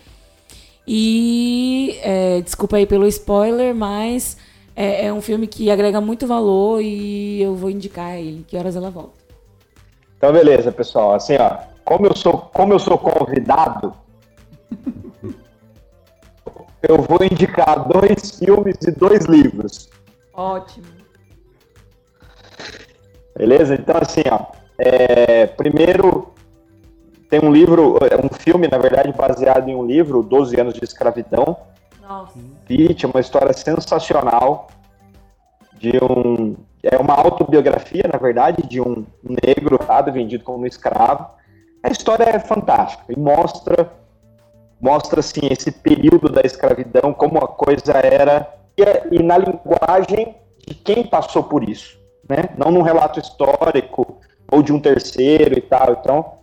E 0.93 1.97
é, 2.03 2.41
desculpa 2.41 2.75
aí 2.75 2.85
pelo 2.85 3.07
spoiler, 3.07 3.73
mas 3.73 4.35
é, 4.75 5.05
é, 5.05 5.13
um 5.13 5.21
filme 5.21 5.47
que 5.47 5.71
agrega 5.71 6.01
muito 6.01 6.27
valor 6.27 6.81
e 6.81 7.41
eu 7.41 7.55
vou 7.55 7.69
indicar 7.69 8.17
ele. 8.17 8.43
Que 8.45 8.57
horas 8.57 8.75
ela 8.75 8.91
volta? 8.91 9.13
Então, 10.17 10.33
beleza, 10.33 10.69
pessoal. 10.69 11.13
Assim, 11.13 11.37
ó, 11.37 11.59
como 11.85 12.07
eu 12.07 12.13
sou, 12.13 12.33
como 12.53 12.73
eu 12.73 12.79
sou 12.79 12.97
convidado, 12.97 13.93
eu 16.83 17.01
vou 17.03 17.23
indicar 17.23 17.87
dois 17.87 18.37
filmes 18.37 18.75
e 18.85 18.91
dois 18.91 19.23
livros. 19.27 19.89
Ótimo. 20.33 20.87
Beleza? 23.37 23.75
Então, 23.75 23.95
assim, 23.95 24.23
ó, 24.29 24.47
é, 24.77 25.47
primeiro 25.47 26.33
tem 27.31 27.39
um 27.41 27.49
livro, 27.49 27.97
é 28.01 28.17
um 28.17 28.27
filme, 28.27 28.67
na 28.67 28.77
verdade, 28.77 29.13
baseado 29.13 29.69
em 29.69 29.73
um 29.73 29.85
livro, 29.85 30.21
12 30.21 30.59
anos 30.59 30.73
de 30.73 30.83
escravidão. 30.83 31.55
Nossa. 32.01 32.37
Pitt, 32.67 33.05
uma 33.05 33.21
história 33.21 33.53
sensacional 33.53 34.67
de 35.79 35.93
um 36.03 36.57
é 36.83 36.97
uma 36.97 37.13
autobiografia, 37.13 38.03
na 38.11 38.19
verdade, 38.19 38.67
de 38.67 38.81
um 38.81 39.05
negro 39.23 39.79
vendido 40.11 40.43
como 40.43 40.67
escravo. 40.67 41.25
A 41.81 41.87
história 41.89 42.25
é 42.25 42.37
fantástica 42.37 43.05
e 43.07 43.17
mostra 43.17 43.89
mostra 44.81 45.21
assim 45.21 45.41
esse 45.49 45.71
período 45.71 46.27
da 46.27 46.41
escravidão 46.41 47.13
como 47.13 47.37
a 47.37 47.47
coisa 47.47 47.93
era 47.93 48.51
e 49.09 49.23
na 49.23 49.37
linguagem 49.37 50.35
de 50.67 50.73
quem 50.73 51.05
passou 51.05 51.43
por 51.43 51.63
isso, 51.63 51.97
né? 52.27 52.49
Não 52.57 52.71
num 52.71 52.81
relato 52.81 53.19
histórico 53.19 54.19
ou 54.51 54.61
de 54.61 54.73
um 54.73 54.81
terceiro 54.81 55.57
e 55.57 55.61
tal. 55.61 55.93
Então, 55.93 56.40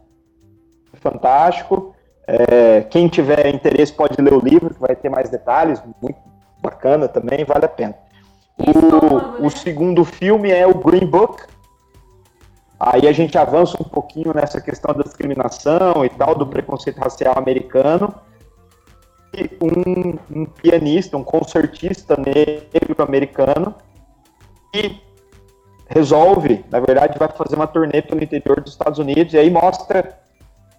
fantástico. 1.00 1.94
É, 2.26 2.82
quem 2.82 3.08
tiver 3.08 3.46
interesse 3.54 3.92
pode 3.92 4.20
ler 4.20 4.34
o 4.34 4.40
livro, 4.40 4.74
que 4.74 4.80
vai 4.80 4.94
ter 4.94 5.08
mais 5.08 5.30
detalhes, 5.30 5.82
muito 6.02 6.18
bacana 6.60 7.08
também, 7.08 7.44
vale 7.44 7.64
a 7.64 7.68
pena. 7.68 7.94
O, 8.58 9.46
o 9.46 9.50
segundo 9.50 10.04
filme 10.04 10.50
é 10.50 10.66
o 10.66 10.74
Green 10.74 11.06
Book. 11.06 11.42
Aí 12.78 13.08
a 13.08 13.12
gente 13.12 13.36
avança 13.38 13.76
um 13.80 13.84
pouquinho 13.84 14.32
nessa 14.34 14.60
questão 14.60 14.94
da 14.94 15.02
discriminação 15.02 16.04
e 16.04 16.08
tal, 16.10 16.34
do 16.34 16.46
preconceito 16.46 16.98
racial 16.98 17.36
americano. 17.36 18.14
E 19.34 19.50
um, 19.62 20.40
um 20.40 20.44
pianista, 20.44 21.16
um 21.16 21.24
concertista 21.24 22.16
negro 22.16 23.02
americano, 23.02 23.74
que 24.72 25.00
resolve, 25.88 26.64
na 26.70 26.80
verdade, 26.80 27.18
vai 27.18 27.28
fazer 27.28 27.56
uma 27.56 27.66
turnê 27.66 28.02
pelo 28.02 28.22
interior 28.22 28.60
dos 28.60 28.72
Estados 28.72 28.98
Unidos 28.98 29.32
e 29.32 29.38
aí 29.38 29.50
mostra 29.50 30.18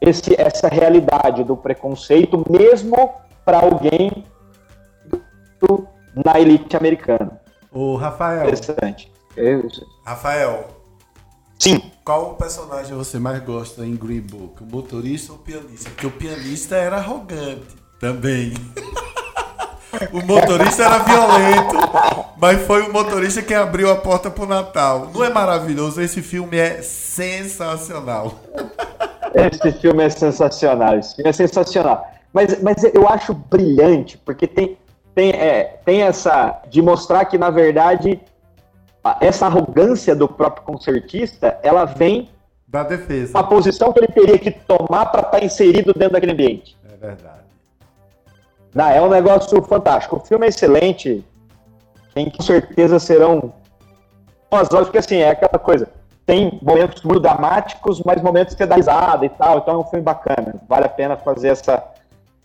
esse, 0.02 0.40
essa 0.40 0.68
realidade 0.68 1.44
do 1.44 1.58
preconceito, 1.58 2.44
mesmo 2.50 3.14
para 3.44 3.60
alguém 3.60 4.24
do, 5.60 5.88
na 6.26 6.40
elite 6.40 6.76
americana. 6.76 7.40
O 7.72 7.96
Rafael. 7.96 8.48
Interessante. 8.48 9.12
Rafael. 10.06 10.68
Sim. 11.58 11.82
Qual 12.04 12.36
personagem 12.36 12.96
você 12.96 13.20
mais 13.20 13.44
gosta 13.44 13.86
em 13.86 13.96
Green 13.96 14.22
Book? 14.22 14.64
O 14.64 14.66
motorista 14.66 15.34
ou 15.34 15.40
o 15.40 15.42
pianista? 15.42 15.90
Porque 15.90 16.08
o 16.08 16.12
pianista 16.12 16.76
era 16.76 16.98
arrogante 16.98 17.76
também. 18.00 18.54
o 20.14 20.26
motorista 20.26 20.84
era 20.84 21.00
violento, 21.00 21.76
mas 22.38 22.66
foi 22.66 22.84
o 22.84 22.94
motorista 22.94 23.42
quem 23.42 23.58
abriu 23.58 23.92
a 23.92 23.98
porta 23.98 24.32
pro 24.32 24.46
Natal. 24.46 25.12
Não 25.14 25.24
é 25.24 25.30
maravilhoso? 25.30 26.02
Esse 26.02 26.22
filme 26.22 26.58
é 26.58 26.82
sensacional. 26.82 28.34
Esse 29.34 29.72
filme 29.80 30.04
é 30.04 30.10
sensacional, 30.10 30.98
esse 30.98 31.16
filme 31.16 31.30
é 31.30 31.34
sensacional. 31.34 32.10
Mas, 32.34 32.62
mas 32.62 32.84
eu 32.94 33.08
acho 33.08 33.34
brilhante, 33.34 34.18
porque 34.18 34.48
tem, 34.48 34.78
tem, 35.16 35.32
é, 35.32 35.80
tem 35.84 36.04
essa. 36.04 36.62
de 36.70 36.82
mostrar 36.82 37.26
que, 37.26 37.38
na 37.38 37.50
verdade, 37.50 38.20
essa 39.20 39.48
arrogância 39.48 40.16
do 40.16 40.28
próprio 40.28 40.64
concertista, 40.64 41.58
ela 41.64 41.86
vem 41.86 42.30
da 42.68 42.84
defesa. 42.84 43.38
A 43.38 43.44
posição 43.44 43.92
que 43.92 44.00
ele 44.00 44.08
teria 44.08 44.38
que 44.38 44.52
tomar 44.52 45.08
para 45.08 45.22
estar 45.22 45.40
tá 45.40 45.44
inserido 45.44 45.92
dentro 45.92 46.14
daquele 46.14 46.34
ambiente. 46.34 46.78
É 46.86 46.96
verdade. 46.96 47.40
Não, 48.76 48.88
é 48.88 49.02
um 49.02 49.10
negócio 49.10 49.60
fantástico. 49.64 50.18
O 50.18 50.20
filme 50.20 50.46
é 50.46 50.50
excelente. 50.50 51.26
Tem 52.14 52.30
com 52.30 52.44
certeza 52.44 53.00
serão. 53.00 53.52
Porque 54.50 55.00
assim, 55.00 55.18
é 55.18 55.32
aquela 55.32 55.58
coisa 55.60 55.88
tem 56.30 56.60
momentos 56.62 57.02
muito 57.02 57.22
dramáticos, 57.22 58.04
mas 58.06 58.22
momentos 58.22 58.54
que 58.54 58.62
é 58.62 58.68
dá 58.68 58.76
risada 58.76 59.26
e 59.26 59.30
tal. 59.30 59.58
Então 59.58 59.74
é 59.74 59.78
um 59.80 59.84
filme 59.86 60.04
bacana. 60.04 60.62
Vale 60.70 60.86
a 60.86 60.90
pena 60.90 61.18
fazer 61.18 61.48
essa. 61.48 61.84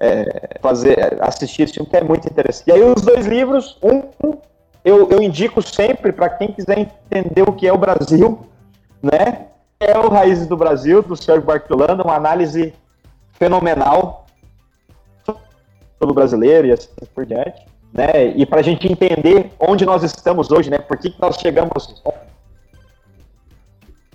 É, 0.00 0.58
fazer, 0.60 1.18
assistir 1.20 1.62
esse 1.62 1.74
filme, 1.74 1.88
que 1.88 1.96
é 1.96 2.02
muito 2.02 2.26
interessante. 2.26 2.68
E 2.68 2.72
aí, 2.72 2.82
os 2.82 3.02
dois 3.02 3.26
livros, 3.26 3.78
um, 3.82 4.02
eu, 4.84 5.08
eu 5.10 5.22
indico 5.22 5.62
sempre 5.62 6.12
para 6.12 6.30
quem 6.30 6.48
quiser 6.48 6.78
entender 6.78 7.42
o 7.42 7.52
que 7.52 7.66
é 7.66 7.72
o 7.72 7.78
Brasil, 7.78 8.40
né? 9.02 9.48
É 9.78 9.96
o 9.98 10.08
Raízes 10.08 10.46
do 10.46 10.56
Brasil, 10.56 11.02
do 11.02 11.14
Sérgio 11.14 11.44
Bartolano, 11.44 12.02
uma 12.02 12.16
análise 12.16 12.74
fenomenal 13.32 14.24
pelo 15.98 16.14
brasileiro 16.14 16.68
e 16.68 16.72
assim 16.72 16.88
por 17.14 17.24
diante, 17.26 17.66
né? 17.92 18.28
E 18.34 18.46
para 18.46 18.60
a 18.60 18.64
gente 18.64 18.90
entender 18.90 19.52
onde 19.60 19.84
nós 19.84 20.02
estamos 20.02 20.50
hoje, 20.50 20.70
né? 20.70 20.78
Por 20.78 20.96
que, 20.96 21.10
que 21.10 21.20
nós 21.20 21.36
chegamos? 21.36 22.02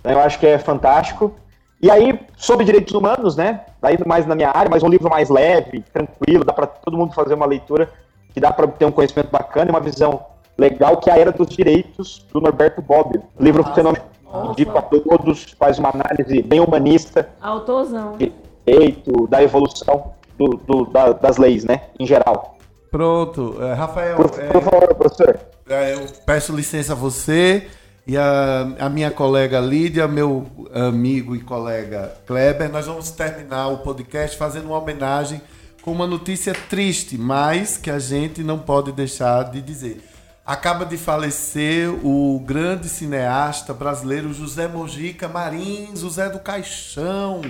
Eu 0.04 0.20
acho 0.20 0.38
que 0.38 0.46
é 0.46 0.58
fantástico. 0.58 1.34
E 1.82 1.90
aí, 1.90 2.18
sobre 2.36 2.64
direitos 2.64 2.94
humanos, 2.94 3.36
né? 3.36 3.62
Daí 3.80 3.96
mais 4.06 4.26
na 4.26 4.34
minha 4.34 4.50
área, 4.50 4.68
mas 4.70 4.82
um 4.82 4.88
livro 4.88 5.08
mais 5.08 5.30
leve, 5.30 5.82
tranquilo, 5.92 6.44
dá 6.44 6.52
para 6.52 6.66
todo 6.66 6.96
mundo 6.96 7.14
fazer 7.14 7.34
uma 7.34 7.46
leitura 7.46 7.90
que 8.34 8.40
dá 8.40 8.52
para 8.52 8.66
ter 8.68 8.84
um 8.84 8.92
conhecimento 8.92 9.30
bacana 9.30 9.70
e 9.70 9.70
uma 9.70 9.80
visão 9.80 10.20
legal, 10.58 10.98
que 10.98 11.08
é 11.08 11.14
a 11.14 11.18
Era 11.18 11.32
dos 11.32 11.48
Direitos, 11.48 12.24
do 12.32 12.40
Norberto 12.40 12.82
Bobbio. 12.82 13.22
Livro 13.38 13.64
fenomenal. 13.74 14.04
Indico 14.50 14.78
a 14.78 14.82
todos, 14.82 15.56
faz 15.58 15.78
uma 15.78 15.90
análise 15.90 16.42
bem 16.42 16.60
humanista. 16.60 17.30
Autozão. 17.40 18.16
Direito, 18.16 19.26
da 19.26 19.42
evolução 19.42 20.12
do, 20.38 20.48
do, 20.66 20.84
da, 20.86 21.12
das 21.12 21.36
leis, 21.36 21.64
né? 21.64 21.82
Em 21.98 22.06
geral. 22.06 22.58
Pronto. 22.90 23.56
Uh, 23.58 23.74
Rafael. 23.74 24.16
Por, 24.16 24.26
é, 24.38 24.46
por 24.48 24.62
favor, 24.62 24.94
professor. 24.94 25.40
É, 25.68 25.94
eu 25.94 26.06
peço 26.26 26.54
licença 26.54 26.92
a 26.92 26.96
você 26.96 27.68
e 28.06 28.16
a, 28.16 28.62
a 28.80 28.88
minha 28.88 29.10
colega 29.10 29.60
Lídia, 29.60 30.08
meu 30.08 30.68
amigo 30.74 31.36
e 31.36 31.40
colega 31.40 32.12
Kleber, 32.26 32.70
nós 32.70 32.86
vamos 32.86 33.10
terminar 33.10 33.68
o 33.68 33.78
podcast 33.78 34.36
fazendo 34.36 34.66
uma 34.66 34.78
homenagem 34.78 35.40
com 35.82 35.92
uma 35.92 36.06
notícia 36.06 36.52
triste, 36.68 37.16
mas 37.16 37.76
que 37.76 37.90
a 37.90 37.98
gente 37.98 38.42
não 38.42 38.58
pode 38.58 38.92
deixar 38.92 39.44
de 39.50 39.62
dizer. 39.62 40.04
Acaba 40.44 40.84
de 40.84 40.96
falecer 40.96 41.88
o 42.04 42.40
grande 42.44 42.88
cineasta 42.88 43.72
brasileiro 43.72 44.32
José 44.32 44.66
Mojica 44.66 45.28
Marins, 45.28 46.00
José 46.00 46.28
do 46.28 46.40
Caixão. 46.40 47.42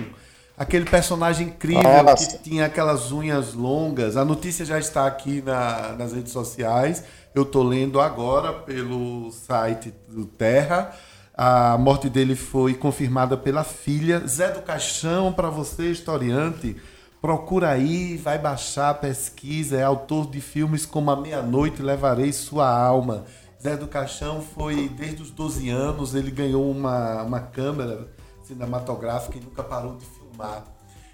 aquele 0.57 0.85
personagem 0.85 1.47
incrível 1.47 2.03
Nossa. 2.03 2.37
que 2.37 2.43
tinha 2.49 2.67
aquelas 2.67 3.11
unhas 3.11 3.53
longas. 3.55 4.15
A 4.15 4.23
notícia 4.23 4.63
já 4.63 4.77
está 4.77 5.07
aqui 5.07 5.41
na- 5.43 5.95
nas 5.97 6.13
redes 6.13 6.31
sociais. 6.31 7.03
Eu 7.33 7.43
estou 7.43 7.63
lendo 7.63 8.01
agora 8.01 8.51
pelo 8.51 9.31
site 9.31 9.93
do 10.09 10.25
Terra. 10.25 10.93
A 11.33 11.77
morte 11.77 12.09
dele 12.09 12.35
foi 12.35 12.73
confirmada 12.73 13.37
pela 13.37 13.63
filha. 13.63 14.27
Zé 14.27 14.51
do 14.51 14.61
Caixão, 14.61 15.31
para 15.31 15.49
você, 15.49 15.91
historiante, 15.91 16.75
procura 17.21 17.69
aí, 17.69 18.17
vai 18.17 18.37
baixar, 18.37 18.95
pesquisa. 18.95 19.77
É 19.77 19.83
autor 19.83 20.29
de 20.29 20.41
filmes 20.41 20.85
como 20.85 21.09
A 21.09 21.15
Meia-Noite 21.15 21.81
Levarei 21.81 22.33
Sua 22.33 22.69
Alma. 22.69 23.23
Zé 23.63 23.77
do 23.77 23.87
Caixão 23.87 24.41
foi, 24.41 24.89
desde 24.89 25.21
os 25.21 25.31
12 25.31 25.69
anos, 25.69 26.13
ele 26.15 26.31
ganhou 26.31 26.69
uma, 26.69 27.23
uma 27.23 27.39
câmera 27.39 28.09
cinematográfica 28.43 29.37
e 29.37 29.41
nunca 29.41 29.63
parou 29.63 29.95
de 29.95 30.05
filmar. 30.05 30.65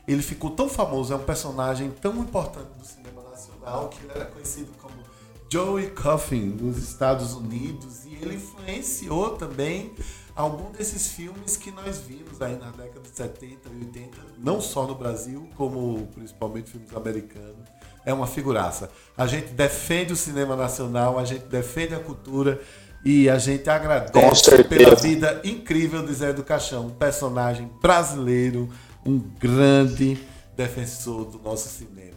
Ele 0.08 0.24
ficou 0.24 0.50
tão 0.50 0.68
famoso, 0.68 1.14
é 1.14 1.16
um 1.16 1.24
personagem 1.24 1.92
tão 1.92 2.16
importante 2.18 2.70
do 2.76 2.86
cinema 2.86 3.22
nacional 3.30 3.90
que 3.90 4.04
ele 4.04 4.14
era 4.16 4.26
conhecido 4.26 4.72
como 4.82 5.07
Joey 5.50 5.92
Coffin 5.92 6.58
nos 6.62 6.78
Estados 6.78 7.34
Unidos 7.34 8.06
e 8.06 8.16
ele 8.16 8.36
influenciou 8.36 9.38
também 9.38 9.94
algum 10.36 10.72
desses 10.72 11.08
filmes 11.08 11.56
que 11.56 11.72
nós 11.72 12.00
vimos 12.00 12.42
aí 12.42 12.58
na 12.58 12.70
década 12.70 13.02
de 13.02 13.10
70 13.10 13.70
e 13.70 13.86
80, 13.86 14.18
não 14.38 14.60
só 14.60 14.86
no 14.86 14.94
Brasil, 14.94 15.50
como 15.56 16.08
principalmente 16.14 16.72
filmes 16.72 16.94
americanos. 16.96 17.68
É 18.06 18.14
uma 18.14 18.28
figuraça. 18.28 18.90
A 19.18 19.26
gente 19.26 19.48
defende 19.54 20.14
o 20.14 20.16
cinema 20.16 20.56
nacional, 20.56 21.18
a 21.18 21.26
gente 21.26 21.46
defende 21.46 21.96
a 21.96 22.00
cultura 22.00 22.62
e 23.04 23.30
a 23.30 23.38
gente 23.38 23.70
agradece 23.70 24.64
pela 24.66 24.96
vida 24.96 25.42
incrível 25.44 26.06
de 26.06 26.14
Zé 26.14 26.34
do 26.34 26.44
Caixão, 26.44 26.88
um 26.88 26.92
personagem 26.92 27.72
brasileiro, 27.82 28.70
um 29.06 29.18
grande 29.18 30.18
defensor 30.56 31.26
do 31.26 31.40
nosso 31.40 31.70
cinema. 31.70 32.17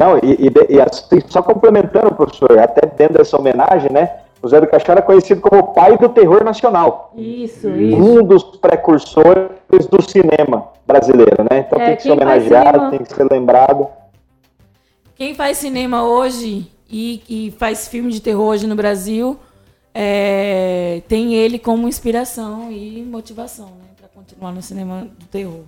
Não, 0.00 0.16
e, 0.16 0.46
e 0.48 0.76
e 0.76 0.80
assim, 0.80 1.20
só 1.28 1.42
complementando, 1.42 2.14
professor, 2.14 2.58
até 2.58 2.86
dentro 2.86 3.18
dessa 3.18 3.36
homenagem, 3.36 3.92
né? 3.92 4.20
O 4.42 4.48
Zé 4.48 4.58
do 4.58 4.66
Caixão 4.66 4.92
era 4.94 5.02
conhecido 5.02 5.42
como 5.42 5.60
o 5.60 5.66
pai 5.74 5.98
do 5.98 6.08
terror 6.08 6.42
nacional. 6.42 7.12
Isso, 7.14 7.68
isso. 7.68 7.96
Um 7.98 8.24
dos 8.24 8.42
precursores 8.42 9.86
do 9.90 10.00
cinema 10.00 10.68
brasileiro, 10.86 11.44
né? 11.50 11.66
Então 11.66 11.78
É, 11.78 11.84
tem 11.88 11.96
que 11.96 12.02
ser 12.02 12.08
quem 12.08 12.18
faz 12.18 12.42
homenageado, 12.46 12.68
cinema- 12.78 12.90
tem 12.90 12.98
que 13.04 13.14
ser 13.14 13.28
lembrado. 13.30 13.86
Quem 15.14 15.34
faz 15.34 15.58
cinema 15.58 16.04
hoje 16.08 16.72
e, 16.90 17.22
e 17.28 17.50
faz 17.58 17.86
filme 17.86 18.10
de 18.10 18.22
terror 18.22 18.46
hoje 18.46 18.66
no 18.66 18.74
Brasil 18.74 19.38
é, 19.92 21.02
tem 21.06 21.34
ele 21.34 21.58
como 21.58 21.86
inspiração 21.86 22.72
e 22.72 23.02
motivação, 23.02 23.66
né? 23.66 23.84
Pra 23.98 24.08
continuar 24.08 24.52
no 24.52 24.62
cinema 24.62 25.06
do 25.18 25.26
terror. 25.26 25.60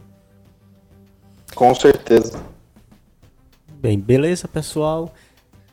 Com 1.55 1.74
certeza. 1.74 2.41
Bem, 3.83 3.99
beleza, 3.99 4.47
pessoal? 4.47 5.12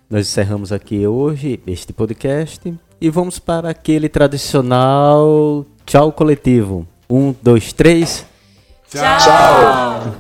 Nós 0.10 0.28
encerramos 0.28 0.72
aqui 0.72 1.05
hoje 1.05 1.62
este 1.68 1.93
podcast 1.93 2.74
e 2.99 3.07
vamos 3.07 3.38
para 3.38 3.70
aquele 3.70 4.10
tradicional 4.10 5.64
tchau 5.86 6.12
coletivo. 6.12 6.88
Um, 7.07 7.36
dois, 7.39 7.72
três. 7.72 8.26
Tchau. 8.89 10.16